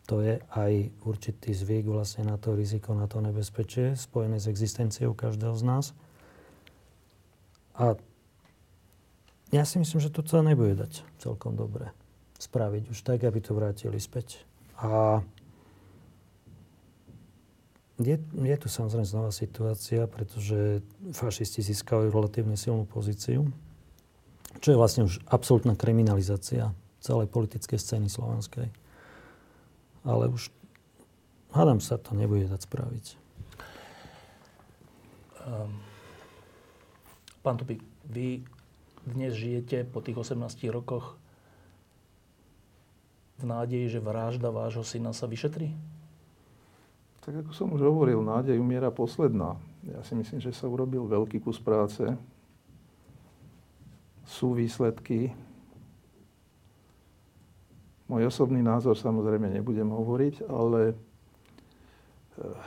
to 0.07 0.23
je 0.23 0.39
aj 0.55 0.73
určitý 1.03 1.51
zvyk 1.51 1.91
vlastne 1.91 2.23
na 2.23 2.39
to 2.39 2.55
riziko, 2.55 2.95
na 2.95 3.11
to 3.11 3.19
nebezpečie 3.19 3.99
spojené 3.99 4.39
s 4.39 4.47
existenciou 4.47 5.11
každého 5.11 5.53
z 5.59 5.63
nás. 5.67 5.85
A 7.75 7.99
ja 9.51 9.67
si 9.67 9.83
myslím, 9.83 9.99
že 9.99 10.09
to 10.09 10.23
sa 10.23 10.39
nebude 10.39 10.79
dať 10.79 11.03
celkom 11.19 11.59
dobre 11.59 11.91
spraviť 12.39 12.83
už 12.95 12.99
tak, 13.03 13.27
aby 13.27 13.43
to 13.43 13.51
vrátili 13.51 13.99
späť. 13.99 14.47
A 14.79 15.19
je, 17.99 18.15
je 18.21 18.55
tu 18.61 18.67
samozrejme 18.71 19.03
znova 19.03 19.31
situácia, 19.35 20.07
pretože 20.07 20.85
fašisti 21.11 21.65
získajú 21.65 22.13
relatívne 22.13 22.55
silnú 22.55 22.87
pozíciu, 22.87 23.49
čo 24.63 24.67
je 24.71 24.77
vlastne 24.79 25.03
už 25.03 25.19
absolútna 25.27 25.75
kriminalizácia 25.75 26.71
celej 27.03 27.27
politickej 27.27 27.75
scény 27.75 28.07
slovenskej 28.07 28.71
ale 30.05 30.29
už 30.29 30.51
hádam 31.55 31.81
sa 31.81 31.97
to 31.97 32.13
nebude 32.13 32.45
dať 32.49 32.61
spraviť. 32.67 33.05
Um, 35.47 35.79
pán 37.39 37.55
Tupik, 37.55 37.79
vy 38.03 38.43
dnes 39.07 39.31
žijete 39.31 39.87
po 39.87 40.03
tých 40.03 40.19
18 40.19 40.59
rokoch 40.67 41.15
v 43.39 43.43
nádeji, 43.47 43.95
že 43.95 44.03
vražda 44.03 44.51
vášho 44.51 44.83
syna 44.83 45.15
sa 45.15 45.29
vyšetrí? 45.29 45.71
Tak 47.23 47.43
ako 47.43 47.51
som 47.51 47.71
už 47.71 47.83
hovoril, 47.83 48.19
nádej 48.23 48.59
umiera 48.59 48.91
posledná. 48.91 49.59
Ja 49.87 50.03
si 50.03 50.15
myslím, 50.15 50.39
že 50.43 50.55
sa 50.55 50.67
urobil 50.67 51.07
veľký 51.07 51.43
kus 51.43 51.59
práce. 51.59 52.03
Sú 54.27 54.51
výsledky, 54.51 55.31
môj 58.07 58.31
osobný 58.31 58.63
názor 58.63 58.95
samozrejme 58.95 59.51
nebudem 59.51 59.87
hovoriť, 59.91 60.47
ale 60.47 60.91
eh, 60.91 60.97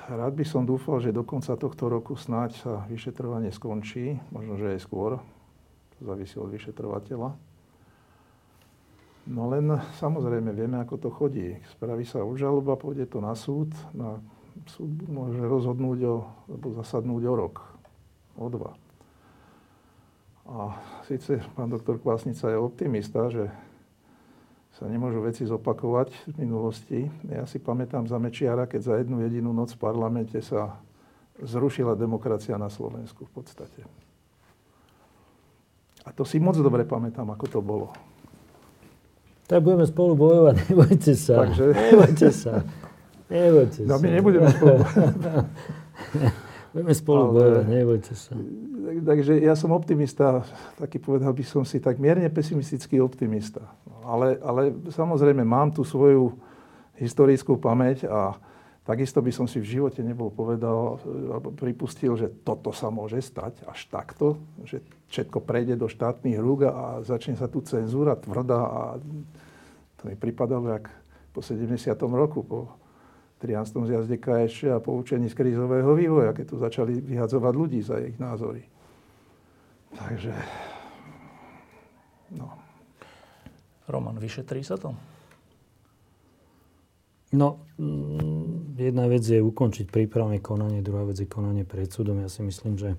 rád 0.09 0.37
by 0.37 0.45
som 0.45 0.69
dúfal, 0.69 1.01
že 1.01 1.17
do 1.17 1.25
konca 1.25 1.57
tohto 1.57 1.89
roku 1.89 2.17
snáď 2.17 2.51
sa 2.61 2.73
vyšetrovanie 2.89 3.53
skončí, 3.53 4.21
možno, 4.33 4.61
že 4.61 4.77
aj 4.77 4.81
skôr, 4.85 5.21
to 5.97 5.99
závisí 6.05 6.37
od 6.37 6.53
vyšetrovateľa. 6.53 7.37
No 9.31 9.47
len 9.53 9.69
samozrejme 10.01 10.51
vieme, 10.57 10.81
ako 10.81 10.97
to 10.97 11.09
chodí. 11.13 11.61
Spraví 11.77 12.03
sa 12.09 12.25
obžaloba, 12.25 12.81
pôjde 12.81 13.05
to 13.07 13.21
na 13.21 13.37
súd. 13.37 13.71
Na 13.93 14.19
súd 14.67 14.91
môže 15.07 15.39
rozhodnúť 15.39 15.99
o, 16.09 16.15
alebo 16.51 16.75
zasadnúť 16.75 17.23
o 17.29 17.35
rok, 17.37 17.55
o 18.41 18.49
dva. 18.51 18.73
A 20.51 20.75
síce 21.07 21.39
pán 21.55 21.71
doktor 21.71 22.03
Kvásnica 22.03 22.51
je 22.51 22.59
optimista, 22.59 23.31
že 23.31 23.55
sa 24.81 24.89
nemôžu 24.89 25.21
veci 25.21 25.45
zopakovať 25.45 26.33
z 26.33 26.35
minulosti. 26.41 27.05
Ja 27.29 27.45
si 27.45 27.61
pamätám 27.61 28.09
za 28.09 28.17
Mečiara, 28.17 28.65
keď 28.65 28.81
za 28.81 28.95
jednu 28.97 29.21
jedinú 29.21 29.53
noc 29.53 29.77
v 29.77 29.85
parlamente 29.85 30.41
sa 30.41 30.81
zrušila 31.37 32.01
demokracia 32.01 32.57
na 32.57 32.73
Slovensku 32.73 33.29
v 33.29 33.33
podstate. 33.37 33.85
A 36.09 36.17
to 36.17 36.25
si 36.25 36.41
moc 36.41 36.57
dobre 36.57 36.89
pamätám, 36.89 37.29
ako 37.29 37.47
to 37.53 37.61
bolo. 37.61 37.93
Tak 39.45 39.61
budeme 39.61 39.85
spolu 39.85 40.17
bojovať, 40.17 40.55
nebojte 40.73 41.13
sa. 41.13 41.45
Takže... 41.45 41.65
Nebojte 41.77 42.29
sa. 42.33 42.53
Nebojte 43.31 43.87
no, 43.87 43.95
sa. 43.95 44.03
my 44.03 44.09
nebudeme 44.11 44.49
spolu 44.51 44.83
Budeme 46.71 46.95
spolu 46.95 47.23
Ale... 47.27 47.33
bojovať, 47.35 47.67
nebojte 47.67 48.15
sa. 48.15 48.33
Takže 49.03 49.33
ja 49.43 49.55
som 49.59 49.75
optimista, 49.75 50.47
taký 50.79 51.03
povedal 51.03 51.35
by 51.35 51.45
som 51.47 51.63
si, 51.67 51.83
tak 51.83 51.99
mierne 51.99 52.31
pesimistický 52.31 53.03
optimista. 53.03 53.67
Ale, 54.07 54.39
ale 54.43 54.75
samozrejme 54.91 55.43
mám 55.43 55.75
tu 55.75 55.83
svoju 55.83 56.35
historickú 56.99 57.59
pamäť 57.59 58.07
a 58.07 58.39
takisto 58.87 59.23
by 59.23 59.31
som 59.31 59.47
si 59.47 59.63
v 59.63 59.79
živote 59.79 60.03
nebol 60.03 60.31
povedal, 60.31 60.99
alebo 61.31 61.55
pripustil, 61.55 62.19
že 62.19 62.31
toto 62.43 62.75
sa 62.75 62.91
môže 62.91 63.19
stať 63.23 63.63
až 63.67 63.81
takto, 63.91 64.39
že 64.67 64.83
všetko 65.11 65.43
prejde 65.43 65.75
do 65.75 65.87
štátnych 65.91 66.39
rúk 66.39 66.71
a 66.71 67.03
začne 67.03 67.35
sa 67.35 67.47
tu 67.47 67.63
cenzúra 67.63 68.15
tvrdá 68.19 68.61
a 68.63 68.83
to 70.01 70.03
mi 70.09 70.17
pripadalo 70.17 70.71
jak 70.71 70.87
po 71.31 71.45
70. 71.45 71.93
roku, 72.11 72.43
po 72.43 72.80
13. 73.41 73.89
zjazde 73.89 74.17
KSČ 74.21 74.65
a 74.77 74.81
poučení 74.85 75.33
z 75.33 75.35
krízového 75.35 75.97
vývoja, 75.97 76.37
keď 76.37 76.47
tu 76.47 76.57
začali 76.61 77.01
vyhadzovať 77.01 77.53
ľudí 77.57 77.81
za 77.81 77.97
ich 77.97 78.21
názory. 78.21 78.69
Takže, 79.97 80.37
no. 82.37 82.53
Roman, 83.89 84.21
vyšetrí 84.21 84.61
sa 84.61 84.77
to? 84.77 84.93
No, 87.33 87.65
mm, 87.81 88.77
jedna 88.77 89.09
vec 89.09 89.25
je 89.25 89.41
ukončiť 89.41 89.89
prípravné 89.89 90.43
konanie, 90.43 90.85
druhá 90.85 91.09
vec 91.09 91.17
je 91.17 91.31
konanie 91.31 91.65
pred 91.65 91.89
súdom. 91.89 92.21
Ja 92.21 92.29
si 92.29 92.45
myslím, 92.45 92.77
že 92.77 92.99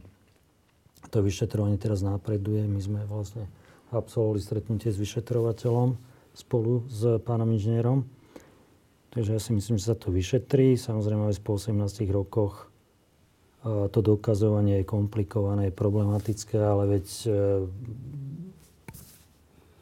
to 1.12 1.22
vyšetrovanie 1.22 1.78
teraz 1.78 2.02
napreduje. 2.02 2.64
My 2.66 2.80
sme 2.82 3.02
vlastne 3.06 3.46
absolvovali 3.92 4.40
stretnutie 4.40 4.90
s 4.90 4.98
vyšetrovateľom 4.98 6.00
spolu 6.32 6.88
s 6.88 7.20
pánom 7.28 7.52
inžinierom. 7.52 8.08
Takže 9.12 9.36
ja 9.36 9.42
si 9.44 9.52
myslím, 9.52 9.76
že 9.76 9.92
sa 9.92 9.98
to 10.00 10.08
vyšetrí. 10.08 10.80
Samozrejme 10.80 11.28
aj 11.28 11.44
po 11.44 11.60
18 11.60 11.76
rokoch 12.12 12.72
to 13.64 14.00
dokazovanie 14.02 14.82
je 14.82 14.90
komplikované, 14.90 15.70
je 15.70 15.78
problematické, 15.78 16.58
ale 16.58 16.98
veď 16.98 17.06
e, 17.06 17.32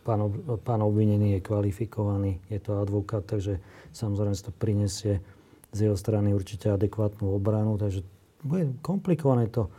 pán, 0.03 0.27
pán 0.67 0.81
obvinený 0.83 1.39
je 1.39 1.45
kvalifikovaný, 1.47 2.43
je 2.51 2.59
to 2.59 2.75
advokát, 2.75 3.23
takže 3.23 3.63
samozrejme 3.95 4.35
to 4.35 4.51
prinesie 4.51 5.23
z 5.71 5.79
jeho 5.87 5.95
strany 5.95 6.35
určite 6.35 6.67
adekvátnu 6.67 7.31
obranu, 7.31 7.79
takže 7.79 8.03
bude 8.43 8.75
komplikované 8.83 9.47
to 9.47 9.71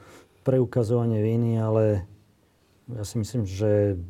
preukazovanie 0.49 1.21
viny, 1.21 1.61
ale 1.61 2.09
ja 2.89 3.05
si 3.05 3.21
myslím, 3.21 3.45
že 3.45 4.01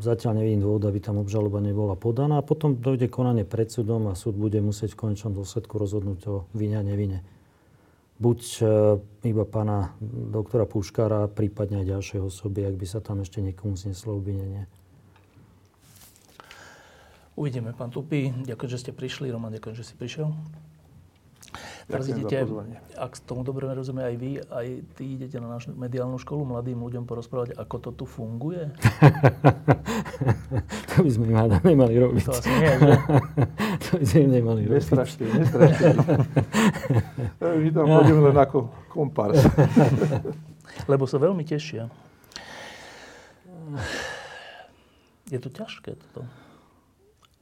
zatiaľ 0.00 0.40
nevidím 0.40 0.64
dôvod, 0.64 0.88
aby 0.88 0.98
tam 1.00 1.20
obžaloba 1.20 1.60
nebola 1.60 1.92
podaná. 1.92 2.40
A 2.40 2.46
potom 2.46 2.80
dojde 2.80 3.12
konanie 3.12 3.44
pred 3.44 3.68
súdom 3.68 4.08
a 4.08 4.16
súd 4.16 4.36
bude 4.36 4.56
musieť 4.64 4.96
v 4.96 5.08
konečnom 5.08 5.36
dôsledku 5.36 5.76
rozhodnúť 5.76 6.20
o 6.28 6.34
vine 6.56 6.80
a 6.80 6.84
nevine. 6.84 7.20
Buď 8.16 8.40
e, 8.40 8.64
iba 9.28 9.44
pána 9.44 9.92
doktora 10.32 10.64
Puškára, 10.64 11.28
prípadne 11.28 11.84
aj 11.84 11.92
ďalšej 11.92 12.20
osoby, 12.24 12.64
ak 12.64 12.80
by 12.80 12.86
sa 12.88 13.04
tam 13.04 13.20
ešte 13.20 13.44
niekomu 13.44 13.76
zneslo 13.76 14.16
obvinenie. 14.16 14.64
Uvidíme, 17.36 17.76
pán 17.76 17.92
Tupy. 17.92 18.32
Ďakujem, 18.32 18.70
že 18.72 18.80
ste 18.80 18.92
prišli. 18.96 19.28
Roman, 19.28 19.52
ďakujem, 19.52 19.76
že 19.76 19.84
si 19.84 19.94
prišiel. 20.00 20.32
Teraz 21.86 22.10
idete, 22.10 22.42
ak 22.98 23.14
tomu 23.22 23.46
dobre 23.46 23.70
rozumie 23.70 24.02
aj 24.02 24.16
vy, 24.18 24.30
aj 24.42 24.66
ty 24.98 25.04
idete 25.14 25.38
na 25.38 25.54
našu 25.54 25.70
mediálnu 25.70 26.18
školu 26.18 26.42
mladým 26.42 26.82
ľuďom 26.82 27.06
porozprávať, 27.06 27.54
ako 27.54 27.76
to 27.78 27.90
tu 27.94 28.04
funguje? 28.10 28.74
to 30.90 31.06
by 31.06 31.10
sme 31.14 31.30
im 31.30 31.62
nemali 31.62 31.94
robiť. 31.94 32.26
To 32.26 32.34
asi 32.34 32.50
nie, 32.50 32.74
že? 32.74 32.92
to 33.86 33.90
by 34.02 34.04
sme 34.04 34.18
im 34.18 34.30
nemali 34.34 34.60
robiť. 34.66 34.78
Nestrašte, 34.82 35.24
nestrašte. 35.30 35.86
My 37.62 37.68
tam 37.70 37.86
pôjdeme 37.86 38.20
len 38.34 38.36
ako 38.42 38.58
kompárs. 38.90 39.46
Lebo 40.90 41.06
sa 41.06 41.22
veľmi 41.22 41.46
tešia. 41.46 41.86
Je 45.30 45.38
to 45.38 45.54
ťažké 45.54 45.94
toto. 45.94 46.26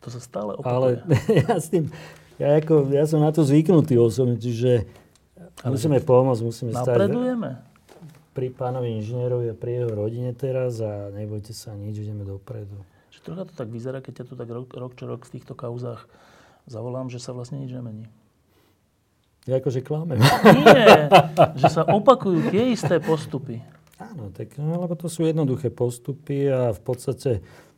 To 0.05 0.09
sa 0.13 0.21
stále 0.21 0.53
opakuje. 0.61 0.69
Ale 0.69 0.89
ja 1.33 1.57
s 1.57 1.73
tým, 1.73 1.89
ja, 2.41 2.59
ako, 2.59 2.91
ja 2.91 3.05
som 3.07 3.23
na 3.23 3.31
to 3.31 3.47
zvyknutý 3.47 3.99
osobne, 3.99 4.39
čiže 4.41 4.87
Ale 5.63 5.75
musíme 5.75 6.03
pomôcť, 6.03 6.43
musíme 6.43 6.71
Napredujeme. 6.75 7.51
stať 7.61 7.73
pri 8.35 8.51
pánovi 8.51 8.99
inžinierovi 8.99 9.55
a 9.55 9.55
pri 9.55 9.81
jeho 9.81 9.91
rodine 9.95 10.35
teraz 10.35 10.83
a 10.83 11.15
nebojte 11.15 11.55
sa 11.55 11.71
nič, 11.79 12.03
ideme 12.03 12.27
dopredu. 12.27 12.83
Že 13.15 13.19
trocha 13.23 13.43
to 13.47 13.55
tak 13.55 13.71
vyzerá, 13.71 14.03
keď 14.03 14.13
ťa 14.21 14.25
tu 14.27 14.35
tak 14.35 14.51
rok, 14.51 14.75
rok 14.75 14.99
čo 14.99 15.07
rok 15.07 15.23
v 15.23 15.39
týchto 15.39 15.55
kauzách 15.55 16.11
zavolám, 16.67 17.07
že 17.15 17.23
sa 17.23 17.31
vlastne 17.31 17.63
nič 17.63 17.71
nemení. 17.71 18.11
Ja 19.47 19.63
akože 19.63 19.87
klamem. 19.87 20.19
Nie, 20.67 21.07
že 21.55 21.69
sa 21.71 21.87
opakujú 21.87 22.51
tie 22.51 22.75
isté 22.75 22.99
postupy. 22.99 23.63
Áno, 24.03 24.35
tak, 24.35 24.59
no, 24.59 24.83
lebo 24.83 24.99
to 24.99 25.07
sú 25.07 25.23
jednoduché 25.23 25.71
postupy 25.71 26.51
a 26.51 26.75
v 26.75 26.81
podstate 26.83 27.31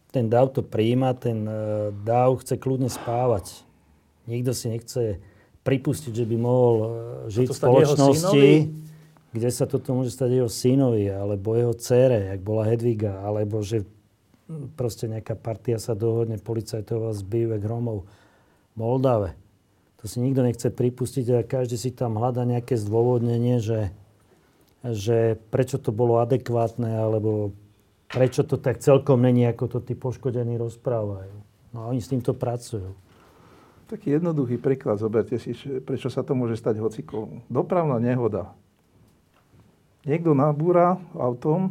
ten 0.08 0.32
DAV 0.32 0.56
to 0.56 0.62
príjma, 0.64 1.12
ten 1.12 1.44
uh, 1.44 1.92
DAV 1.92 2.40
chce 2.40 2.56
kľudne 2.56 2.88
spávať. 2.88 3.65
Nikto 4.26 4.50
si 4.54 4.66
nechce 4.70 5.22
pripustiť, 5.66 6.12
že 6.14 6.26
by 6.26 6.36
mohol 6.38 6.74
e, 6.74 6.86
žiť 7.30 7.46
v 7.50 7.58
spoločnosti, 7.58 8.46
kde 9.34 9.50
sa 9.50 9.66
toto 9.66 9.90
môže 9.94 10.14
stať 10.14 10.42
jeho 10.42 10.50
synovi, 10.50 11.10
alebo 11.10 11.58
jeho 11.58 11.74
dcere, 11.74 12.34
jak 12.34 12.40
bola 12.42 12.70
Hedviga, 12.70 13.22
alebo 13.26 13.62
že 13.62 13.82
proste 14.78 15.10
nejaká 15.10 15.34
partia 15.34 15.82
sa 15.82 15.98
dohodne 15.98 16.38
policajtov 16.38 17.10
a 17.10 17.12
zbývek 17.12 17.62
Romov 17.66 18.06
v 18.74 18.74
Moldave. 18.78 19.30
To 20.02 20.04
si 20.06 20.22
nikto 20.22 20.46
nechce 20.46 20.70
pripustiť 20.70 21.26
a 21.34 21.42
každý 21.42 21.74
si 21.74 21.90
tam 21.90 22.14
hľada 22.14 22.46
nejaké 22.46 22.78
zdôvodnenie, 22.78 23.58
že, 23.58 23.90
že 24.86 25.34
prečo 25.50 25.82
to 25.82 25.90
bolo 25.90 26.22
adekvátne, 26.22 26.94
alebo 26.94 27.50
prečo 28.06 28.46
to 28.46 28.54
tak 28.54 28.78
celkom 28.78 29.18
není, 29.18 29.42
ako 29.50 29.66
to 29.66 29.78
tí 29.82 29.98
poškodení 29.98 30.54
rozprávajú. 30.62 31.34
No 31.74 31.78
a 31.82 31.90
oni 31.90 31.98
s 31.98 32.12
týmto 32.12 32.32
pracujú. 32.38 32.94
Taký 33.86 34.18
jednoduchý 34.18 34.58
príklad, 34.58 34.98
zoberte 34.98 35.38
si, 35.38 35.54
prečo 35.86 36.10
sa 36.10 36.26
to 36.26 36.34
môže 36.34 36.58
stať 36.58 36.82
hocikomu. 36.82 37.46
Dopravná 37.46 38.02
nehoda. 38.02 38.50
Niekto 40.02 40.34
nabúra 40.34 40.98
autom, 41.14 41.70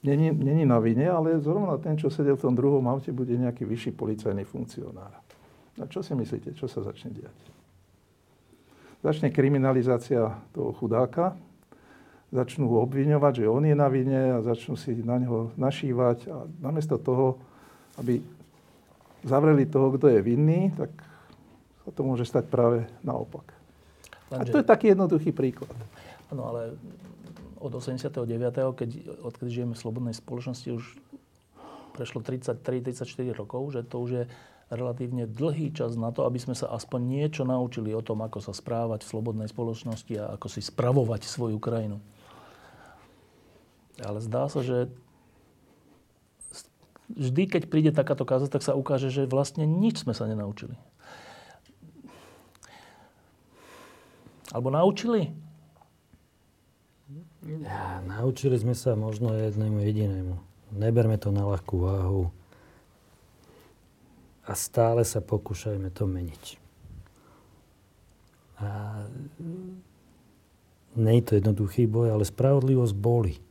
není, 0.00 0.32
není 0.32 0.64
na 0.64 0.80
vine, 0.80 1.08
ale 1.08 1.36
zrovna 1.40 1.76
ten, 1.76 2.00
čo 2.00 2.08
sedel 2.08 2.40
v 2.40 2.48
tom 2.48 2.56
druhom 2.56 2.84
aute, 2.88 3.12
bude 3.12 3.36
nejaký 3.36 3.68
vyšší 3.68 3.92
policajný 3.92 4.48
funkcionár. 4.48 5.12
A 5.76 5.84
čo 5.84 6.00
si 6.00 6.16
myslíte, 6.16 6.56
čo 6.56 6.64
sa 6.64 6.80
začne 6.80 7.12
diať? 7.12 7.36
Začne 9.04 9.28
kriminalizácia 9.28 10.32
toho 10.56 10.72
chudáka, 10.72 11.36
začnú 12.32 12.72
ho 12.72 12.84
obviňovať, 12.88 13.44
že 13.44 13.52
on 13.52 13.68
je 13.68 13.76
na 13.76 13.88
vine 13.92 14.40
a 14.40 14.44
začnú 14.44 14.76
si 14.80 14.96
na 15.04 15.20
neho 15.20 15.52
našívať 15.60 16.18
a 16.32 16.48
namiesto 16.64 16.96
toho, 16.96 17.36
aby 18.00 18.20
zavreli 19.26 19.66
toho, 19.66 19.92
kto 19.98 20.06
je 20.08 20.20
vinný, 20.22 20.70
tak 20.78 20.90
sa 21.84 21.90
to 21.90 22.00
môže 22.06 22.24
stať 22.26 22.46
práve 22.46 22.86
naopak. 23.02 23.50
Lenže... 24.30 24.50
A 24.50 24.54
to 24.54 24.58
je 24.62 24.66
taký 24.66 24.86
jednoduchý 24.94 25.30
príklad. 25.34 25.74
Áno, 26.30 26.50
ale 26.50 26.74
od 27.58 27.72
89., 27.74 28.10
keď, 28.74 28.90
odkedy 29.22 29.50
žijeme 29.50 29.74
v 29.74 29.80
slobodnej 29.80 30.14
spoločnosti, 30.14 30.68
už 30.74 30.84
prešlo 31.94 32.20
33-34 32.20 33.06
rokov, 33.32 33.72
že 33.72 33.80
to 33.86 33.96
už 34.02 34.10
je 34.10 34.24
relatívne 34.66 35.30
dlhý 35.30 35.70
čas 35.70 35.94
na 35.94 36.10
to, 36.10 36.26
aby 36.26 36.42
sme 36.42 36.58
sa 36.58 36.66
aspoň 36.74 37.00
niečo 37.06 37.42
naučili 37.46 37.94
o 37.94 38.02
tom, 38.02 38.26
ako 38.26 38.42
sa 38.42 38.50
správať 38.50 39.06
v 39.06 39.10
slobodnej 39.14 39.48
spoločnosti 39.48 40.14
a 40.18 40.34
ako 40.34 40.46
si 40.50 40.60
spravovať 40.60 41.22
svoju 41.22 41.62
krajinu. 41.62 42.02
Ale 44.02 44.18
zdá 44.20 44.50
sa, 44.50 44.60
že 44.60 44.90
vždy, 47.12 47.42
keď 47.46 47.62
príde 47.70 47.90
takáto 47.94 48.26
káza, 48.26 48.50
tak 48.50 48.66
sa 48.66 48.74
ukáže, 48.74 49.10
že 49.10 49.30
vlastne 49.30 49.66
nič 49.66 50.02
sme 50.02 50.14
sa 50.14 50.26
nenaučili. 50.26 50.74
Alebo 54.50 54.70
naučili? 54.70 55.34
Ja, 57.46 58.02
naučili 58.02 58.58
sme 58.58 58.74
sa 58.74 58.98
možno 58.98 59.30
jednému 59.34 59.78
jedinému. 59.78 60.34
Neberme 60.74 61.14
to 61.14 61.30
na 61.30 61.46
ľahkú 61.46 61.78
váhu. 61.78 62.34
A 64.46 64.54
stále 64.54 65.06
sa 65.06 65.22
pokúšajme 65.22 65.90
to 65.94 66.10
meniť. 66.10 66.44
A 68.56 68.66
nie 70.96 71.20
je 71.20 71.24
to 71.28 71.32
jednoduchý 71.38 71.84
boj, 71.86 72.16
ale 72.16 72.24
spravodlivosť 72.24 72.94
boli. 72.96 73.45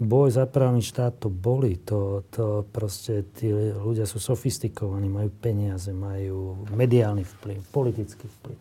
Boj 0.00 0.32
za 0.32 0.48
právny 0.48 0.80
štát 0.80 1.20
to 1.20 1.28
boli. 1.28 1.76
To, 1.84 2.24
to 2.32 2.64
proste, 2.72 3.28
tí 3.36 3.52
ľudia 3.52 4.08
sú 4.08 4.16
sofistikovaní, 4.16 5.12
majú 5.12 5.28
peniaze, 5.28 5.92
majú 5.92 6.64
mediálny 6.72 7.20
vplyv, 7.20 7.60
politický 7.68 8.24
vplyv. 8.24 8.58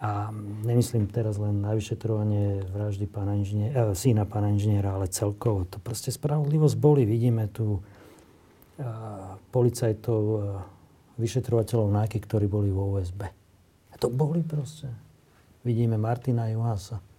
A 0.00 0.32
nemyslím 0.64 1.12
teraz 1.12 1.36
len 1.36 1.60
na 1.60 1.76
vyšetrovanie 1.76 2.64
vraždy 2.64 3.06
pána 3.12 3.36
inžiniera, 3.36 3.92
eh, 3.92 3.94
syna 3.94 4.24
pána 4.24 4.48
inžiniera, 4.48 4.96
ale 4.96 5.12
celkovo. 5.12 5.68
To 5.68 5.76
proste 5.84 6.08
spravodlivosť 6.08 6.76
boli. 6.80 7.04
Vidíme 7.04 7.52
tu 7.52 7.84
eh, 8.80 8.84
policajtov, 9.52 10.22
eh, 10.24 10.40
vyšetrovateľov 11.20 11.92
náky, 11.92 12.24
ktorí 12.24 12.48
boli 12.48 12.72
vo 12.72 12.96
USB. 12.96 13.28
A 13.92 13.94
to 14.00 14.08
boli 14.08 14.40
proste. 14.40 14.88
Vidíme 15.60 16.00
Martina 16.00 16.48
Juhasa 16.48 17.11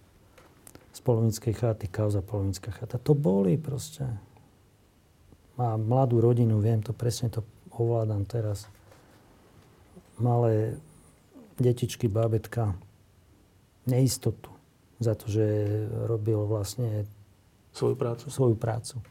z 0.94 1.00
Polovnickej 1.02 1.54
chaty, 1.58 1.90
kauza 1.90 2.22
Polovnická 2.22 2.70
chata. 2.70 3.02
To 3.02 3.18
boli 3.18 3.58
proste. 3.58 4.06
Má 5.58 5.74
mladú 5.74 6.22
rodinu, 6.22 6.62
viem 6.62 6.78
to, 6.78 6.94
presne 6.94 7.30
to 7.34 7.42
ovládam 7.74 8.22
teraz. 8.22 8.70
Malé 10.22 10.78
detičky, 11.58 12.06
bábetka, 12.06 12.78
neistotu 13.90 14.50
za 15.02 15.18
to, 15.18 15.26
že 15.26 15.42
robil 16.06 16.46
vlastne 16.46 17.10
svoju 17.74 17.98
prácu. 17.98 18.24
Svoju 18.30 18.54
prácu. 18.54 19.02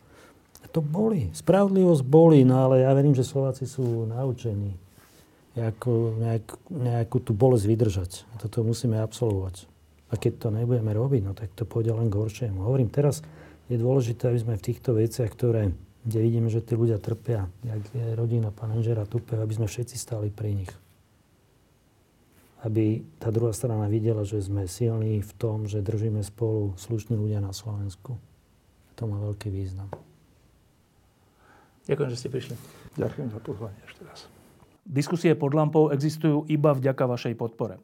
A 0.63 0.71
to 0.71 0.79
boli. 0.79 1.27
Spravodlivosť 1.35 2.03
boli, 2.07 2.47
no 2.47 2.63
ale 2.63 2.87
ja 2.87 2.95
verím, 2.95 3.11
že 3.11 3.27
Slováci 3.27 3.67
sú 3.67 4.07
naučení 4.07 4.79
nejakú, 5.59 6.15
nejak, 6.17 6.47
nejakú 6.71 7.17
tú 7.19 7.35
bolesť 7.35 7.65
vydržať. 7.67 8.11
A 8.31 8.39
toto 8.39 8.63
musíme 8.63 9.03
absolvovať. 9.03 9.67
A 10.13 10.21
keď 10.21 10.45
to 10.45 10.47
nebudeme 10.53 10.93
robiť, 10.93 11.21
no 11.25 11.33
tak 11.33 11.49
to 11.57 11.65
pôjde 11.65 11.97
len 11.97 12.13
k 12.13 12.21
horšiemu. 12.21 12.61
Hovorím, 12.61 12.93
teraz 12.93 13.25
je 13.65 13.81
dôležité, 13.81 14.29
aby 14.29 14.39
sme 14.39 14.53
v 14.61 14.65
týchto 14.69 14.93
veciach, 14.93 15.33
ktoré, 15.33 15.73
kde 16.05 16.19
vidíme, 16.21 16.53
že 16.53 16.61
tí 16.61 16.77
ľudia 16.77 17.01
trpia, 17.01 17.49
jak 17.65 17.81
je 17.97 18.13
rodina 18.13 18.53
pána 18.53 18.77
Inžera 18.77 19.09
Tupe, 19.09 19.41
aby 19.41 19.53
sme 19.57 19.65
všetci 19.65 19.97
stáli 19.97 20.29
pri 20.29 20.53
nich 20.53 20.73
aby 22.63 23.03
tá 23.19 23.27
druhá 23.27 23.51
strana 23.51 23.91
videla, 23.91 24.23
že 24.23 24.39
sme 24.39 24.71
silní 24.71 25.19
v 25.19 25.31
tom, 25.35 25.67
že 25.67 25.83
držíme 25.83 26.23
spolu 26.23 26.71
slušní 26.79 27.19
ľudia 27.19 27.43
na 27.43 27.51
Slovensku. 27.51 28.15
To 28.95 29.03
má 29.03 29.19
veľký 29.19 29.51
význam. 29.51 29.91
Ďakujem, 31.83 32.09
že 32.15 32.17
ste 32.17 32.29
prišli. 32.31 32.55
Ďakujem 32.95 33.27
za 33.35 33.39
pozvanie 33.43 33.79
ešte 33.83 34.01
raz. 34.07 34.19
Diskusie 34.87 35.35
pod 35.35 35.51
lampou 35.51 35.91
existujú 35.91 36.47
iba 36.47 36.71
vďaka 36.71 37.03
vašej 37.03 37.35
podpore. 37.35 37.83